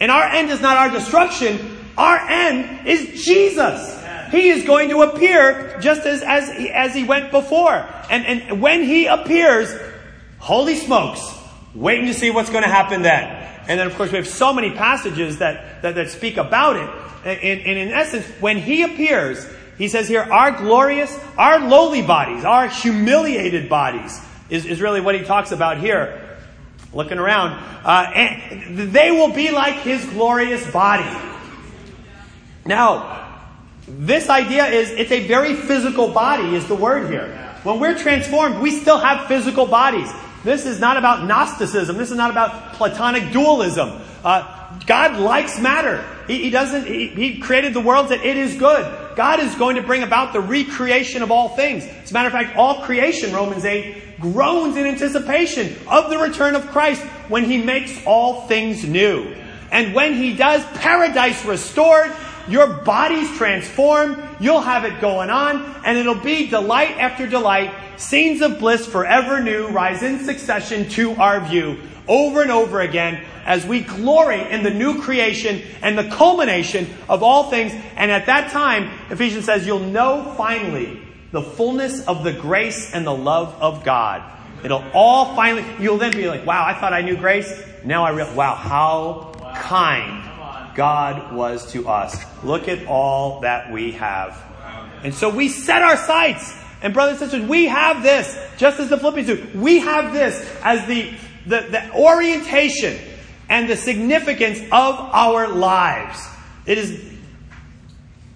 And 0.00 0.10
our 0.10 0.24
end 0.24 0.50
is 0.50 0.60
not 0.60 0.76
our 0.76 0.90
destruction, 0.90 1.78
our 1.96 2.18
end 2.28 2.86
is 2.86 3.24
Jesus. 3.24 3.96
He 4.30 4.50
is 4.50 4.64
going 4.64 4.90
to 4.90 5.02
appear 5.02 5.78
just 5.80 6.02
as, 6.02 6.22
as, 6.22 6.50
as 6.50 6.94
he 6.94 7.04
went 7.04 7.30
before. 7.30 7.86
And, 8.10 8.26
and 8.26 8.60
when 8.60 8.82
he 8.82 9.06
appears, 9.06 9.74
holy 10.38 10.76
smokes, 10.76 11.37
waiting 11.74 12.06
to 12.06 12.14
see 12.14 12.30
what's 12.30 12.50
going 12.50 12.64
to 12.64 12.70
happen 12.70 13.02
then. 13.02 13.24
And 13.68 13.78
then, 13.78 13.86
of 13.86 13.94
course, 13.96 14.10
we 14.10 14.16
have 14.16 14.26
so 14.26 14.52
many 14.52 14.70
passages 14.70 15.38
that, 15.38 15.82
that, 15.82 15.94
that 15.94 16.10
speak 16.10 16.36
about 16.36 16.76
it. 16.76 16.88
And, 17.24 17.60
and 17.60 17.78
in 17.78 17.88
essence, 17.90 18.26
when 18.40 18.58
he 18.58 18.82
appears, 18.82 19.46
he 19.76 19.88
says 19.88 20.08
here, 20.08 20.22
our 20.22 20.52
glorious, 20.52 21.16
our 21.36 21.60
lowly 21.60 22.02
bodies, 22.02 22.44
our 22.44 22.68
humiliated 22.68 23.68
bodies, 23.68 24.20
is, 24.48 24.64
is 24.64 24.80
really 24.80 25.00
what 25.00 25.14
he 25.14 25.24
talks 25.24 25.52
about 25.52 25.78
here. 25.78 26.24
Looking 26.94 27.18
around, 27.18 27.62
uh, 27.84 28.10
and 28.14 28.78
they 28.92 29.10
will 29.10 29.32
be 29.32 29.50
like 29.50 29.74
his 29.82 30.02
glorious 30.06 30.68
body. 30.70 31.04
Now, 32.64 33.42
this 33.86 34.30
idea 34.30 34.66
is 34.66 34.90
it's 34.90 35.12
a 35.12 35.26
very 35.26 35.54
physical 35.54 36.08
body, 36.08 36.54
is 36.54 36.66
the 36.66 36.74
word 36.74 37.10
here. 37.10 37.28
When 37.62 37.78
we're 37.78 37.98
transformed, 37.98 38.60
we 38.60 38.70
still 38.70 38.98
have 38.98 39.28
physical 39.28 39.66
bodies. 39.66 40.10
This 40.48 40.64
is 40.64 40.80
not 40.80 40.96
about 40.96 41.26
Gnosticism. 41.26 41.98
This 41.98 42.10
is 42.10 42.16
not 42.16 42.30
about 42.30 42.72
Platonic 42.72 43.32
dualism. 43.32 44.00
Uh, 44.24 44.80
God 44.86 45.20
likes 45.20 45.60
matter. 45.60 46.02
He, 46.26 46.44
he 46.44 46.48
doesn't, 46.48 46.86
he, 46.86 47.08
he, 47.08 47.38
created 47.38 47.74
the 47.74 47.82
world 47.82 48.08
that 48.08 48.24
it 48.24 48.38
is 48.38 48.56
good. 48.56 49.14
God 49.14 49.40
is 49.40 49.54
going 49.56 49.76
to 49.76 49.82
bring 49.82 50.02
about 50.02 50.32
the 50.32 50.40
recreation 50.40 51.22
of 51.22 51.30
all 51.30 51.50
things. 51.50 51.84
As 51.84 52.10
a 52.10 52.14
matter 52.14 52.28
of 52.28 52.32
fact, 52.32 52.56
all 52.56 52.80
creation, 52.80 53.34
Romans 53.34 53.66
8, 53.66 54.20
groans 54.20 54.78
in 54.78 54.86
anticipation 54.86 55.76
of 55.86 56.08
the 56.08 56.16
return 56.16 56.54
of 56.54 56.66
Christ 56.68 57.02
when 57.28 57.44
he 57.44 57.62
makes 57.62 58.00
all 58.06 58.46
things 58.46 58.86
new. 58.86 59.34
And 59.70 59.94
when 59.94 60.14
he 60.14 60.34
does, 60.34 60.64
paradise 60.78 61.44
restored, 61.44 62.10
your 62.48 62.66
body's 62.66 63.30
transformed, 63.36 64.22
you'll 64.40 64.60
have 64.60 64.84
it 64.84 65.00
going 65.00 65.30
on, 65.30 65.62
and 65.84 65.98
it'll 65.98 66.14
be 66.14 66.48
delight 66.48 66.96
after 66.98 67.26
delight 67.26 67.72
scenes 67.98 68.40
of 68.40 68.58
bliss 68.58 68.86
forever 68.86 69.40
new 69.40 69.68
rise 69.68 70.02
in 70.02 70.24
succession 70.24 70.88
to 70.90 71.14
our 71.16 71.40
view 71.40 71.78
over 72.06 72.42
and 72.42 72.50
over 72.50 72.80
again 72.80 73.22
as 73.44 73.66
we 73.66 73.80
glory 73.80 74.40
in 74.50 74.62
the 74.62 74.70
new 74.70 75.00
creation 75.02 75.62
and 75.82 75.98
the 75.98 76.08
culmination 76.10 76.86
of 77.08 77.22
all 77.22 77.50
things. 77.50 77.72
And 77.96 78.10
at 78.10 78.26
that 78.26 78.50
time, 78.50 78.90
Ephesians 79.10 79.44
says, 79.44 79.66
you'll 79.66 79.78
know 79.80 80.34
finally 80.36 81.02
the 81.32 81.42
fullness 81.42 82.06
of 82.06 82.24
the 82.24 82.32
grace 82.32 82.92
and 82.92 83.06
the 83.06 83.14
love 83.14 83.54
of 83.60 83.84
God. 83.84 84.22
It'll 84.64 84.84
all 84.92 85.34
finally, 85.36 85.64
you'll 85.78 85.98
then 85.98 86.12
be 86.12 86.28
like, 86.28 86.44
wow, 86.44 86.64
I 86.64 86.74
thought 86.74 86.92
I 86.92 87.02
knew 87.02 87.16
grace. 87.16 87.62
Now 87.84 88.04
I 88.04 88.10
realize, 88.10 88.34
wow, 88.34 88.54
how 88.54 89.32
kind 89.56 90.27
God 90.78 91.32
was 91.34 91.72
to 91.72 91.88
us. 91.88 92.16
Look 92.44 92.68
at 92.68 92.86
all 92.86 93.40
that 93.40 93.72
we 93.72 93.90
have. 93.92 94.40
And 95.02 95.12
so 95.12 95.28
we 95.28 95.48
set 95.48 95.82
our 95.82 95.96
sights 95.96 96.54
and 96.80 96.94
brothers 96.94 97.20
and 97.20 97.32
sisters, 97.32 97.48
we 97.48 97.66
have 97.66 98.04
this, 98.04 98.38
just 98.58 98.78
as 98.78 98.88
the 98.88 98.96
Philippians 98.96 99.26
do, 99.26 99.58
we 99.58 99.80
have 99.80 100.12
this 100.12 100.48
as 100.62 100.86
the, 100.86 101.12
the, 101.46 101.62
the 101.62 101.92
orientation 101.96 102.96
and 103.48 103.68
the 103.68 103.76
significance 103.76 104.60
of 104.70 104.94
our 104.94 105.48
lives. 105.48 106.24
It 106.64 106.78
is 106.78 107.04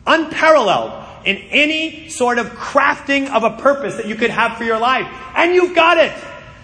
unparalleled 0.05 1.25
in 1.25 1.37
any 1.37 2.09
sort 2.09 2.39
of 2.39 2.49
crafting 2.49 3.31
of 3.31 3.45
a 3.45 3.57
purpose 3.63 3.95
that 3.99 4.07
you 4.07 4.17
could 4.17 4.31
have 4.31 4.59
for 4.59 4.65
your 4.65 4.81
life. 4.81 5.07
And 5.37 5.55
you've 5.55 5.77
got 5.77 5.97
it. 5.99 6.13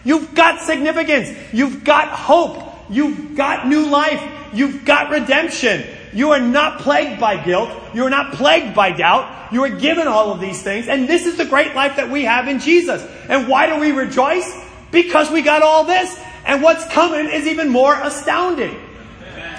You've 0.03 0.35
got 0.35 0.61
significance. 0.61 1.31
You've 1.53 1.85
got 1.85 2.09
hope. 2.09 2.68
You've 2.91 3.36
got 3.36 3.66
new 3.66 3.89
life. 3.89 4.22
You've 4.53 4.84
got 4.84 5.11
redemption. 5.11 5.84
You 6.12 6.30
are 6.30 6.41
not 6.41 6.80
plagued 6.80 7.20
by 7.20 7.43
guilt. 7.43 7.70
You 7.95 8.05
are 8.05 8.11
not 8.11 8.34
plagued 8.34 8.74
by 8.74 8.93
doubt. 8.93 9.53
You 9.53 9.64
are 9.64 9.70
given 9.70 10.09
all 10.09 10.32
of 10.32 10.41
these 10.41 10.62
things. 10.62 10.89
And 10.89 11.09
this 11.09 11.26
is 11.26 11.36
the 11.36 11.45
great 11.45 11.74
life 11.74 11.97
that 11.97 12.11
we 12.11 12.24
have 12.24 12.49
in 12.49 12.61
Jesus. 12.61 13.03
And 13.28 13.49
why 13.49 13.66
do 13.66 13.78
we 13.78 13.93
rejoice? 13.93 14.51
Because 14.91 15.30
we 15.30 15.43
got 15.43 15.62
all 15.62 15.84
this. 15.84 16.18
And 16.47 16.62
what's 16.62 16.86
coming 16.86 17.28
is 17.30 17.47
even 17.47 17.68
more 17.68 17.95
astounding. 17.95 18.76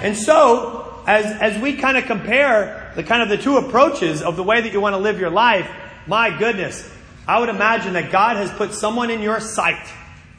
And 0.02 0.16
so, 0.16 1.02
as, 1.06 1.26
as 1.26 1.60
we 1.62 1.76
kind 1.76 1.96
of 1.96 2.04
compare 2.04 2.92
the 2.96 3.02
kind 3.02 3.22
of 3.22 3.28
the 3.28 3.38
two 3.38 3.56
approaches 3.58 4.22
of 4.22 4.36
the 4.36 4.42
way 4.42 4.60
that 4.60 4.72
you 4.72 4.80
want 4.80 4.94
to 4.94 4.98
live 4.98 5.20
your 5.20 5.30
life, 5.30 5.70
my 6.06 6.36
goodness, 6.36 6.90
I 7.28 7.38
would 7.38 7.48
imagine 7.48 7.92
that 7.92 8.10
God 8.10 8.36
has 8.36 8.50
put 8.50 8.74
someone 8.74 9.10
in 9.10 9.20
your 9.22 9.40
sight, 9.40 9.86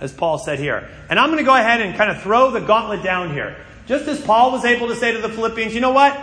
as 0.01 0.11
Paul 0.11 0.37
said 0.39 0.59
here. 0.59 0.89
And 1.09 1.17
I'm 1.19 1.27
going 1.27 1.37
to 1.37 1.45
go 1.45 1.55
ahead 1.55 1.79
and 1.79 1.95
kind 1.95 2.11
of 2.11 2.21
throw 2.21 2.51
the 2.51 2.59
gauntlet 2.59 3.03
down 3.03 3.33
here. 3.33 3.55
Just 3.87 4.07
as 4.07 4.19
Paul 4.19 4.51
was 4.51 4.65
able 4.65 4.87
to 4.87 4.95
say 4.95 5.13
to 5.13 5.19
the 5.19 5.29
Philippians, 5.29 5.73
you 5.73 5.79
know 5.79 5.91
what? 5.91 6.19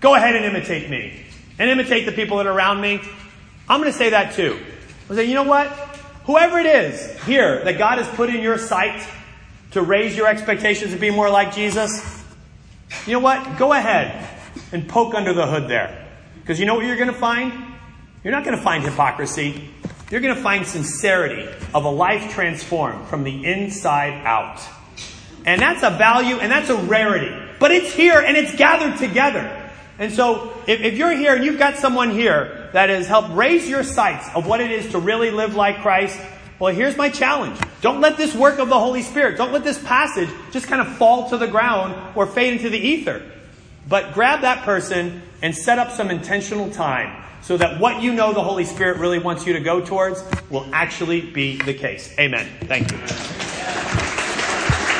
Go 0.00 0.14
ahead 0.14 0.36
and 0.36 0.44
imitate 0.44 0.88
me. 0.88 1.24
And 1.58 1.68
imitate 1.70 2.06
the 2.06 2.12
people 2.12 2.36
that 2.36 2.46
are 2.46 2.52
around 2.52 2.80
me. 2.80 3.00
I'm 3.68 3.80
going 3.80 3.90
to 3.90 3.98
say 3.98 4.10
that 4.10 4.34
too. 4.34 4.58
I 5.10 5.14
say, 5.14 5.24
you 5.24 5.34
know 5.34 5.42
what? 5.42 5.68
Whoever 6.24 6.58
it 6.58 6.66
is 6.66 7.20
here 7.24 7.64
that 7.64 7.78
God 7.78 7.98
has 7.98 8.06
put 8.14 8.28
in 8.28 8.42
your 8.42 8.58
sight 8.58 9.02
to 9.72 9.82
raise 9.82 10.16
your 10.16 10.26
expectations 10.26 10.92
to 10.92 10.98
be 10.98 11.10
more 11.10 11.30
like 11.30 11.54
Jesus, 11.54 12.22
you 13.06 13.14
know 13.14 13.18
what? 13.20 13.58
Go 13.58 13.72
ahead 13.72 14.28
and 14.72 14.88
poke 14.88 15.14
under 15.14 15.32
the 15.32 15.46
hood 15.46 15.68
there. 15.68 16.06
Because 16.40 16.60
you 16.60 16.66
know 16.66 16.74
what 16.74 16.84
you're 16.84 16.96
going 16.96 17.12
to 17.12 17.18
find? 17.18 17.52
You're 18.24 18.32
not 18.32 18.44
going 18.44 18.56
to 18.56 18.62
find 18.62 18.84
hypocrisy. 18.84 19.70
You're 20.10 20.22
going 20.22 20.34
to 20.34 20.42
find 20.42 20.66
sincerity 20.66 21.46
of 21.74 21.84
a 21.84 21.90
life 21.90 22.32
transformed 22.32 23.08
from 23.08 23.24
the 23.24 23.44
inside 23.44 24.24
out. 24.24 24.60
And 25.44 25.60
that's 25.60 25.82
a 25.82 25.90
value 25.90 26.36
and 26.36 26.50
that's 26.50 26.70
a 26.70 26.76
rarity. 26.76 27.34
But 27.58 27.72
it's 27.72 27.92
here 27.92 28.18
and 28.18 28.36
it's 28.36 28.54
gathered 28.56 28.96
together. 28.98 29.70
And 29.98 30.12
so 30.12 30.54
if, 30.66 30.80
if, 30.80 30.96
you're 30.96 31.14
here 31.14 31.34
and 31.34 31.44
you've 31.44 31.58
got 31.58 31.76
someone 31.76 32.10
here 32.10 32.70
that 32.72 32.88
has 32.88 33.06
helped 33.06 33.34
raise 33.34 33.68
your 33.68 33.82
sights 33.82 34.28
of 34.34 34.46
what 34.46 34.60
it 34.60 34.70
is 34.70 34.92
to 34.92 34.98
really 34.98 35.30
live 35.30 35.54
like 35.54 35.82
Christ, 35.82 36.18
well, 36.58 36.74
here's 36.74 36.96
my 36.96 37.10
challenge. 37.10 37.58
Don't 37.82 38.00
let 38.00 38.16
this 38.16 38.34
work 38.34 38.58
of 38.58 38.68
the 38.68 38.78
Holy 38.78 39.02
Spirit, 39.02 39.36
don't 39.36 39.52
let 39.52 39.64
this 39.64 39.82
passage 39.82 40.28
just 40.52 40.66
kind 40.68 40.80
of 40.80 40.96
fall 40.96 41.28
to 41.30 41.36
the 41.36 41.46
ground 41.46 42.16
or 42.16 42.26
fade 42.26 42.54
into 42.54 42.70
the 42.70 42.78
ether. 42.78 43.22
But 43.88 44.14
grab 44.14 44.42
that 44.42 44.64
person 44.64 45.22
and 45.42 45.54
set 45.54 45.78
up 45.78 45.92
some 45.92 46.10
intentional 46.10 46.70
time 46.70 47.17
so 47.48 47.56
that 47.56 47.80
what 47.80 48.02
you 48.02 48.12
know 48.12 48.34
the 48.34 48.42
Holy 48.42 48.62
Spirit 48.62 48.98
really 48.98 49.18
wants 49.18 49.46
you 49.46 49.54
to 49.54 49.60
go 49.60 49.80
towards 49.80 50.22
will 50.50 50.66
actually 50.70 51.22
be 51.22 51.56
the 51.56 51.72
case. 51.72 52.14
Amen. 52.18 52.46
Thank 52.64 52.92
you. 52.92 54.07